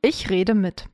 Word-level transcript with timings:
Ich 0.00 0.30
rede 0.30 0.54
mit. 0.54 0.88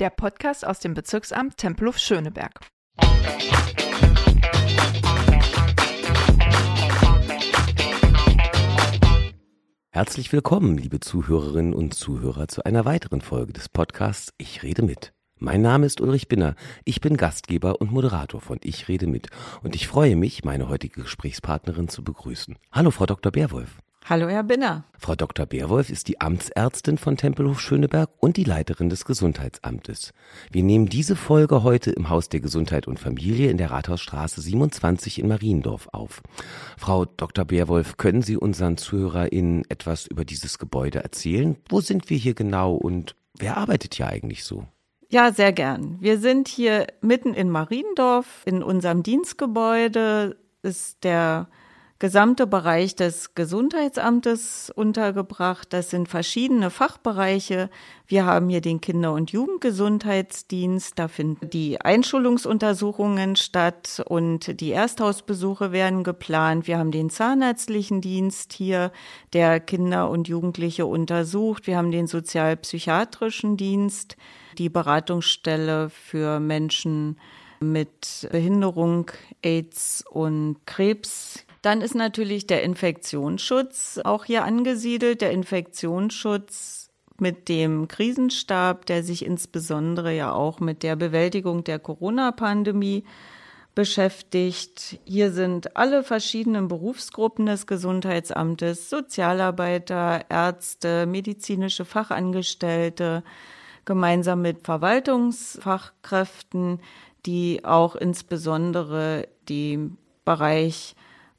Der 0.00 0.10
Podcast 0.10 0.66
aus 0.66 0.80
dem 0.80 0.94
Bezirksamt 0.94 1.56
Tempelhof 1.56 1.98
Schöneberg. 1.98 2.58
Herzlich 9.90 10.32
willkommen, 10.32 10.76
liebe 10.76 10.98
Zuhörerinnen 10.98 11.74
und 11.74 11.94
Zuhörer, 11.94 12.48
zu 12.48 12.64
einer 12.64 12.84
weiteren 12.84 13.20
Folge 13.20 13.52
des 13.52 13.68
Podcasts 13.68 14.32
Ich 14.36 14.64
rede 14.64 14.82
mit. 14.82 15.13
Mein 15.44 15.60
Name 15.60 15.84
ist 15.84 16.00
Ulrich 16.00 16.28
Binner. 16.28 16.54
Ich 16.86 17.02
bin 17.02 17.18
Gastgeber 17.18 17.78
und 17.82 17.92
Moderator 17.92 18.40
von 18.40 18.58
Ich 18.64 18.88
rede 18.88 19.06
mit. 19.06 19.28
Und 19.62 19.74
ich 19.74 19.86
freue 19.86 20.16
mich, 20.16 20.42
meine 20.42 20.70
heutige 20.70 21.02
Gesprächspartnerin 21.02 21.88
zu 21.88 22.02
begrüßen. 22.02 22.56
Hallo, 22.72 22.90
Frau 22.90 23.04
Dr. 23.04 23.30
Bärwolf. 23.30 23.76
Hallo, 24.06 24.26
Herr 24.30 24.42
Binner. 24.42 24.84
Frau 24.98 25.14
Dr. 25.14 25.44
Bärwolf 25.44 25.90
ist 25.90 26.08
die 26.08 26.18
Amtsärztin 26.18 26.96
von 26.96 27.18
Tempelhof 27.18 27.60
Schöneberg 27.60 28.08
und 28.20 28.38
die 28.38 28.44
Leiterin 28.44 28.88
des 28.88 29.04
Gesundheitsamtes. 29.04 30.14
Wir 30.50 30.62
nehmen 30.62 30.86
diese 30.86 31.14
Folge 31.14 31.62
heute 31.62 31.90
im 31.90 32.08
Haus 32.08 32.30
der 32.30 32.40
Gesundheit 32.40 32.88
und 32.88 32.98
Familie 32.98 33.50
in 33.50 33.58
der 33.58 33.70
Rathausstraße 33.70 34.40
27 34.40 35.18
in 35.18 35.28
Mariendorf 35.28 35.90
auf. 35.92 36.22
Frau 36.78 37.04
Dr. 37.04 37.44
Bärwolf, 37.44 37.98
können 37.98 38.22
Sie 38.22 38.38
unseren 38.38 38.78
ZuhörerInnen 38.78 39.64
etwas 39.68 40.06
über 40.06 40.24
dieses 40.24 40.56
Gebäude 40.56 41.04
erzählen? 41.04 41.56
Wo 41.68 41.82
sind 41.82 42.08
wir 42.08 42.16
hier 42.16 42.32
genau 42.32 42.72
und 42.72 43.14
wer 43.36 43.58
arbeitet 43.58 43.92
hier 43.94 44.06
eigentlich 44.06 44.42
so? 44.44 44.66
Ja, 45.14 45.30
sehr 45.32 45.52
gern. 45.52 45.96
Wir 46.00 46.18
sind 46.18 46.48
hier 46.48 46.88
mitten 47.00 47.34
in 47.34 47.48
Mariendorf. 47.48 48.42
In 48.46 48.64
unserem 48.64 49.04
Dienstgebäude 49.04 50.36
ist 50.62 51.04
der 51.04 51.46
gesamte 52.00 52.46
Bereich 52.46 52.96
des 52.96 53.34
Gesundheitsamtes 53.34 54.70
untergebracht. 54.74 55.72
Das 55.72 55.90
sind 55.90 56.08
verschiedene 56.08 56.70
Fachbereiche. 56.70 57.70
Wir 58.06 58.26
haben 58.26 58.48
hier 58.48 58.60
den 58.60 58.80
Kinder- 58.80 59.12
und 59.12 59.30
Jugendgesundheitsdienst. 59.30 60.98
Da 60.98 61.08
finden 61.08 61.48
die 61.50 61.80
Einschulungsuntersuchungen 61.80 63.36
statt 63.36 64.02
und 64.06 64.60
die 64.60 64.70
Ersthausbesuche 64.70 65.70
werden 65.70 66.02
geplant. 66.02 66.66
Wir 66.66 66.78
haben 66.78 66.90
den 66.90 67.10
zahnärztlichen 67.10 68.00
Dienst 68.00 68.52
hier, 68.52 68.90
der 69.32 69.60
Kinder 69.60 70.10
und 70.10 70.26
Jugendliche 70.26 70.86
untersucht. 70.86 71.66
Wir 71.68 71.76
haben 71.76 71.92
den 71.92 72.08
sozialpsychiatrischen 72.08 73.56
Dienst, 73.56 74.16
die 74.58 74.68
Beratungsstelle 74.68 75.90
für 75.90 76.40
Menschen 76.40 77.18
mit 77.60 78.28
Behinderung, 78.30 79.10
AIDS 79.42 80.04
und 80.10 80.56
Krebs 80.66 81.43
dann 81.64 81.80
ist 81.80 81.94
natürlich 81.94 82.46
der 82.46 82.62
Infektionsschutz 82.62 83.98
auch 84.04 84.26
hier 84.26 84.44
angesiedelt. 84.44 85.22
Der 85.22 85.30
Infektionsschutz 85.30 86.90
mit 87.18 87.48
dem 87.48 87.88
Krisenstab, 87.88 88.84
der 88.84 89.02
sich 89.02 89.24
insbesondere 89.24 90.14
ja 90.14 90.32
auch 90.32 90.60
mit 90.60 90.82
der 90.82 90.94
Bewältigung 90.94 91.64
der 91.64 91.78
Corona-Pandemie 91.78 93.04
beschäftigt. 93.74 94.98
Hier 95.04 95.32
sind 95.32 95.74
alle 95.74 96.04
verschiedenen 96.04 96.68
Berufsgruppen 96.68 97.46
des 97.46 97.66
Gesundheitsamtes, 97.66 98.90
Sozialarbeiter, 98.90 100.26
Ärzte, 100.28 101.06
medizinische 101.06 101.86
Fachangestellte, 101.86 103.24
gemeinsam 103.86 104.42
mit 104.42 104.66
Verwaltungsfachkräften, 104.66 106.80
die 107.24 107.64
auch 107.64 107.96
insbesondere 107.96 109.28
den 109.48 109.96
Bereich 110.26 110.94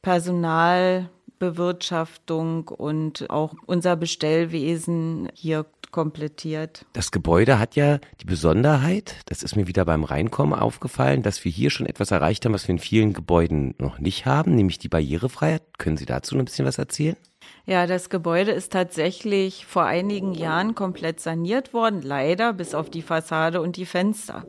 Personalbewirtschaftung 0.05 2.67
und 2.67 3.27
auch 3.31 3.55
unser 3.65 3.95
Bestellwesen 3.95 5.29
hier 5.33 5.65
komplettiert. 5.89 6.85
Das 6.93 7.09
Gebäude 7.09 7.57
hat 7.57 7.75
ja 7.75 7.97
die 8.21 8.25
Besonderheit, 8.25 9.15
das 9.25 9.41
ist 9.41 9.55
mir 9.55 9.65
wieder 9.65 9.83
beim 9.83 10.03
Reinkommen 10.03 10.53
aufgefallen, 10.53 11.23
dass 11.23 11.43
wir 11.43 11.51
hier 11.51 11.71
schon 11.71 11.87
etwas 11.87 12.11
erreicht 12.11 12.45
haben, 12.45 12.53
was 12.53 12.67
wir 12.67 12.73
in 12.73 12.79
vielen 12.79 13.13
Gebäuden 13.13 13.73
noch 13.79 13.97
nicht 13.97 14.27
haben, 14.27 14.53
nämlich 14.53 14.77
die 14.77 14.89
Barrierefreiheit. 14.89 15.63
Können 15.79 15.97
Sie 15.97 16.05
dazu 16.05 16.37
ein 16.37 16.45
bisschen 16.45 16.67
was 16.67 16.77
erzählen? 16.77 17.17
Ja, 17.65 17.87
das 17.87 18.11
Gebäude 18.11 18.51
ist 18.51 18.73
tatsächlich 18.73 19.65
vor 19.65 19.85
einigen 19.85 20.35
Jahren 20.35 20.75
komplett 20.75 21.19
saniert 21.19 21.73
worden, 21.73 22.03
leider 22.03 22.53
bis 22.53 22.75
auf 22.75 22.91
die 22.91 23.01
Fassade 23.01 23.59
und 23.59 23.75
die 23.75 23.87
Fenster. 23.87 24.45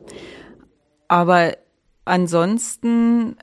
Aber 1.07 1.57
ansonsten 2.05 3.37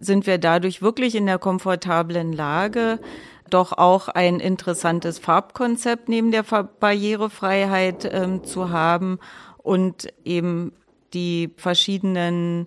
sind 0.00 0.26
wir 0.26 0.38
dadurch 0.38 0.82
wirklich 0.82 1.14
in 1.14 1.26
der 1.26 1.38
komfortablen 1.38 2.32
Lage, 2.32 2.98
doch 3.50 3.72
auch 3.72 4.08
ein 4.08 4.40
interessantes 4.40 5.18
Farbkonzept 5.18 6.08
neben 6.08 6.30
der 6.30 6.42
Barrierefreiheit 6.42 8.08
ähm, 8.10 8.44
zu 8.44 8.70
haben 8.70 9.18
und 9.58 10.08
eben 10.24 10.72
die 11.12 11.50
verschiedenen 11.56 12.66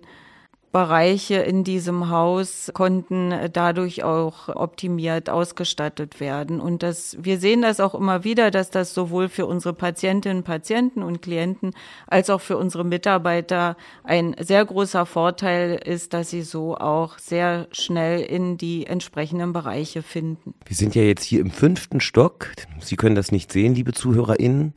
Bereiche 0.70 1.36
in 1.36 1.64
diesem 1.64 2.10
Haus 2.10 2.70
konnten 2.74 3.32
dadurch 3.52 4.04
auch 4.04 4.48
optimiert 4.48 5.30
ausgestattet 5.30 6.20
werden. 6.20 6.60
Und 6.60 6.82
das, 6.82 7.16
wir 7.20 7.38
sehen 7.38 7.62
das 7.62 7.80
auch 7.80 7.94
immer 7.94 8.22
wieder, 8.22 8.50
dass 8.50 8.70
das 8.70 8.92
sowohl 8.92 9.28
für 9.28 9.46
unsere 9.46 9.72
Patientinnen, 9.72 10.42
Patienten 10.42 11.02
und 11.02 11.22
Klienten 11.22 11.72
als 12.06 12.28
auch 12.28 12.42
für 12.42 12.58
unsere 12.58 12.84
Mitarbeiter 12.84 13.76
ein 14.04 14.36
sehr 14.38 14.64
großer 14.64 15.06
Vorteil 15.06 15.80
ist, 15.82 16.12
dass 16.12 16.30
sie 16.30 16.42
so 16.42 16.76
auch 16.76 17.18
sehr 17.18 17.66
schnell 17.72 18.20
in 18.20 18.58
die 18.58 18.86
entsprechenden 18.86 19.54
Bereiche 19.54 20.02
finden. 20.02 20.54
Wir 20.66 20.76
sind 20.76 20.94
ja 20.94 21.02
jetzt 21.02 21.24
hier 21.24 21.40
im 21.40 21.50
fünften 21.50 22.00
Stock. 22.00 22.52
Sie 22.80 22.96
können 22.96 23.14
das 23.14 23.32
nicht 23.32 23.52
sehen, 23.52 23.74
liebe 23.74 23.92
ZuhörerInnen 23.92 24.74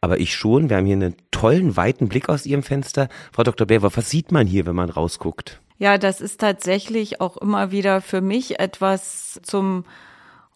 aber 0.00 0.18
ich 0.18 0.34
schon. 0.34 0.70
Wir 0.70 0.76
haben 0.76 0.86
hier 0.86 0.96
einen 0.96 1.16
tollen, 1.30 1.76
weiten 1.76 2.08
Blick 2.08 2.28
aus 2.28 2.46
Ihrem 2.46 2.62
Fenster. 2.62 3.08
Frau 3.32 3.42
Dr. 3.42 3.66
Bever, 3.66 3.94
was 3.94 4.10
sieht 4.10 4.32
man 4.32 4.46
hier, 4.46 4.66
wenn 4.66 4.76
man 4.76 4.90
rausguckt? 4.90 5.60
Ja, 5.78 5.98
das 5.98 6.20
ist 6.20 6.40
tatsächlich 6.40 7.20
auch 7.20 7.36
immer 7.36 7.70
wieder 7.70 8.00
für 8.00 8.20
mich 8.20 8.60
etwas 8.60 9.40
zum 9.42 9.84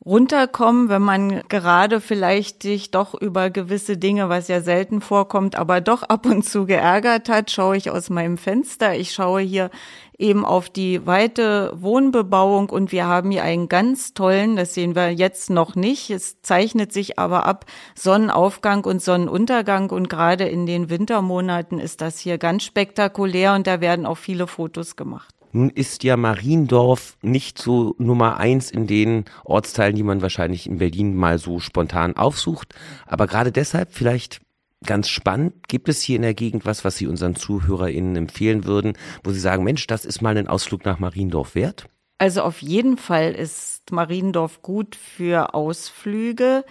runterkommen, 0.05 0.91
wenn 0.91 1.03
man 1.03 1.43
gerade 1.49 2.01
vielleicht 2.01 2.63
sich 2.63 2.91
doch 2.91 3.15
über 3.15 3.49
gewisse 3.49 3.97
Dinge, 3.97 4.29
was 4.29 4.49
ja 4.49 4.61
selten 4.61 5.01
vorkommt, 5.01 5.57
aber 5.57 5.81
doch 5.81 6.03
ab 6.03 6.27
und 6.27 6.45
zu 6.45 6.67
geärgert 6.67 7.29
hat, 7.29 7.51
schaue 7.51 7.77
ich 7.77 7.91
aus 7.91 8.11
meinem 8.11 8.37
Fenster. 8.37 8.95
Ich 8.95 9.13
schaue 9.13 9.41
hier 9.41 9.71
eben 10.19 10.45
auf 10.45 10.71
die 10.71 11.07
weite 11.07 11.73
Wohnbebauung 11.77 12.71
und 12.71 12.93
wir 12.93 13.07
haben 13.07 13.31
hier 13.31 13.45
einen 13.45 13.69
ganz 13.69 14.15
tollen, 14.15 14.57
das 14.57 14.75
sehen 14.75 14.95
wir 14.95 15.11
jetzt 15.11 15.51
noch 15.51 15.75
nicht, 15.75 16.11
es 16.11 16.41
zeichnet 16.43 16.93
sich 16.93 17.19
aber 17.19 17.47
ab, 17.47 17.67
Sonnenaufgang 17.95 18.85
und 18.85 19.03
Sonnenuntergang 19.03 19.91
und 19.91 20.09
gerade 20.09 20.45
in 20.45 20.67
den 20.67 20.91
Wintermonaten 20.91 21.79
ist 21.79 22.01
das 22.01 22.19
hier 22.19 22.39
ganz 22.39 22.65
spektakulär 22.65 23.55
und 23.55 23.67
da 23.67 23.81
werden 23.81 24.07
auch 24.07 24.19
viele 24.19 24.47
Fotos 24.47 24.97
gemacht. 24.97 25.35
Nun 25.57 25.71
ist 25.71 26.03
ja 26.03 26.17
Mariendorf 26.17 27.17
nicht 27.23 27.59
so 27.59 27.95
Nummer 27.99 28.39
eins 28.39 28.73
in 28.73 28.89
den 28.89 29.25
Ortsteilen, 29.45 29.95
die 29.95 30.03
man 30.03 30.21
wahrscheinlich 30.21 30.67
in 30.67 30.79
Berlin 30.79 31.15
mal 31.15 31.39
so 31.39 31.61
spontan 31.61 32.17
aufsucht. 32.17 32.75
Aber 33.07 33.29
gerade 33.29 33.53
deshalb 33.53 33.93
vielleicht 33.93 34.41
ganz 34.87 35.09
spannend. 35.09 35.69
Gibt 35.69 35.89
es 35.89 36.03
hier 36.03 36.17
in 36.17 36.23
der 36.23 36.35
Gegend 36.35 36.67
was, 36.67 36.85
was 36.85 36.97
Sie 36.97 37.07
unseren 37.07 37.37
ZuhörerInnen 37.37 38.17
empfehlen 38.17 38.65
würden, 38.65 38.95
wo 39.23 39.33
Sie 39.33 39.41
sagen, 39.41 39.65
Mensch, 39.65 39.87
das 39.87 40.05
ist 40.05 40.23
mal 40.23 40.37
ein 40.37 40.49
Ausflug 40.49 40.85
nach 40.85 40.99
Mariendorf 40.99 41.55
wert? 41.55 41.87
Also 42.19 42.43
auf 42.43 42.63
jeden 42.63 42.97
Fall 42.97 43.33
ist 43.33 43.91
Mariendorf 43.91 44.63
gut 44.63 44.97
für 44.97 45.55
Ausflüge. 45.55 46.65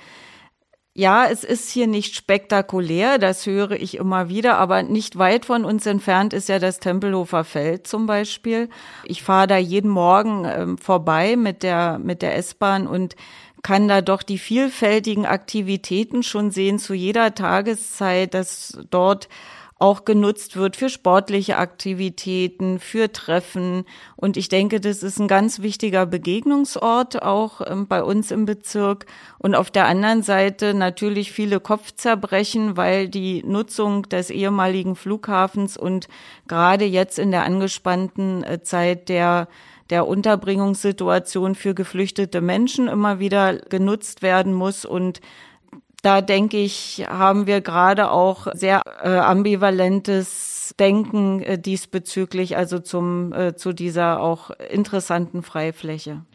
Ja, 0.95 1.25
es 1.25 1.43
ist 1.43 1.71
hier 1.71 1.87
nicht 1.87 2.15
spektakulär, 2.15 3.17
das 3.17 3.47
höre 3.47 3.71
ich 3.71 3.97
immer 3.97 4.29
wieder, 4.29 4.59
aber 4.59 4.83
nicht 4.83 5.17
weit 5.17 5.43
von 5.43 5.65
uns 5.65 5.87
entfernt 5.87 6.33
ist 6.33 6.49
ja 6.49 6.59
das 6.59 6.79
Tempelhofer 6.79 7.43
Feld 7.43 7.87
zum 7.87 8.05
Beispiel. 8.05 8.69
Ich 9.03 9.23
fahre 9.23 9.47
da 9.47 9.57
jeden 9.57 9.89
Morgen 9.89 10.45
ähm, 10.45 10.77
vorbei 10.77 11.35
mit 11.35 11.63
der, 11.63 11.97
mit 11.97 12.21
der 12.21 12.37
S-Bahn 12.37 12.85
und 12.85 13.15
kann 13.63 13.87
da 13.87 14.01
doch 14.01 14.23
die 14.23 14.37
vielfältigen 14.37 15.25
Aktivitäten 15.25 16.21
schon 16.21 16.51
sehen 16.51 16.79
zu 16.79 16.93
jeder 16.93 17.33
Tageszeit, 17.33 18.33
dass 18.33 18.77
dort 18.89 19.29
auch 19.83 20.05
genutzt 20.05 20.55
wird 20.55 20.77
für 20.77 20.87
sportliche 20.87 21.57
Aktivitäten, 21.57 22.79
für 22.79 23.11
Treffen. 23.11 23.83
Und 24.15 24.37
ich 24.37 24.47
denke, 24.47 24.79
das 24.79 25.03
ist 25.03 25.19
ein 25.19 25.27
ganz 25.27 25.61
wichtiger 25.61 26.05
Begegnungsort 26.05 27.21
auch 27.21 27.59
ähm, 27.65 27.87
bei 27.87 28.01
uns 28.01 28.31
im 28.31 28.45
Bezirk. 28.45 29.05
Und 29.39 29.55
auf 29.55 29.71
der 29.71 29.87
anderen 29.87 30.23
Seite 30.23 30.73
natürlich 30.73 31.33
viele 31.33 31.59
Kopfzerbrechen, 31.59 32.77
weil 32.77 33.09
die 33.09 33.43
Nutzung 33.43 34.03
des 34.03 34.29
ehemaligen 34.29 34.95
Flughafens 34.95 35.75
und 35.75 36.07
gerade 36.47 36.85
jetzt 36.85 37.19
in 37.19 37.31
der 37.31 37.43
angespannten 37.43 38.43
äh, 38.43 38.61
Zeit 38.61 39.09
der 39.09 39.49
der 39.89 40.07
Unterbringungssituation 40.07 41.55
für 41.55 41.73
geflüchtete 41.73 42.41
Menschen 42.41 42.87
immer 42.87 43.19
wieder 43.19 43.57
genutzt 43.57 44.21
werden 44.21 44.53
muss 44.53 44.85
und 44.85 45.21
da 46.03 46.19
denke 46.19 46.57
ich, 46.57 47.05
haben 47.07 47.47
wir 47.47 47.61
gerade 47.61 48.11
auch 48.11 48.47
sehr 48.53 48.81
äh, 49.01 49.07
ambivalentes 49.07 50.75
Denken 50.77 51.41
äh, 51.41 51.57
diesbezüglich, 51.57 52.57
also 52.57 52.79
zum, 52.79 53.31
äh, 53.31 53.55
zu 53.55 53.71
dieser 53.71 54.19
auch 54.19 54.49
interessanten 54.69 55.43
Freifläche. 55.43 56.25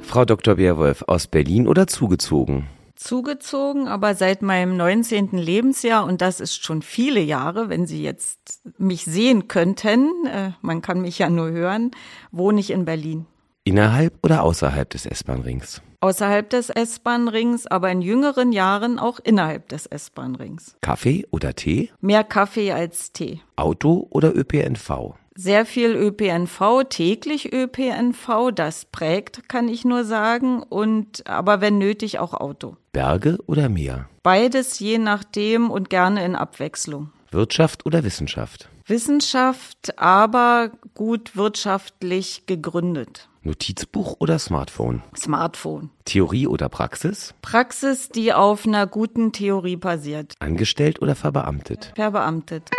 Frau 0.00 0.24
Dr. 0.24 0.54
Beerwolf 0.54 1.04
aus 1.06 1.26
Berlin 1.26 1.68
oder 1.68 1.86
zugezogen? 1.86 2.68
Zugezogen, 3.02 3.88
aber 3.88 4.14
seit 4.14 4.42
meinem 4.42 4.76
19. 4.76 5.30
Lebensjahr, 5.32 6.04
und 6.04 6.22
das 6.22 6.40
ist 6.40 6.64
schon 6.64 6.82
viele 6.82 7.20
Jahre, 7.20 7.68
wenn 7.68 7.86
Sie 7.86 8.02
jetzt 8.02 8.62
mich 8.78 9.04
sehen 9.04 9.48
könnten, 9.48 10.26
äh, 10.26 10.52
man 10.60 10.82
kann 10.82 11.00
mich 11.00 11.18
ja 11.18 11.28
nur 11.28 11.50
hören, 11.50 11.90
wohne 12.30 12.60
ich 12.60 12.70
in 12.70 12.84
Berlin. 12.84 13.26
Innerhalb 13.64 14.14
oder 14.22 14.42
außerhalb 14.42 14.90
des 14.90 15.06
S-Bahn-Rings? 15.06 15.82
Außerhalb 16.00 16.50
des 16.50 16.68
S-Bahn-Rings, 16.68 17.68
aber 17.68 17.90
in 17.92 18.02
jüngeren 18.02 18.50
Jahren 18.50 18.98
auch 18.98 19.20
innerhalb 19.20 19.68
des 19.68 19.86
S-Bahn-Rings. 19.86 20.76
Kaffee 20.80 21.26
oder 21.30 21.54
Tee? 21.54 21.90
Mehr 22.00 22.24
Kaffee 22.24 22.72
als 22.72 23.12
Tee. 23.12 23.40
Auto 23.54 24.08
oder 24.10 24.34
ÖPNV? 24.34 25.14
Sehr 25.34 25.64
viel 25.64 25.92
ÖPNV, 25.96 26.84
täglich 26.90 27.52
ÖPNV, 27.52 28.52
das 28.54 28.84
prägt, 28.84 29.48
kann 29.48 29.68
ich 29.68 29.84
nur 29.84 30.04
sagen, 30.04 30.62
und 30.62 31.26
aber 31.26 31.62
wenn 31.62 31.78
nötig 31.78 32.18
auch 32.18 32.34
Auto. 32.34 32.76
Berge 32.92 33.38
oder 33.46 33.70
Meer? 33.70 34.08
Beides 34.22 34.78
je 34.78 34.98
nachdem 34.98 35.70
und 35.70 35.88
gerne 35.88 36.24
in 36.24 36.36
Abwechslung. 36.36 37.12
Wirtschaft 37.30 37.86
oder 37.86 38.04
Wissenschaft? 38.04 38.68
Wissenschaft, 38.86 39.98
aber 39.98 40.70
gut 40.94 41.34
wirtschaftlich 41.34 42.44
gegründet. 42.46 43.28
Notizbuch 43.42 44.16
oder 44.18 44.38
Smartphone? 44.38 45.02
Smartphone. 45.16 45.90
Theorie 46.04 46.46
oder 46.46 46.68
Praxis? 46.68 47.34
Praxis, 47.42 48.10
die 48.10 48.34
auf 48.34 48.66
einer 48.66 48.86
guten 48.86 49.32
Theorie 49.32 49.76
basiert. 49.76 50.34
Angestellt 50.40 51.00
oder 51.00 51.14
verbeamtet? 51.14 51.92
Verbeamtet. 51.96 52.70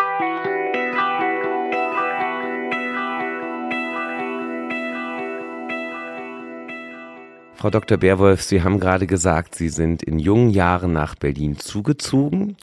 Frau 7.63 7.69
Dr. 7.69 7.97
Beerwolf, 7.97 8.41
Sie 8.41 8.61
haben 8.61 8.77
gerade 8.77 9.07
gesagt, 9.07 9.55
Sie 9.55 9.69
sind 9.69 10.03
in 10.03 10.19
jungen 10.19 10.49
Jahren 10.49 10.91
nach 10.91 11.15
Berlin 11.15 11.57
zugezogen. 11.57 12.57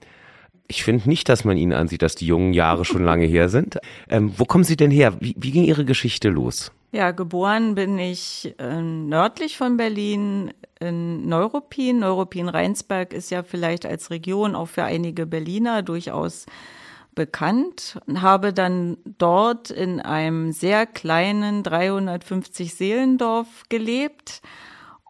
Ich 0.68 0.84
finde 0.84 1.08
nicht, 1.08 1.30
dass 1.30 1.42
man 1.42 1.56
Ihnen 1.56 1.72
ansieht, 1.72 2.02
dass 2.02 2.16
die 2.16 2.26
jungen 2.26 2.52
Jahre 2.52 2.84
schon 2.84 3.02
lange 3.02 3.24
her 3.24 3.48
sind. 3.48 3.78
Ähm, 4.10 4.34
wo 4.36 4.44
kommen 4.44 4.62
Sie 4.62 4.76
denn 4.76 4.90
her? 4.90 5.14
Wie, 5.18 5.34
wie 5.38 5.52
ging 5.52 5.64
Ihre 5.64 5.86
Geschichte 5.86 6.28
los? 6.28 6.70
Ja, 6.92 7.12
geboren 7.12 7.74
bin 7.74 7.98
ich 7.98 8.54
äh, 8.58 8.82
nördlich 8.82 9.56
von 9.56 9.78
Berlin 9.78 10.52
in 10.80 11.26
Neuruppin. 11.26 12.00
Neuruppin-Rheinsberg 12.00 13.14
ist 13.14 13.30
ja 13.30 13.42
vielleicht 13.42 13.86
als 13.86 14.10
Region 14.10 14.54
auch 14.54 14.68
für 14.68 14.84
einige 14.84 15.24
Berliner 15.24 15.80
durchaus 15.82 16.44
bekannt 17.14 17.98
habe 18.14 18.52
dann 18.52 18.96
dort 19.04 19.70
in 19.70 20.00
einem 20.00 20.52
sehr 20.52 20.86
kleinen 20.86 21.62
350 21.62 22.74
Seelendorf 22.74 23.64
gelebt. 23.68 24.42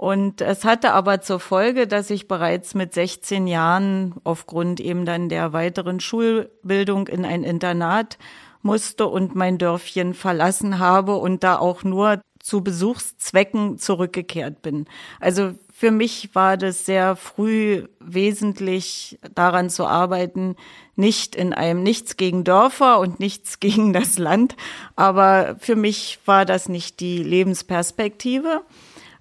Und 0.01 0.41
es 0.41 0.65
hatte 0.65 0.95
aber 0.95 1.21
zur 1.21 1.41
Folge, 1.41 1.87
dass 1.87 2.09
ich 2.09 2.27
bereits 2.27 2.75
mit 2.75 2.95
16 2.95 3.47
Jahren 3.47 4.15
aufgrund 4.25 4.81
eben 4.81 5.05
dann 5.05 5.29
der 5.29 5.53
weiteren 5.53 6.01
Schulbildung 6.01 7.07
in 7.07 7.27
ein 7.27 7.45
Internat 7.45 8.17
musste 8.63 9.07
und 9.07 9.35
mein 9.35 9.59
Dörfchen 9.59 10.15
verlassen 10.15 10.79
habe 10.79 11.17
und 11.17 11.45
da 11.45 11.59
auch 11.59 11.85
nur 11.85 12.23
zu 12.39 12.63
Besuchszwecken 12.63 13.77
zurückgekehrt 13.77 14.63
bin. 14.63 14.87
Also 15.21 15.53
für 15.71 15.91
mich 15.91 16.35
war 16.35 16.57
das 16.57 16.87
sehr 16.87 17.15
früh 17.15 17.85
wesentlich 18.01 19.19
daran 19.35 19.69
zu 19.69 19.85
arbeiten, 19.85 20.57
nicht 20.97 21.37
in 21.37 21.53
einem 21.53 21.83
nichts 21.83 22.17
gegen 22.17 22.43
Dörfer 22.43 23.01
und 23.01 23.21
nichts 23.21 23.61
gegen 23.61 23.93
das 23.93 24.17
Land, 24.17 24.57
aber 24.97 25.57
für 25.59 25.77
mich 25.77 26.21
war 26.25 26.47
das 26.47 26.71
nicht 26.71 27.01
die 27.01 27.23
Lebensperspektive. 27.23 28.63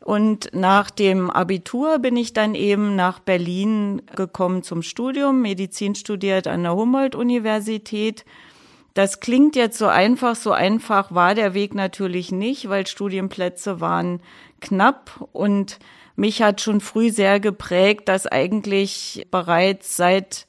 Und 0.02 0.50
nach 0.54 0.90
dem 0.90 1.30
Abitur 1.30 2.00
bin 2.00 2.16
ich 2.16 2.34
dann 2.34 2.56
eben 2.56 2.96
nach 2.96 3.20
Berlin 3.20 4.02
gekommen 4.16 4.64
zum 4.64 4.82
Studium, 4.82 5.42
Medizin 5.42 5.96
studiert 5.96 6.48
an 6.48 6.64
der 6.64 6.76
Humboldt-Universität. 6.76 8.24
Das 8.94 9.20
klingt 9.20 9.56
jetzt 9.56 9.78
so 9.78 9.88
einfach, 9.88 10.36
so 10.36 10.52
einfach 10.52 11.14
war 11.14 11.36
der 11.36 11.54
Weg 11.54 11.76
natürlich 11.76 12.32
nicht, 12.32 12.70
weil 12.70 12.88
Studienplätze 12.88 13.82
waren 13.82 14.22
knapp. 14.62 15.28
Und 15.32 15.80
mich 16.16 16.42
hat 16.42 16.62
schon 16.62 16.82
früh 16.82 17.12
sehr 17.12 17.40
geprägt, 17.40 18.08
dass 18.08 18.26
eigentlich 18.26 19.26
bereits 19.32 19.96
seit 19.96 20.48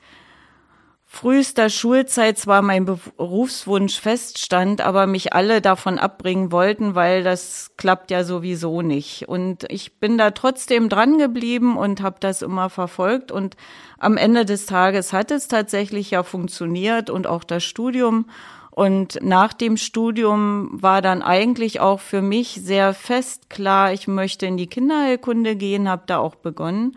frühester 1.13 1.71
Schulzeit 1.71 2.39
zwar 2.39 2.63
mein 2.63 2.85
Berufswunsch 2.85 3.99
feststand, 4.01 4.81
aber 4.81 5.09
mich 5.09 5.33
alle 5.33 5.61
davon 5.61 5.99
abbringen 5.99 6.53
wollten, 6.53 6.95
weil 6.95 7.25
das 7.25 7.73
klappt 7.77 8.13
ja 8.13 8.23
sowieso 8.23 8.81
nicht. 8.81 9.29
Und 9.29 9.65
ich 9.69 9.99
bin 9.99 10.19
da 10.19 10.31
trotzdem 10.31 10.89
dran 10.89 11.19
geblieben 11.19 11.77
und 11.77 12.01
habe 12.01 12.19
das 12.21 12.43
immer 12.43 12.71
verfolgt. 12.71 13.33
Und 13.33 13.57
am 13.99 14.17
Ende 14.17 14.45
des 14.45 14.67
Tages 14.67 15.13
hat 15.13 15.33
es 15.33 15.49
tatsächlich 15.49 16.13
ja 16.13 16.23
funktioniert 16.23 17.11
und 17.11 17.27
auch 17.27 17.43
das 17.43 17.65
Studium. 17.65 18.27
Und 18.71 19.19
nach 19.21 19.53
dem 19.53 19.77
Studium 19.77 20.69
war 20.81 21.03
dann 21.03 21.23
eigentlich 21.23 21.81
auch 21.81 21.99
für 21.99 22.23
mich 22.23 22.61
sehr 22.63 22.95
fest 22.95 23.51
klar, 23.51 23.93
ich 23.93 24.07
möchte 24.07 24.47
in 24.47 24.57
die 24.57 24.69
Kinderheilkunde 24.69 25.57
gehen, 25.57 25.89
habe 25.89 26.05
da 26.07 26.19
auch 26.19 26.37
begonnen 26.37 26.97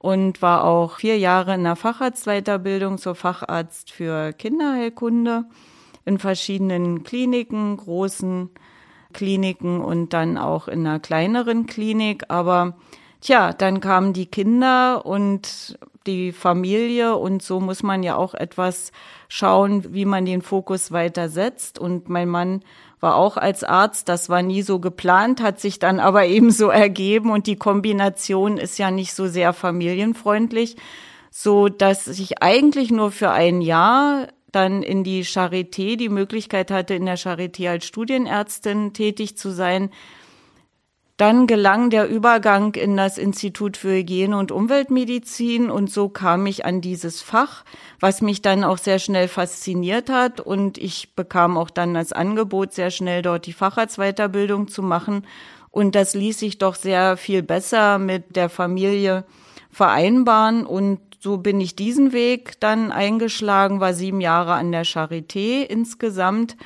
und 0.00 0.42
war 0.42 0.64
auch 0.64 0.98
vier 0.98 1.18
Jahre 1.18 1.54
in 1.54 1.64
der 1.64 1.76
Facharztweiterbildung 1.76 2.98
zur 2.98 3.14
Facharzt 3.14 3.90
für 3.90 4.32
Kinderheilkunde 4.32 5.44
in 6.04 6.18
verschiedenen 6.18 7.02
Kliniken, 7.02 7.76
großen 7.76 8.50
Kliniken 9.12 9.80
und 9.80 10.12
dann 10.12 10.38
auch 10.38 10.68
in 10.68 10.86
einer 10.86 11.00
kleineren 11.00 11.66
Klinik. 11.66 12.24
Aber 12.28 12.76
tja, 13.20 13.52
dann 13.52 13.80
kamen 13.80 14.12
die 14.12 14.26
Kinder 14.26 15.04
und 15.04 15.78
die 16.06 16.32
Familie 16.32 17.16
und 17.16 17.42
so 17.42 17.60
muss 17.60 17.82
man 17.82 18.02
ja 18.02 18.16
auch 18.16 18.34
etwas 18.34 18.92
schauen, 19.28 19.92
wie 19.92 20.06
man 20.06 20.24
den 20.24 20.42
Fokus 20.42 20.92
weiter 20.92 21.28
setzt. 21.28 21.78
Und 21.78 22.08
mein 22.08 22.28
Mann 22.28 22.62
war 23.00 23.16
auch 23.16 23.36
als 23.36 23.64
Arzt, 23.64 24.08
das 24.08 24.28
war 24.28 24.42
nie 24.42 24.62
so 24.62 24.78
geplant, 24.78 25.42
hat 25.42 25.60
sich 25.60 25.78
dann 25.78 26.00
aber 26.00 26.26
eben 26.26 26.50
so 26.50 26.68
ergeben. 26.68 27.30
Und 27.30 27.46
die 27.46 27.56
Kombination 27.56 28.58
ist 28.58 28.78
ja 28.78 28.90
nicht 28.90 29.14
so 29.14 29.26
sehr 29.26 29.52
familienfreundlich, 29.52 30.76
so 31.30 31.68
dass 31.68 32.06
ich 32.06 32.42
eigentlich 32.42 32.90
nur 32.90 33.10
für 33.10 33.30
ein 33.30 33.60
Jahr 33.60 34.28
dann 34.50 34.82
in 34.82 35.04
die 35.04 35.24
Charité 35.24 35.96
die 35.96 36.08
Möglichkeit 36.08 36.70
hatte, 36.70 36.94
in 36.94 37.06
der 37.06 37.18
Charité 37.18 37.68
als 37.68 37.86
Studienärztin 37.86 38.94
tätig 38.94 39.36
zu 39.36 39.50
sein, 39.50 39.90
dann 41.18 41.48
gelang 41.48 41.90
der 41.90 42.08
Übergang 42.08 42.74
in 42.76 42.96
das 42.96 43.18
Institut 43.18 43.76
für 43.76 43.90
Hygiene 43.90 44.38
und 44.38 44.52
Umweltmedizin 44.52 45.68
und 45.68 45.90
so 45.90 46.08
kam 46.08 46.46
ich 46.46 46.64
an 46.64 46.80
dieses 46.80 47.22
Fach, 47.22 47.64
was 47.98 48.22
mich 48.22 48.40
dann 48.40 48.62
auch 48.62 48.78
sehr 48.78 49.00
schnell 49.00 49.26
fasziniert 49.26 50.10
hat. 50.10 50.38
Und 50.38 50.78
ich 50.78 51.16
bekam 51.16 51.58
auch 51.58 51.70
dann 51.70 51.92
das 51.92 52.12
Angebot, 52.12 52.72
sehr 52.72 52.92
schnell 52.92 53.22
dort 53.22 53.46
die 53.46 53.52
Facharztweiterbildung 53.52 54.68
zu 54.68 54.80
machen. 54.80 55.26
Und 55.72 55.96
das 55.96 56.14
ließ 56.14 56.38
sich 56.38 56.58
doch 56.58 56.76
sehr 56.76 57.16
viel 57.16 57.42
besser 57.42 57.98
mit 57.98 58.36
der 58.36 58.48
Familie 58.48 59.24
vereinbaren. 59.72 60.64
Und 60.64 61.00
so 61.18 61.38
bin 61.38 61.60
ich 61.60 61.74
diesen 61.74 62.12
Weg 62.12 62.60
dann 62.60 62.92
eingeschlagen, 62.92 63.80
war 63.80 63.92
sieben 63.92 64.20
Jahre 64.20 64.52
an 64.52 64.70
der 64.70 64.86
Charité 64.86 65.62
insgesamt, 65.62 66.56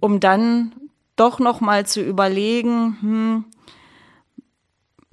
um 0.00 0.20
dann 0.20 0.72
doch 1.16 1.38
noch 1.38 1.60
mal 1.60 1.84
zu 1.84 2.00
überlegen, 2.00 2.96
hm, 3.02 3.44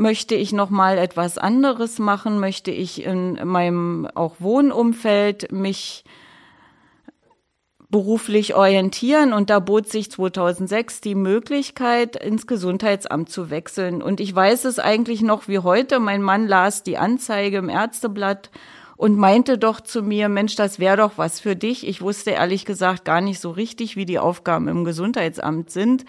möchte 0.01 0.36
ich 0.36 0.51
noch 0.51 0.72
mal 0.72 0.98
etwas 0.98 1.38
anderes 1.38 2.00
machen, 2.00 2.39
möchte 2.39 2.72
ich 2.72 3.05
in 3.05 3.39
meinem 3.48 4.08
auch 4.15 4.36
Wohnumfeld 4.39 5.51
mich 5.51 6.03
beruflich 7.89 8.55
orientieren 8.55 9.31
und 9.34 9.50
da 9.50 9.60
bot 9.60 9.88
sich 9.89 10.10
2006 10.10 11.01
die 11.01 11.13
Möglichkeit, 11.13 12.15
ins 12.15 12.48
Gesundheitsamt 12.48 13.29
zu 13.29 13.50
wechseln. 13.50 14.01
Und 14.01 14.20
ich 14.20 14.34
weiß 14.34 14.65
es 14.65 14.79
eigentlich 14.79 15.22
noch 15.22 15.48
wie 15.48 15.60
heute. 15.60 16.00
Mein 16.00 16.22
Mann 16.22 16.48
las 16.48 16.84
die 16.84 16.98
Anzeige 16.98 17.58
im 17.58 17.70
Ärzteblatt 17.70 18.50
und 18.96 19.17
meinte 19.17 19.58
doch 19.58 19.81
zu 19.81 20.01
mir, 20.01 20.29
Mensch, 20.29 20.55
das 20.55 20.79
wäre 20.79 20.98
doch 20.98 21.13
was 21.17 21.39
für 21.39 21.55
dich. 21.55 21.86
Ich 21.86 22.01
wusste 22.01 22.31
ehrlich 22.31 22.65
gesagt 22.65 23.03
gar 23.03 23.20
nicht 23.20 23.39
so 23.39 23.51
richtig, 23.51 23.98
wie 23.98 24.05
die 24.05 24.20
Aufgaben 24.20 24.67
im 24.67 24.86
Gesundheitsamt 24.86 25.70
sind 25.70 26.05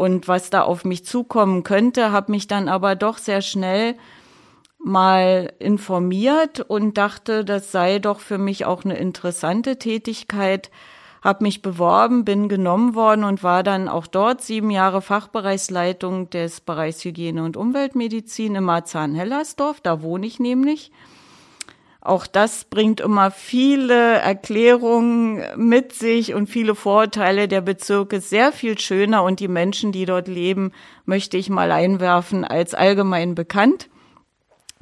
und 0.00 0.28
was 0.28 0.48
da 0.48 0.62
auf 0.62 0.86
mich 0.86 1.04
zukommen 1.04 1.62
könnte, 1.62 2.10
habe 2.10 2.32
mich 2.32 2.48
dann 2.48 2.70
aber 2.70 2.96
doch 2.96 3.18
sehr 3.18 3.42
schnell 3.42 3.96
mal 4.78 5.52
informiert 5.58 6.60
und 6.60 6.96
dachte, 6.96 7.44
das 7.44 7.70
sei 7.70 7.98
doch 7.98 8.18
für 8.20 8.38
mich 8.38 8.64
auch 8.64 8.86
eine 8.86 8.96
interessante 8.96 9.76
Tätigkeit, 9.78 10.70
habe 11.20 11.44
mich 11.44 11.60
beworben, 11.60 12.24
bin 12.24 12.48
genommen 12.48 12.94
worden 12.94 13.24
und 13.24 13.42
war 13.42 13.62
dann 13.62 13.88
auch 13.88 14.06
dort 14.06 14.40
sieben 14.40 14.70
Jahre 14.70 15.02
Fachbereichsleitung 15.02 16.30
des 16.30 16.62
Bereichs 16.62 17.04
Hygiene 17.04 17.44
und 17.44 17.58
Umweltmedizin 17.58 18.54
im 18.54 18.64
Marzahn-Hellersdorf. 18.64 19.82
Da 19.82 20.00
wohne 20.00 20.24
ich 20.24 20.40
nämlich. 20.40 20.92
Auch 22.02 22.26
das 22.26 22.64
bringt 22.64 23.00
immer 23.00 23.30
viele 23.30 24.14
Erklärungen 24.18 25.44
mit 25.56 25.92
sich 25.92 26.32
und 26.32 26.48
viele 26.48 26.74
Vorteile. 26.74 27.46
Der 27.46 27.60
Bezirk 27.60 28.14
ist 28.14 28.30
sehr 28.30 28.52
viel 28.52 28.78
schöner 28.78 29.22
und 29.22 29.38
die 29.38 29.48
Menschen, 29.48 29.92
die 29.92 30.06
dort 30.06 30.26
leben, 30.26 30.72
möchte 31.04 31.36
ich 31.36 31.50
mal 31.50 31.70
einwerfen 31.70 32.44
als 32.44 32.74
allgemein 32.74 33.34
bekannt. 33.34 33.90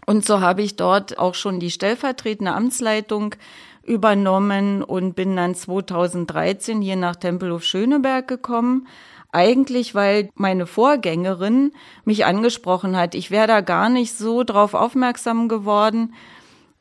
Und 0.06 0.24
so 0.24 0.40
habe 0.40 0.62
ich 0.62 0.76
dort 0.76 1.18
auch 1.18 1.34
schon 1.34 1.58
die 1.58 1.70
stellvertretende 1.70 2.52
Amtsleitung 2.52 3.34
übernommen 3.82 4.82
und 4.84 5.14
bin 5.14 5.34
dann 5.34 5.54
2013 5.56 6.80
hier 6.80 6.96
nach 6.96 7.16
Tempelhof 7.16 7.64
Schöneberg 7.64 8.28
gekommen. 8.28 8.86
Eigentlich, 9.32 9.94
weil 9.94 10.30
meine 10.34 10.66
Vorgängerin 10.66 11.72
mich 12.04 12.24
angesprochen 12.24 12.96
hat. 12.96 13.14
Ich 13.14 13.30
wäre 13.30 13.48
da 13.48 13.60
gar 13.60 13.88
nicht 13.88 14.16
so 14.16 14.44
drauf 14.44 14.72
aufmerksam 14.74 15.48
geworden. 15.48 16.14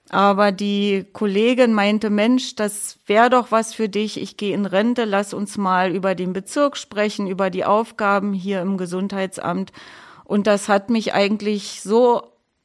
Aber 0.10 0.54
die 0.54 1.06
Kollegin 1.12 1.74
meinte, 1.74 2.10
Mensch, 2.10 2.56
das 2.56 2.98
wäre 3.06 3.30
doch 3.30 3.52
was 3.52 3.74
für 3.74 3.90
dich. 3.90 4.22
Ich 4.22 4.38
gehe 4.38 4.54
in 4.54 4.66
Rente, 4.66 5.04
lass 5.04 5.34
uns 5.34 5.58
mal 5.58 5.94
über 5.94 6.16
den 6.16 6.32
Bezirk 6.32 6.78
sprechen, 6.78 7.28
über 7.28 7.50
die 7.50 7.66
Aufgaben 7.66 8.32
hier 8.32 8.62
im 8.62 8.78
Gesundheitsamt. 8.78 9.74
Und 10.24 10.48
das 10.48 10.70
hat 10.70 10.90
mich 10.90 11.14
eigentlich 11.14 11.82
so 11.82 12.22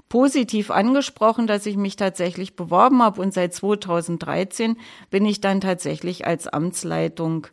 positiv 0.09 0.71
angesprochen, 0.71 1.47
dass 1.47 1.65
ich 1.67 1.77
mich 1.77 1.97
tatsächlich 1.97 2.55
beworben 2.55 3.03
habe. 3.03 3.21
Und 3.21 3.35
seit 3.35 3.55
2013 3.55 4.77
bin 5.11 5.25
ich 5.25 5.41
dann 5.41 5.61
tatsächlich 5.61 6.27
als 6.27 6.47
Amtsleitung 6.47 7.49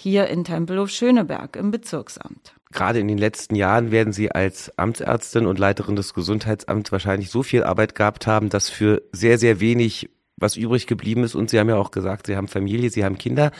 hier 0.00 0.28
in 0.28 0.44
Tempelhof 0.44 0.90
Schöneberg 0.90 1.56
im 1.56 1.70
Bezirksamt. 1.70 2.54
Gerade 2.72 3.00
in 3.00 3.08
den 3.08 3.18
letzten 3.18 3.54
Jahren 3.54 3.90
werden 3.90 4.12
Sie 4.12 4.30
als 4.30 4.76
Amtsärztin 4.78 5.46
und 5.46 5.58
Leiterin 5.58 5.96
des 5.96 6.14
Gesundheitsamts 6.14 6.90
wahrscheinlich 6.90 7.30
so 7.30 7.42
viel 7.42 7.64
Arbeit 7.64 7.94
gehabt 7.94 8.26
haben, 8.26 8.48
dass 8.48 8.68
für 8.68 9.02
sehr, 9.12 9.38
sehr 9.38 9.60
wenig 9.60 10.08
was 10.36 10.56
übrig 10.56 10.86
geblieben 10.86 11.24
ist. 11.24 11.34
Und 11.34 11.50
Sie 11.50 11.58
haben 11.58 11.68
ja 11.68 11.76
auch 11.76 11.90
gesagt, 11.90 12.26
Sie 12.26 12.36
haben 12.36 12.48
Familie, 12.48 12.90
Sie 12.90 13.04
haben 13.04 13.18
Kinder. 13.18 13.50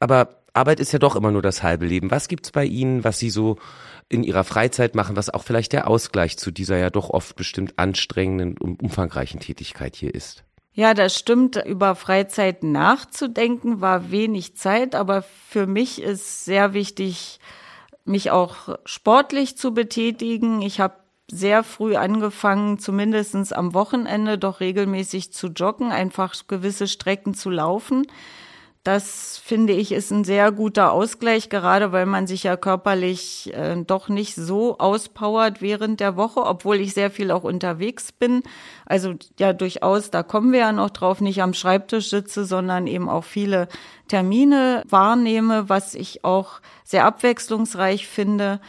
Aber 0.00 0.42
Arbeit 0.54 0.80
ist 0.80 0.92
ja 0.92 0.98
doch 0.98 1.14
immer 1.14 1.30
nur 1.30 1.42
das 1.42 1.62
halbe 1.62 1.86
Leben. 1.86 2.10
Was 2.10 2.26
gibt's 2.26 2.50
bei 2.50 2.64
Ihnen, 2.64 3.04
was 3.04 3.18
Sie 3.18 3.30
so 3.30 3.56
in 4.08 4.24
ihrer 4.24 4.42
Freizeit 4.42 4.96
machen, 4.96 5.14
was 5.14 5.30
auch 5.30 5.44
vielleicht 5.44 5.72
der 5.72 5.86
Ausgleich 5.86 6.36
zu 6.36 6.50
dieser 6.50 6.76
ja 6.76 6.90
doch 6.90 7.10
oft 7.10 7.36
bestimmt 7.36 7.74
anstrengenden 7.78 8.58
und 8.58 8.82
umfangreichen 8.82 9.38
Tätigkeit 9.38 9.94
hier 9.94 10.12
ist. 10.12 10.42
Ja, 10.80 10.94
das 10.94 11.14
stimmt. 11.18 11.62
Über 11.66 11.94
Freizeit 11.94 12.62
nachzudenken 12.62 13.82
war 13.82 14.10
wenig 14.10 14.56
Zeit, 14.56 14.94
aber 14.94 15.20
für 15.20 15.66
mich 15.66 16.00
ist 16.00 16.46
sehr 16.46 16.72
wichtig, 16.72 17.38
mich 18.06 18.30
auch 18.30 18.78
sportlich 18.86 19.58
zu 19.58 19.74
betätigen. 19.74 20.62
Ich 20.62 20.80
habe 20.80 20.94
sehr 21.30 21.64
früh 21.64 21.96
angefangen, 21.96 22.78
zumindestens 22.78 23.52
am 23.52 23.74
Wochenende 23.74 24.38
doch 24.38 24.60
regelmäßig 24.60 25.34
zu 25.34 25.48
joggen, 25.48 25.92
einfach 25.92 26.34
gewisse 26.48 26.88
Strecken 26.88 27.34
zu 27.34 27.50
laufen. 27.50 28.06
Das 28.82 29.36
finde 29.36 29.74
ich 29.74 29.92
ist 29.92 30.10
ein 30.10 30.24
sehr 30.24 30.52
guter 30.52 30.92
Ausgleich, 30.92 31.50
gerade 31.50 31.92
weil 31.92 32.06
man 32.06 32.26
sich 32.26 32.44
ja 32.44 32.56
körperlich 32.56 33.52
äh, 33.52 33.76
doch 33.84 34.08
nicht 34.08 34.34
so 34.34 34.78
auspowert 34.78 35.60
während 35.60 36.00
der 36.00 36.16
Woche, 36.16 36.40
obwohl 36.40 36.76
ich 36.76 36.94
sehr 36.94 37.10
viel 37.10 37.30
auch 37.30 37.42
unterwegs 37.42 38.10
bin. 38.10 38.42
Also 38.86 39.16
ja, 39.38 39.52
durchaus, 39.52 40.10
da 40.10 40.22
kommen 40.22 40.52
wir 40.52 40.60
ja 40.60 40.72
noch 40.72 40.88
drauf, 40.88 41.20
nicht 41.20 41.42
am 41.42 41.52
Schreibtisch 41.52 42.08
sitze, 42.08 42.46
sondern 42.46 42.86
eben 42.86 43.10
auch 43.10 43.24
viele 43.24 43.68
Termine 44.08 44.82
wahrnehme, 44.88 45.68
was 45.68 45.94
ich 45.94 46.24
auch 46.24 46.62
sehr 46.82 47.04
abwechslungsreich 47.04 48.06
finde. 48.06 48.62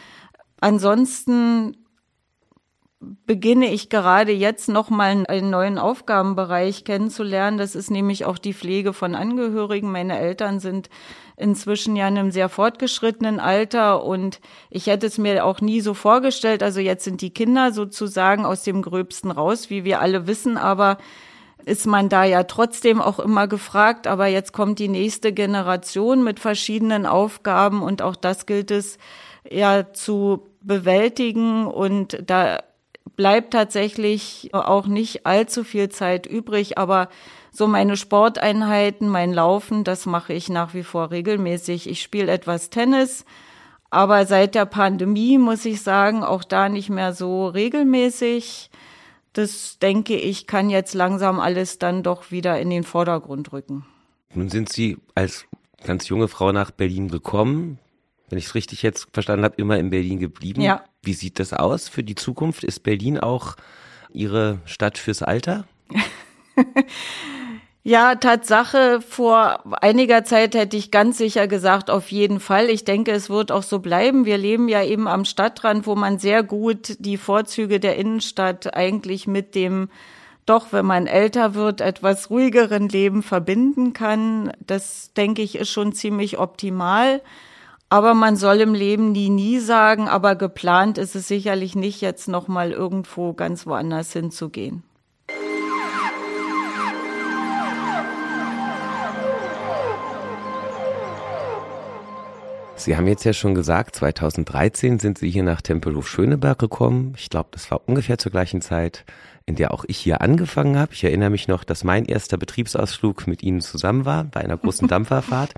Ansonsten 0.60 1.81
beginne 3.26 3.72
ich 3.72 3.88
gerade 3.88 4.32
jetzt 4.32 4.68
nochmal 4.68 5.24
einen 5.26 5.50
neuen 5.50 5.78
Aufgabenbereich 5.78 6.84
kennenzulernen. 6.84 7.58
Das 7.58 7.74
ist 7.74 7.90
nämlich 7.90 8.24
auch 8.24 8.38
die 8.38 8.54
Pflege 8.54 8.92
von 8.92 9.14
Angehörigen. 9.14 9.90
Meine 9.90 10.18
Eltern 10.18 10.60
sind 10.60 10.88
inzwischen 11.36 11.96
ja 11.96 12.06
in 12.08 12.18
einem 12.18 12.30
sehr 12.30 12.48
fortgeschrittenen 12.48 13.40
Alter 13.40 14.04
und 14.04 14.40
ich 14.70 14.86
hätte 14.86 15.06
es 15.06 15.18
mir 15.18 15.44
auch 15.44 15.60
nie 15.60 15.80
so 15.80 15.94
vorgestellt. 15.94 16.62
Also 16.62 16.80
jetzt 16.80 17.04
sind 17.04 17.20
die 17.20 17.34
Kinder 17.34 17.72
sozusagen 17.72 18.44
aus 18.44 18.62
dem 18.62 18.82
Gröbsten 18.82 19.30
raus, 19.30 19.68
wie 19.68 19.84
wir 19.84 20.00
alle 20.00 20.26
wissen, 20.26 20.56
aber 20.56 20.98
ist 21.64 21.86
man 21.86 22.08
da 22.08 22.24
ja 22.24 22.44
trotzdem 22.44 23.00
auch 23.00 23.18
immer 23.18 23.48
gefragt. 23.48 24.06
Aber 24.06 24.26
jetzt 24.26 24.52
kommt 24.52 24.78
die 24.78 24.88
nächste 24.88 25.32
Generation 25.32 26.22
mit 26.22 26.40
verschiedenen 26.40 27.06
Aufgaben 27.06 27.82
und 27.82 28.02
auch 28.02 28.16
das 28.16 28.46
gilt 28.46 28.70
es 28.70 28.98
ja 29.50 29.92
zu 29.92 30.46
bewältigen 30.60 31.66
und 31.66 32.18
da 32.26 32.60
bleibt 33.16 33.52
tatsächlich 33.52 34.50
auch 34.52 34.86
nicht 34.86 35.26
allzu 35.26 35.64
viel 35.64 35.88
Zeit 35.88 36.26
übrig, 36.26 36.78
aber 36.78 37.08
so 37.50 37.66
meine 37.66 37.96
Sporteinheiten, 37.96 39.08
mein 39.08 39.32
Laufen, 39.32 39.84
das 39.84 40.06
mache 40.06 40.32
ich 40.32 40.48
nach 40.48 40.74
wie 40.74 40.82
vor 40.82 41.10
regelmäßig. 41.10 41.88
Ich 41.88 42.00
spiele 42.02 42.32
etwas 42.32 42.70
Tennis, 42.70 43.24
aber 43.90 44.26
seit 44.26 44.54
der 44.54 44.64
Pandemie 44.64 45.38
muss 45.38 45.64
ich 45.64 45.82
sagen, 45.82 46.24
auch 46.24 46.44
da 46.44 46.68
nicht 46.68 46.88
mehr 46.88 47.12
so 47.12 47.46
regelmäßig. 47.46 48.70
Das 49.34 49.78
denke 49.78 50.14
ich, 50.14 50.46
kann 50.46 50.70
jetzt 50.70 50.94
langsam 50.94 51.40
alles 51.40 51.78
dann 51.78 52.02
doch 52.02 52.30
wieder 52.30 52.58
in 52.60 52.70
den 52.70 52.84
Vordergrund 52.84 53.52
rücken. 53.52 53.84
Nun 54.34 54.48
sind 54.48 54.70
Sie 54.70 54.98
als 55.14 55.46
ganz 55.84 56.08
junge 56.08 56.28
Frau 56.28 56.52
nach 56.52 56.70
Berlin 56.70 57.08
gekommen 57.08 57.78
wenn 58.32 58.38
ich 58.38 58.46
es 58.46 58.54
richtig 58.54 58.80
jetzt 58.80 59.08
verstanden 59.12 59.44
habe, 59.44 59.56
immer 59.58 59.76
in 59.76 59.90
Berlin 59.90 60.18
geblieben. 60.18 60.62
Ja. 60.62 60.82
Wie 61.02 61.12
sieht 61.12 61.38
das 61.38 61.52
aus 61.52 61.90
für 61.90 62.02
die 62.02 62.14
Zukunft? 62.14 62.64
Ist 62.64 62.82
Berlin 62.82 63.20
auch 63.20 63.56
Ihre 64.10 64.58
Stadt 64.64 64.96
fürs 64.96 65.22
Alter? 65.22 65.66
Ja, 67.84 68.14
Tatsache, 68.14 69.00
vor 69.00 69.82
einiger 69.82 70.22
Zeit 70.22 70.54
hätte 70.54 70.76
ich 70.76 70.92
ganz 70.92 71.18
sicher 71.18 71.48
gesagt, 71.48 71.90
auf 71.90 72.12
jeden 72.12 72.38
Fall. 72.38 72.70
Ich 72.70 72.84
denke, 72.84 73.10
es 73.10 73.28
wird 73.28 73.50
auch 73.50 73.64
so 73.64 73.80
bleiben. 73.80 74.24
Wir 74.24 74.38
leben 74.38 74.68
ja 74.68 74.84
eben 74.84 75.08
am 75.08 75.24
Stadtrand, 75.24 75.84
wo 75.84 75.96
man 75.96 76.20
sehr 76.20 76.44
gut 76.44 76.94
die 77.00 77.16
Vorzüge 77.16 77.80
der 77.80 77.96
Innenstadt 77.96 78.76
eigentlich 78.76 79.26
mit 79.26 79.56
dem 79.56 79.88
doch, 80.46 80.72
wenn 80.72 80.86
man 80.86 81.08
älter 81.08 81.56
wird, 81.56 81.80
etwas 81.80 82.30
ruhigeren 82.30 82.88
Leben 82.88 83.24
verbinden 83.24 83.92
kann. 83.92 84.52
Das, 84.64 85.12
denke 85.14 85.42
ich, 85.42 85.56
ist 85.56 85.70
schon 85.70 85.92
ziemlich 85.92 86.38
optimal. 86.38 87.20
Aber 87.92 88.14
man 88.14 88.36
soll 88.36 88.62
im 88.62 88.72
Leben 88.72 89.12
nie, 89.12 89.28
nie 89.28 89.58
sagen, 89.58 90.08
aber 90.08 90.34
geplant 90.34 90.96
ist 90.96 91.14
es 91.14 91.28
sicherlich 91.28 91.74
nicht, 91.74 92.00
jetzt 92.00 92.26
nochmal 92.26 92.72
irgendwo 92.72 93.34
ganz 93.34 93.66
woanders 93.66 94.14
hinzugehen. 94.14 94.82
Sie 102.76 102.96
haben 102.96 103.06
jetzt 103.08 103.24
ja 103.24 103.34
schon 103.34 103.54
gesagt, 103.54 103.96
2013 103.96 104.98
sind 104.98 105.18
Sie 105.18 105.28
hier 105.28 105.42
nach 105.42 105.60
Tempelhof 105.60 106.08
Schöneberg 106.08 106.58
gekommen. 106.58 107.12
Ich 107.18 107.28
glaube, 107.28 107.50
das 107.52 107.70
war 107.70 107.82
ungefähr 107.86 108.16
zur 108.16 108.32
gleichen 108.32 108.62
Zeit, 108.62 109.04
in 109.44 109.56
der 109.56 109.74
auch 109.74 109.84
ich 109.86 109.98
hier 109.98 110.22
angefangen 110.22 110.78
habe. 110.78 110.94
Ich 110.94 111.04
erinnere 111.04 111.28
mich 111.28 111.46
noch, 111.46 111.62
dass 111.62 111.84
mein 111.84 112.06
erster 112.06 112.38
Betriebsausflug 112.38 113.26
mit 113.26 113.42
Ihnen 113.42 113.60
zusammen 113.60 114.06
war, 114.06 114.24
bei 114.24 114.40
einer 114.40 114.56
großen 114.56 114.88
Dampferfahrt. 114.88 115.52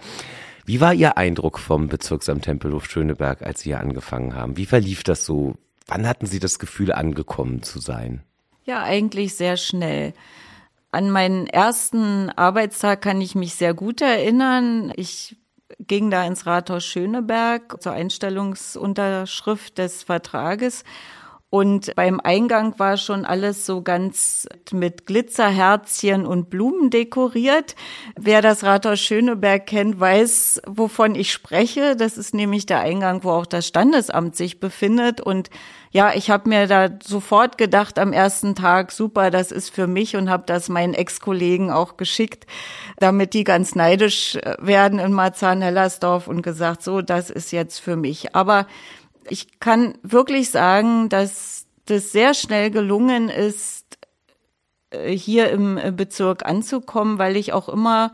Wie 0.66 0.80
war 0.80 0.94
Ihr 0.94 1.18
Eindruck 1.18 1.58
vom 1.58 1.88
Bezirksamt 1.88 2.44
Tempelhof 2.44 2.86
Schöneberg, 2.86 3.42
als 3.42 3.60
Sie 3.60 3.70
hier 3.70 3.80
angefangen 3.80 4.34
haben? 4.34 4.56
Wie 4.56 4.64
verlief 4.64 5.04
das 5.04 5.26
so? 5.26 5.56
Wann 5.86 6.08
hatten 6.08 6.26
Sie 6.26 6.38
das 6.38 6.58
Gefühl, 6.58 6.90
angekommen 6.90 7.62
zu 7.62 7.78
sein? 7.78 8.22
Ja, 8.64 8.82
eigentlich 8.82 9.34
sehr 9.34 9.58
schnell. 9.58 10.14
An 10.90 11.10
meinen 11.10 11.46
ersten 11.46 12.30
Arbeitstag 12.30 13.02
kann 13.02 13.20
ich 13.20 13.34
mich 13.34 13.56
sehr 13.56 13.74
gut 13.74 14.00
erinnern. 14.00 14.90
Ich 14.96 15.36
ging 15.80 16.10
da 16.10 16.24
ins 16.24 16.46
Rathaus 16.46 16.84
Schöneberg 16.84 17.82
zur 17.82 17.92
Einstellungsunterschrift 17.92 19.76
des 19.76 20.02
Vertrages 20.02 20.84
und 21.54 21.94
beim 21.94 22.18
Eingang 22.18 22.80
war 22.80 22.96
schon 22.96 23.24
alles 23.24 23.64
so 23.64 23.80
ganz 23.80 24.48
mit 24.72 25.06
Glitzerherzchen 25.06 26.26
und 26.26 26.50
Blumen 26.50 26.90
dekoriert. 26.90 27.76
Wer 28.18 28.42
das 28.42 28.64
Rathaus 28.64 28.98
Schöneberg 28.98 29.64
kennt, 29.64 30.00
weiß, 30.00 30.62
wovon 30.66 31.14
ich 31.14 31.30
spreche. 31.32 31.94
Das 31.94 32.18
ist 32.18 32.34
nämlich 32.34 32.66
der 32.66 32.80
Eingang, 32.80 33.22
wo 33.22 33.30
auch 33.30 33.46
das 33.46 33.68
Standesamt 33.68 34.34
sich 34.34 34.58
befindet. 34.58 35.20
Und 35.20 35.48
ja, 35.92 36.12
ich 36.12 36.28
habe 36.28 36.48
mir 36.48 36.66
da 36.66 36.88
sofort 37.00 37.56
gedacht 37.56 38.00
am 38.00 38.12
ersten 38.12 38.56
Tag, 38.56 38.90
super, 38.90 39.30
das 39.30 39.52
ist 39.52 39.72
für 39.72 39.86
mich 39.86 40.16
und 40.16 40.28
habe 40.28 40.42
das 40.46 40.68
meinen 40.68 40.94
Ex-Kollegen 40.94 41.70
auch 41.70 41.96
geschickt, 41.96 42.46
damit 42.96 43.32
die 43.32 43.44
ganz 43.44 43.76
neidisch 43.76 44.36
werden 44.58 44.98
in 44.98 45.12
Marzahn-Hellersdorf 45.12 46.26
und 46.26 46.42
gesagt, 46.42 46.82
so, 46.82 47.00
das 47.00 47.30
ist 47.30 47.52
jetzt 47.52 47.78
für 47.78 47.94
mich. 47.94 48.34
Aber 48.34 48.66
ich 49.28 49.60
kann 49.60 49.94
wirklich 50.02 50.50
sagen, 50.50 51.08
dass 51.08 51.66
das 51.86 52.12
sehr 52.12 52.34
schnell 52.34 52.70
gelungen 52.70 53.28
ist, 53.28 53.98
äh, 54.90 55.16
hier 55.16 55.50
im 55.50 55.76
äh, 55.76 55.92
Bezirk 55.92 56.44
anzukommen, 56.46 57.18
weil 57.18 57.36
ich 57.36 57.52
auch 57.52 57.68
immer 57.68 58.12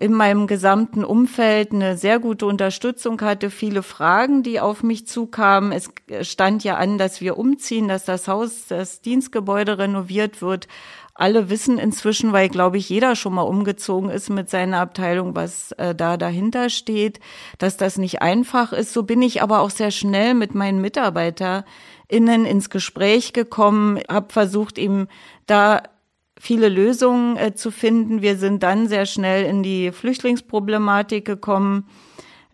in 0.00 0.12
meinem 0.12 0.46
gesamten 0.46 1.04
Umfeld 1.04 1.72
eine 1.72 1.96
sehr 1.96 2.20
gute 2.20 2.46
Unterstützung 2.46 3.20
hatte, 3.20 3.50
viele 3.50 3.82
Fragen, 3.82 4.44
die 4.44 4.60
auf 4.60 4.82
mich 4.82 5.08
zukamen. 5.08 5.72
Es 5.72 5.90
stand 6.22 6.62
ja 6.62 6.76
an, 6.76 6.98
dass 6.98 7.20
wir 7.20 7.36
umziehen, 7.36 7.88
dass 7.88 8.04
das 8.04 8.28
Haus, 8.28 8.66
das 8.68 9.00
Dienstgebäude 9.00 9.78
renoviert 9.78 10.40
wird. 10.40 10.68
Alle 11.18 11.50
wissen 11.50 11.78
inzwischen, 11.78 12.32
weil, 12.32 12.48
glaube 12.48 12.78
ich, 12.78 12.88
jeder 12.88 13.16
schon 13.16 13.34
mal 13.34 13.42
umgezogen 13.42 14.08
ist 14.08 14.30
mit 14.30 14.48
seiner 14.48 14.78
Abteilung, 14.78 15.34
was 15.34 15.72
äh, 15.72 15.92
da 15.92 16.16
dahinter 16.16 16.70
steht, 16.70 17.18
dass 17.58 17.76
das 17.76 17.98
nicht 17.98 18.22
einfach 18.22 18.72
ist. 18.72 18.92
So 18.92 19.02
bin 19.02 19.20
ich 19.20 19.42
aber 19.42 19.58
auch 19.58 19.70
sehr 19.70 19.90
schnell 19.90 20.34
mit 20.34 20.54
meinen 20.54 20.80
MitarbeiterInnen 20.80 22.44
ins 22.46 22.70
Gespräch 22.70 23.32
gekommen, 23.32 23.98
habe 24.08 24.32
versucht, 24.32 24.78
ihm 24.78 25.08
da 25.46 25.82
viele 26.38 26.68
Lösungen 26.68 27.36
äh, 27.36 27.52
zu 27.52 27.72
finden. 27.72 28.22
Wir 28.22 28.36
sind 28.36 28.62
dann 28.62 28.86
sehr 28.86 29.04
schnell 29.04 29.44
in 29.44 29.64
die 29.64 29.90
Flüchtlingsproblematik 29.90 31.24
gekommen. 31.24 31.88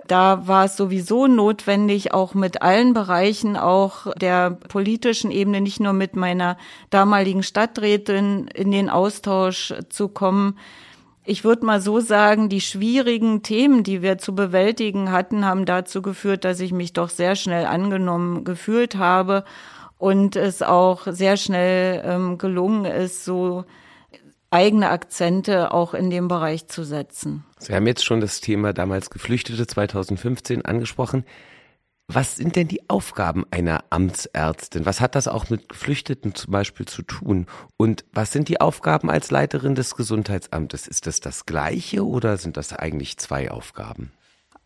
Da 0.06 0.46
war 0.46 0.66
es 0.66 0.76
sowieso 0.76 1.26
notwendig, 1.26 2.12
auch 2.12 2.34
mit 2.34 2.61
allen 2.61 2.92
Bereichen, 2.92 3.56
auch 3.56 4.12
der 4.16 4.50
politischen 4.50 5.30
Ebene, 5.30 5.61
nicht 5.61 5.80
nur 5.80 5.94
mit 5.94 6.14
meiner 6.14 6.58
damaligen 6.90 7.42
Stadträtin 7.42 8.49
in 8.49 8.70
den 8.70 8.90
Austausch 8.90 9.73
zu 9.88 10.08
kommen. 10.08 10.58
Ich 11.25 11.42
würde 11.42 11.64
mal 11.64 11.80
so 11.80 12.00
sagen, 12.00 12.50
die 12.50 12.61
schwierigen 12.61 13.42
Themen, 13.42 13.82
die 13.82 14.02
wir 14.02 14.18
zu 14.18 14.34
bewältigen 14.34 15.11
hatten, 15.11 15.46
haben 15.46 15.64
dazu 15.64 16.02
geführt, 16.02 16.44
dass 16.44 16.61
ich 16.61 16.73
mich 16.73 16.92
doch 16.92 17.08
sehr 17.08 17.34
schnell 17.34 17.64
angenommen 17.64 18.44
gefühlt 18.44 18.96
habe 18.96 19.44
und 19.96 20.37
es 20.37 20.61
auch 20.61 21.06
sehr 21.06 21.38
schnell 21.38 22.02
ähm, 22.04 22.37
gelungen 22.37 22.84
ist, 22.84 23.25
so 23.25 23.64
eigene 24.54 24.90
Akzente 24.90 25.73
auch 25.73 25.94
in 25.94 26.11
dem 26.11 26.28
Bereich 26.28 26.68
zu 26.68 26.84
setzen. 26.84 27.44
Sie 27.58 27.75
haben 27.75 27.87
jetzt 27.87 28.04
schon 28.04 28.20
das 28.20 28.40
Thema 28.40 28.73
damals 28.73 29.11
Geflüchtete 29.11 29.66
2015 29.66 30.64
angesprochen. 30.64 31.25
Was 32.06 32.37
sind 32.37 32.54
denn 32.54 32.68
die 32.68 32.88
Aufgaben 32.88 33.44
einer 33.50 33.84
Amtsärztin? 33.90 34.87
Was 34.87 35.00
hat 35.00 35.14
das 35.14 35.26
auch 35.26 35.49
mit 35.49 35.70
Geflüchteten 35.70 36.34
zum 36.34 36.52
Beispiel 36.52 36.87
zu 36.87 37.02
tun? 37.02 37.46
Und 37.76 38.04
was 38.12 38.30
sind 38.30 38.49
die 38.49 38.61
Aufgaben 38.61 39.11
als 39.11 39.30
Leiterin 39.30 39.75
des 39.75 39.96
Gesundheitsamtes? 39.96 40.87
Ist 40.87 41.06
das 41.06 41.20
das 41.20 41.46
gleiche 41.46 42.06
oder 42.06 42.37
sind 42.37 42.56
das 42.56 42.75
eigentlich 42.75 43.16
zwei 43.16 43.50
Aufgaben? 43.50 44.12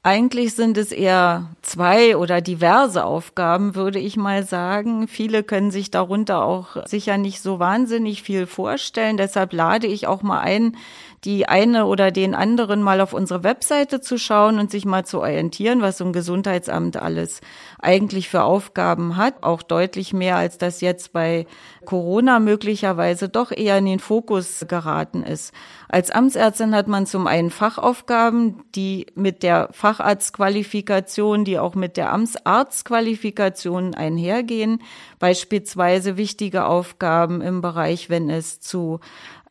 Eigentlich 0.09 0.55
sind 0.55 0.79
es 0.79 0.91
eher 0.91 1.51
zwei 1.61 2.17
oder 2.17 2.41
diverse 2.41 3.05
Aufgaben, 3.05 3.75
würde 3.75 3.99
ich 3.99 4.17
mal 4.17 4.43
sagen. 4.43 5.07
Viele 5.07 5.43
können 5.43 5.71
sich 5.71 5.91
darunter 5.91 6.43
auch 6.45 6.87
sicher 6.87 7.19
nicht 7.19 7.43
so 7.43 7.59
wahnsinnig 7.59 8.23
viel 8.23 8.47
vorstellen. 8.47 9.19
Deshalb 9.19 9.53
lade 9.53 9.87
ich 9.87 10.07
auch 10.07 10.23
mal 10.23 10.41
ein, 10.41 10.79
die 11.25 11.47
eine 11.47 11.85
oder 11.85 12.11
den 12.11 12.35
anderen 12.35 12.83
mal 12.83 13.03
auf 13.03 13.13
unsere 13.13 13.45
Webseite 13.45 14.01
zu 14.01 14.17
schauen 14.17 14.59
und 14.59 14.71
sich 14.71 14.87
mal 14.87 15.05
zu 15.05 15.19
orientieren, 15.21 15.83
was 15.83 15.99
so 15.99 16.07
ein 16.07 16.15
Gesundheitsamt 16.15 16.97
alles 16.97 17.43
eigentlich 17.79 18.29
für 18.29 18.43
Aufgaben 18.43 19.17
hat. 19.17 19.43
Auch 19.43 19.63
deutlich 19.63 20.13
mehr, 20.13 20.37
als 20.37 20.59
das 20.59 20.81
jetzt 20.81 21.13
bei 21.13 21.47
Corona 21.85 22.41
möglicherweise 22.41 23.29
doch 23.29 23.53
eher 23.53 23.79
in 23.79 23.87
den 23.87 23.99
Fokus 23.99 24.65
geraten 24.69 25.23
ist. 25.23 25.53
Als 25.89 26.11
Amtsärztin 26.11 26.75
hat 26.75 26.89
man 26.89 27.07
zum 27.07 27.27
einen 27.27 27.51
Fachaufgaben, 27.51 28.63
die 28.75 29.07
mit 29.15 29.43
der 29.43 29.69
Facharztqualifikation, 29.73 31.45
die 31.45 31.59
auch 31.59 31.75
mit 31.75 31.97
der 31.97 32.13
Amtsarztqualifikation 32.13 33.95
einhergehen. 33.95 34.83
Beispielsweise 35.19 36.17
wichtige 36.17 36.67
Aufgaben 36.67 37.41
im 37.41 37.61
Bereich, 37.61 38.11
wenn 38.11 38.29
es 38.29 38.61
zu 38.61 39.01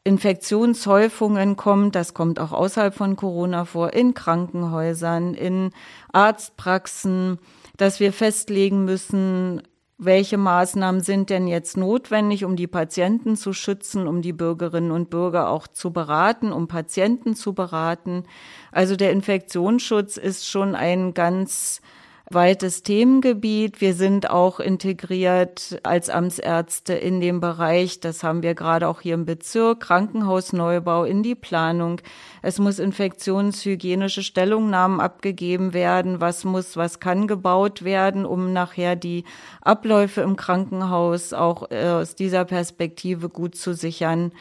Infektionshäufungen 0.07 1.57
kommt, 1.57 1.93
das 1.93 2.13
kommt 2.13 2.39
auch 2.39 2.53
außerhalb 2.53 2.95
von 2.95 3.17
Corona 3.17 3.65
vor, 3.65 3.91
in 3.91 4.13
Krankenhäusern, 4.13 5.33
in 5.33 5.71
Arztpraxen, 6.13 7.39
dass 7.77 7.99
wir 7.99 8.11
festlegen 8.11 8.85
müssen, 8.85 9.61
welche 9.99 10.37
Maßnahmen 10.37 11.01
sind 11.01 11.31
denn 11.31 11.47
jetzt 11.47 11.75
notwendig, 11.75 12.45
um 12.45 12.55
die 12.55 12.67
Patienten 12.67 13.35
zu 13.35 13.53
schützen, 13.53 14.07
um 14.07 14.21
die 14.21 14.33
Bürgerinnen 14.33 14.91
und 14.91 15.09
Bürger 15.09 15.49
auch 15.49 15.67
zu 15.67 15.91
beraten, 15.91 16.51
um 16.51 16.67
Patienten 16.67 17.35
zu 17.35 17.53
beraten. 17.53 18.23
Also 18.71 18.95
der 18.95 19.11
Infektionsschutz 19.11 20.17
ist 20.17 20.47
schon 20.47 20.75
ein 20.75 21.15
ganz 21.15 21.81
weites 22.29 22.83
Themengebiet. 22.83 23.79
Wir 23.79 23.93
sind 23.93 24.29
auch 24.29 24.59
integriert 24.59 25.79
als 25.83 26.09
Amtsärzte 26.09 26.93
in 26.93 27.21
dem 27.21 27.39
Bereich, 27.39 27.99
das 27.99 28.23
haben 28.23 28.43
wir 28.43 28.53
gerade 28.53 28.87
auch 28.87 29.01
hier 29.01 29.13
im 29.13 29.25
Bezirk, 29.25 29.79
Krankenhausneubau 29.81 31.05
in 31.05 31.23
die 31.23 31.35
Planung. 31.35 32.01
Es 32.41 32.59
muss 32.59 32.79
infektionshygienische 32.79 34.23
Stellungnahmen 34.23 34.99
abgegeben 34.99 35.73
werden. 35.73 36.19
Was 36.19 36.43
muss, 36.43 36.75
was 36.75 36.99
kann 36.99 37.27
gebaut 37.27 37.83
werden, 37.83 38.25
um 38.25 38.53
nachher 38.53 38.95
die 38.95 39.23
Abläufe 39.61 40.21
im 40.21 40.35
Krankenhaus 40.35 41.33
auch 41.33 41.71
äh, 41.71 41.87
aus 41.87 42.15
dieser 42.15 42.45
Perspektive 42.45 43.29
gut 43.29 43.55
zu 43.55 43.73
sichern. 43.73 44.31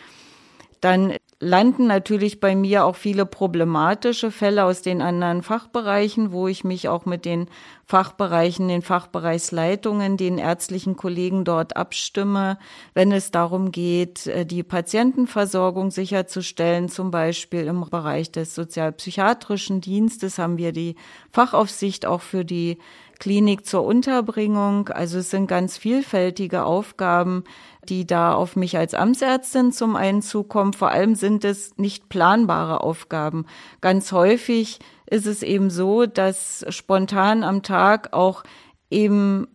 Dann 0.81 1.15
landen 1.39 1.87
natürlich 1.87 2.41
bei 2.41 2.57
mir 2.57 2.87
auch 2.87 2.97
viele 2.97 3.27
problematische 3.27 4.31
Fälle 4.31 4.65
aus 4.65 4.81
den 4.81 5.03
anderen 5.03 5.43
Fachbereichen, 5.43 6.33
wo 6.33 6.49
ich 6.49 6.65
mich 6.65 6.89
auch 6.89 7.05
mit 7.05 7.27
den 7.27 7.49
Fachbereichen, 7.85 8.69
den 8.69 8.81
Fachbereichsleitungen, 8.81 10.17
den 10.17 10.39
ärztlichen 10.39 10.97
Kollegen 10.97 11.45
dort 11.45 11.77
abstimme, 11.77 12.59
wenn 12.95 13.13
es 13.13 13.31
darum 13.31 13.71
geht, 13.71 14.27
äh, 14.27 14.47
die 14.47 14.63
Patientenversorgung 14.63 15.91
sicherzustellen. 15.91 16.89
Zum 16.89 17.11
Beispiel 17.11 17.67
im 17.67 17.87
Bereich 17.89 18.33
des 18.33 18.55
sozialpsychiatrischen 18.55 19.83
Dienstes 19.83 20.39
haben 20.39 20.57
wir 20.57 20.73
die 20.73 20.97
Fachaufsicht 21.31 22.07
auch 22.07 22.23
für 22.23 22.47
die 22.47 22.79
Klinik 23.19 23.67
zur 23.67 23.85
Unterbringung. 23.85 24.89
Also 24.89 25.19
es 25.19 25.31
sind 25.31 25.47
ganz 25.47 25.77
vielfältige 25.79 26.65
Aufgaben, 26.65 27.45
die 27.89 28.07
da 28.07 28.35
auf 28.35 28.57
mich 28.57 28.77
als 28.77 28.95
Amtsärztin 28.95 29.73
zum 29.73 29.97
einen 29.97 30.23
zukommen. 30.23 30.73
Vor 30.73 30.91
allem 30.91 31.15
sind 31.15 31.45
es 31.45 31.77
nicht 31.79 32.09
planbare 32.09 32.83
Aufgaben. 32.83 33.47
Ganz 33.81 34.13
häufig 34.13 34.79
ist 35.07 35.27
es 35.27 35.43
eben 35.43 35.71
so, 35.71 36.07
dass 36.07 36.65
spontan 36.69 37.45
am 37.45 37.63
Tag 37.63 38.13
auch 38.13 38.43
eben 38.91 39.47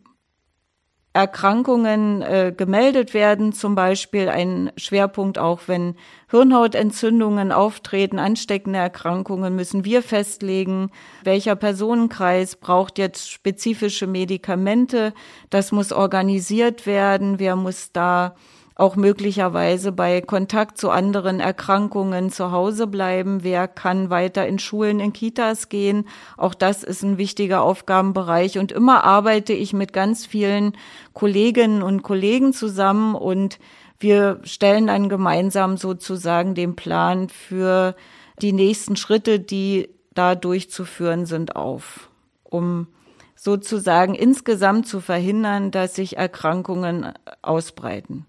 Erkrankungen 1.14 2.22
äh, 2.22 2.54
gemeldet 2.56 3.14
werden, 3.14 3.52
zum 3.52 3.76
Beispiel 3.76 4.30
ein 4.30 4.72
Schwerpunkt 4.78 5.38
auch, 5.38 5.62
wenn 5.68 5.96
Hirnhautentzündungen 6.30 7.52
auftreten, 7.52 8.18
ansteckende 8.18 8.80
Erkrankungen, 8.80 9.54
müssen 9.54 9.84
wir 9.84 10.04
festlegen, 10.04 10.90
welcher 11.24 11.58
Personenkreis 11.58 12.56
braucht 12.56 12.98
jetzt 12.98 13.30
spezifische 13.30 14.08
Medikamente. 14.08 15.14
Das 15.50 15.74
muss 15.74 15.92
organisiert 15.92 16.86
werden. 16.86 17.40
Wer 17.40 17.58
muss 17.58 17.92
da 17.92 18.36
auch 18.82 18.96
möglicherweise 18.96 19.92
bei 19.92 20.22
Kontakt 20.22 20.78
zu 20.80 20.90
anderen 20.90 21.40
Erkrankungen 21.40 22.32
zu 22.32 22.52
Hause 22.52 22.88
bleiben? 22.88 23.44
Wer 23.44 23.68
kann 23.68 24.10
weiter 24.10 24.48
in 24.48 24.58
Schulen, 24.58 25.00
in 25.00 25.14
Kitas 25.14 25.70
gehen? 25.70 26.08
Auch 26.36 26.56
das 26.56 26.84
ist 26.84 27.04
ein 27.04 27.20
wichtiger 27.20 27.62
Aufgabenbereich. 27.62 28.58
Und 28.58 28.72
immer 28.72 29.04
arbeite 29.04 29.54
ich 29.54 29.72
mit 29.74 29.94
ganz 29.94 30.26
vielen 30.26 30.74
Kolleginnen 31.14 31.84
und 31.84 32.02
Kollegen 32.02 32.54
zusammen 32.54 33.14
und 33.14 33.60
wir 34.00 34.40
stellen 34.44 34.88
dann 34.88 35.10
gemeinsam 35.10 35.78
sozusagen 35.78 36.56
den 36.56 36.76
Plan 36.76 37.30
für 37.30 37.96
die 38.42 38.52
nächsten 38.52 38.96
Schritte, 38.96 39.40
die 39.40 39.90
da 40.16 40.34
durchzuführen 40.34 41.28
sind, 41.28 41.56
auf, 41.56 42.10
um 42.44 42.88
sozusagen 43.36 44.16
insgesamt 44.16 44.88
zu 44.88 45.02
verhindern, 45.02 45.70
dass 45.70 45.94
sich 45.94 46.18
Erkrankungen 46.18 47.14
ausbreiten. 47.44 48.26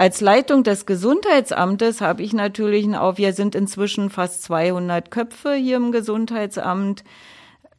Als 0.00 0.20
Leitung 0.20 0.62
des 0.62 0.86
Gesundheitsamtes 0.86 2.00
habe 2.00 2.22
ich 2.22 2.32
natürlich 2.32 2.86
auch, 2.96 3.18
wir 3.18 3.32
sind 3.32 3.56
inzwischen 3.56 4.10
fast 4.10 4.44
200 4.44 5.10
Köpfe 5.10 5.54
hier 5.54 5.76
im 5.76 5.90
Gesundheitsamt, 5.90 7.02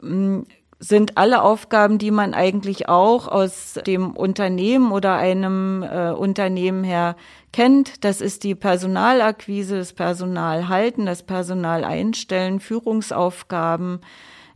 hm, 0.02 0.46
sind 0.82 1.18
alle 1.18 1.42
Aufgaben, 1.42 1.98
die 1.98 2.12
man 2.12 2.34
eigentlich 2.34 2.90
auch 2.90 3.30
aus 3.30 3.80
dem 3.88 4.12
Unternehmen 4.12 4.92
oder 4.92 5.16
einem 5.16 5.82
äh, 5.84 6.12
Unternehmen 6.12 6.84
her 6.84 7.16
kennt. 7.54 8.04
Das 8.04 8.20
ist 8.20 8.44
die 8.44 8.56
Personalakquise, 8.56 9.78
das 9.78 9.94
Personalhalten, 9.94 11.06
das 11.06 11.24
Personal 11.24 11.86
einstellen, 11.86 12.60
Führungsaufgaben, 12.60 14.02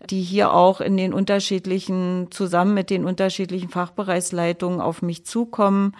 die 0.09 0.21
hier 0.21 0.53
auch 0.53 0.81
in 0.81 0.97
den 0.97 1.13
unterschiedlichen, 1.13 2.27
zusammen 2.29 2.73
mit 2.73 2.89
den 2.89 3.05
unterschiedlichen 3.05 3.69
Fachbereichsleitungen 3.69 4.81
auf 4.81 5.01
mich 5.01 5.25
zukommen 5.25 5.93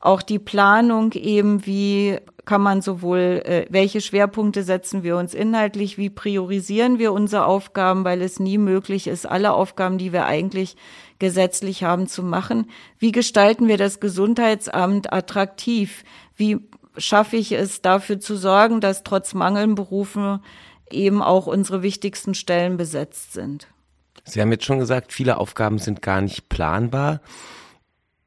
auch 0.00 0.22
die 0.22 0.38
Planung 0.38 1.12
eben, 1.12 1.66
wie 1.66 2.18
kann 2.44 2.62
man 2.62 2.80
sowohl, 2.80 3.42
äh, 3.44 3.66
welche 3.70 4.00
Schwerpunkte 4.00 4.62
setzen 4.62 5.02
wir 5.02 5.16
uns 5.16 5.34
inhaltlich, 5.34 5.98
wie 5.98 6.10
priorisieren 6.10 6.98
wir 6.98 7.12
unsere 7.12 7.44
Aufgaben, 7.44 8.04
weil 8.04 8.22
es 8.22 8.38
nie 8.38 8.58
möglich 8.58 9.08
ist, 9.08 9.26
alle 9.26 9.52
Aufgaben, 9.52 9.98
die 9.98 10.12
wir 10.12 10.26
eigentlich 10.26 10.76
gesetzlich 11.18 11.82
haben, 11.82 12.06
zu 12.06 12.22
machen. 12.22 12.70
Wie 12.98 13.10
gestalten 13.10 13.68
wir 13.68 13.78
das 13.78 13.98
Gesundheitsamt 13.98 15.12
attraktiv? 15.12 16.04
Wie 16.36 16.58
schaffe 16.98 17.36
ich 17.36 17.52
es, 17.52 17.82
dafür 17.82 18.20
zu 18.20 18.36
sorgen, 18.36 18.80
dass 18.80 19.02
trotz 19.02 19.34
Mangeln 19.34 19.74
Berufen 19.74 20.40
eben 20.90 21.22
auch 21.22 21.46
unsere 21.46 21.82
wichtigsten 21.82 22.34
Stellen 22.34 22.76
besetzt 22.76 23.32
sind. 23.32 23.66
Sie 24.24 24.40
haben 24.40 24.52
jetzt 24.52 24.64
schon 24.64 24.78
gesagt, 24.78 25.12
viele 25.12 25.38
Aufgaben 25.38 25.78
sind 25.78 26.02
gar 26.02 26.20
nicht 26.20 26.48
planbar. 26.48 27.20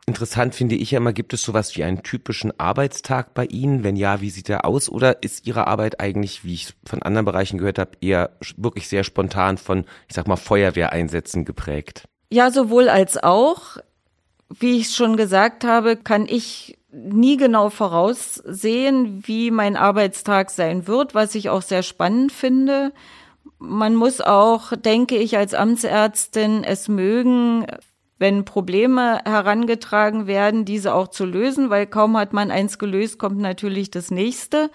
Interessant 0.10 0.56
finde 0.56 0.74
ich 0.74 0.90
ja 0.90 0.98
immer, 0.98 1.14
gibt 1.14 1.34
es 1.34 1.44
sowas 1.44 1.78
wie 1.78 1.84
einen 1.84 2.02
typischen 2.02 2.60
Arbeitstag 2.60 3.36
bei 3.36 3.46
Ihnen? 3.46 3.84
Wenn 3.84 3.96
ja, 3.96 4.22
wie 4.22 4.32
sieht 4.32 4.48
der 4.48 4.66
aus? 4.66 4.90
Oder 4.90 5.22
ist 5.22 5.46
Ihre 5.46 5.68
Arbeit 5.68 6.00
eigentlich, 6.00 6.44
wie 6.44 6.56
ich 6.56 6.74
von 6.84 7.04
anderen 7.04 7.26
Bereichen 7.26 7.60
gehört 7.60 7.78
habe, 7.78 7.92
eher 8.02 8.32
wirklich 8.58 8.90
sehr 8.90 9.04
spontan 9.04 9.60
von, 9.60 9.86
ich 10.08 10.16
sag 10.16 10.28
mal, 10.28 10.36
Feuerwehreinsätzen 10.36 11.46
geprägt? 11.46 12.08
Ja, 12.32 12.50
sowohl 12.50 12.90
als 12.90 13.22
auch. 13.22 13.78
Wie 14.50 14.80
ich 14.80 14.96
schon 14.96 15.16
gesagt 15.16 15.64
habe, 15.64 15.96
kann 15.96 16.26
ich 16.28 16.80
nie 16.92 17.38
genau 17.38 17.70
voraussehen, 17.70 19.22
wie 19.28 19.52
mein 19.52 19.78
Arbeitstag 19.78 20.50
sein 20.50 20.88
wird, 20.88 21.14
was 21.14 21.36
ich 21.36 21.50
auch 21.50 21.62
sehr 21.62 21.84
spannend 21.84 22.32
finde. 22.32 22.94
Man 23.60 23.94
muss 23.94 24.22
auch, 24.22 24.72
denke 24.76 25.18
ich, 25.18 25.38
als 25.38 25.54
Amtsärztin 25.54 26.64
es 26.64 26.88
mögen, 26.88 27.68
wenn 28.20 28.46
Probleme 28.46 29.20
herangetragen 29.26 30.28
werden, 30.28 30.66
diese 30.66 30.94
auch 30.94 31.08
zu 31.08 31.26
lösen, 31.26 31.70
weil 31.70 31.88
kaum 31.88 32.18
hat 32.18 32.34
man 32.34 32.52
eins 32.52 32.78
gelöst, 32.78 33.18
kommt 33.18 33.40
natürlich 33.40 33.90
das 33.90 34.12
nächste. 34.12 34.70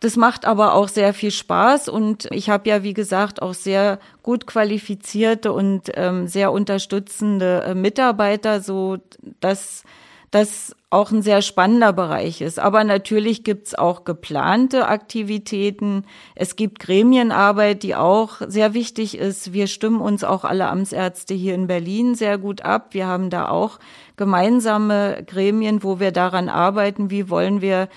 Das 0.00 0.16
macht 0.16 0.46
aber 0.46 0.72
auch 0.72 0.88
sehr 0.88 1.12
viel 1.12 1.30
Spaß 1.30 1.90
und 1.90 2.26
ich 2.32 2.48
habe 2.48 2.70
ja, 2.70 2.82
wie 2.82 2.94
gesagt, 2.94 3.42
auch 3.42 3.52
sehr 3.52 3.98
gut 4.22 4.46
qualifizierte 4.46 5.52
und 5.52 5.92
ähm, 5.94 6.26
sehr 6.26 6.52
unterstützende 6.52 7.62
äh, 7.64 7.74
Mitarbeiter, 7.74 8.62
so 8.62 8.96
dass 9.40 9.84
das 10.30 10.76
auch 10.90 11.10
ein 11.10 11.22
sehr 11.22 11.42
spannender 11.42 11.92
Bereich 11.92 12.40
ist. 12.40 12.58
Aber 12.58 12.84
natürlich 12.84 13.42
gibt's 13.42 13.74
auch 13.74 14.04
geplante 14.04 14.86
Aktivitäten. 14.86 16.04
Es 16.34 16.56
gibt 16.56 16.78
Gremienarbeit, 16.78 17.82
die 17.82 17.96
auch 17.96 18.40
sehr 18.46 18.74
wichtig 18.74 19.16
ist. 19.16 19.52
Wir 19.52 19.66
stimmen 19.66 20.00
uns 20.00 20.22
auch 20.22 20.44
alle 20.44 20.68
Amtsärzte 20.68 21.34
hier 21.34 21.54
in 21.54 21.66
Berlin 21.66 22.14
sehr 22.14 22.38
gut 22.38 22.62
ab. 22.62 22.88
Wir 22.92 23.06
haben 23.06 23.30
da 23.30 23.48
auch 23.48 23.78
gemeinsame 24.16 25.24
Gremien, 25.26 25.82
wo 25.82 25.98
wir 25.98 26.12
daran 26.12 26.48
arbeiten, 26.48 27.10
wie 27.10 27.28
wollen 27.28 27.60
wir 27.60 27.88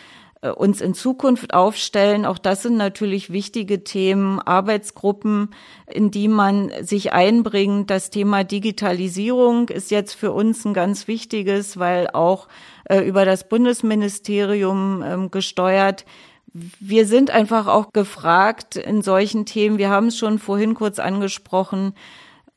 uns 0.52 0.82
in 0.82 0.94
Zukunft 0.94 1.54
aufstellen. 1.54 2.26
Auch 2.26 2.38
das 2.38 2.64
sind 2.64 2.78
natürlich 2.78 3.32
wichtige 3.32 3.84
Themen, 3.84 4.40
Arbeitsgruppen, 4.40 5.50
in 5.88 6.12
die 6.12 6.28
man 6.28 6.72
sich 6.82 7.14
einbringt. 7.14 7.90
Das 7.90 8.10
Thema 8.10 8.44
Digitalisierung 8.44 9.70
ist 9.70 9.92
jetzt 9.92 10.14
für 10.14 10.32
uns 10.32 10.66
ein 10.66 10.74
ganz 10.74 11.08
wichtiges, 11.08 11.80
weil 11.80 12.10
auch 12.12 12.48
äh, 12.86 13.00
über 13.00 13.26
das 13.26 13.48
Bundesministerium 13.48 15.04
ähm, 15.06 15.32
gesteuert 15.32 16.06
wir 16.54 17.08
sind 17.08 17.32
einfach 17.32 17.68
auch 17.68 17.92
gefragt 17.94 18.76
in 18.76 19.02
solchen 19.02 19.46
Themen. 19.46 19.80
Wir 19.80 19.90
haben 19.90 20.08
es 20.08 20.18
schon 20.18 20.38
vorhin 20.38 20.76
kurz 20.76 21.00
angesprochen. 21.00 21.96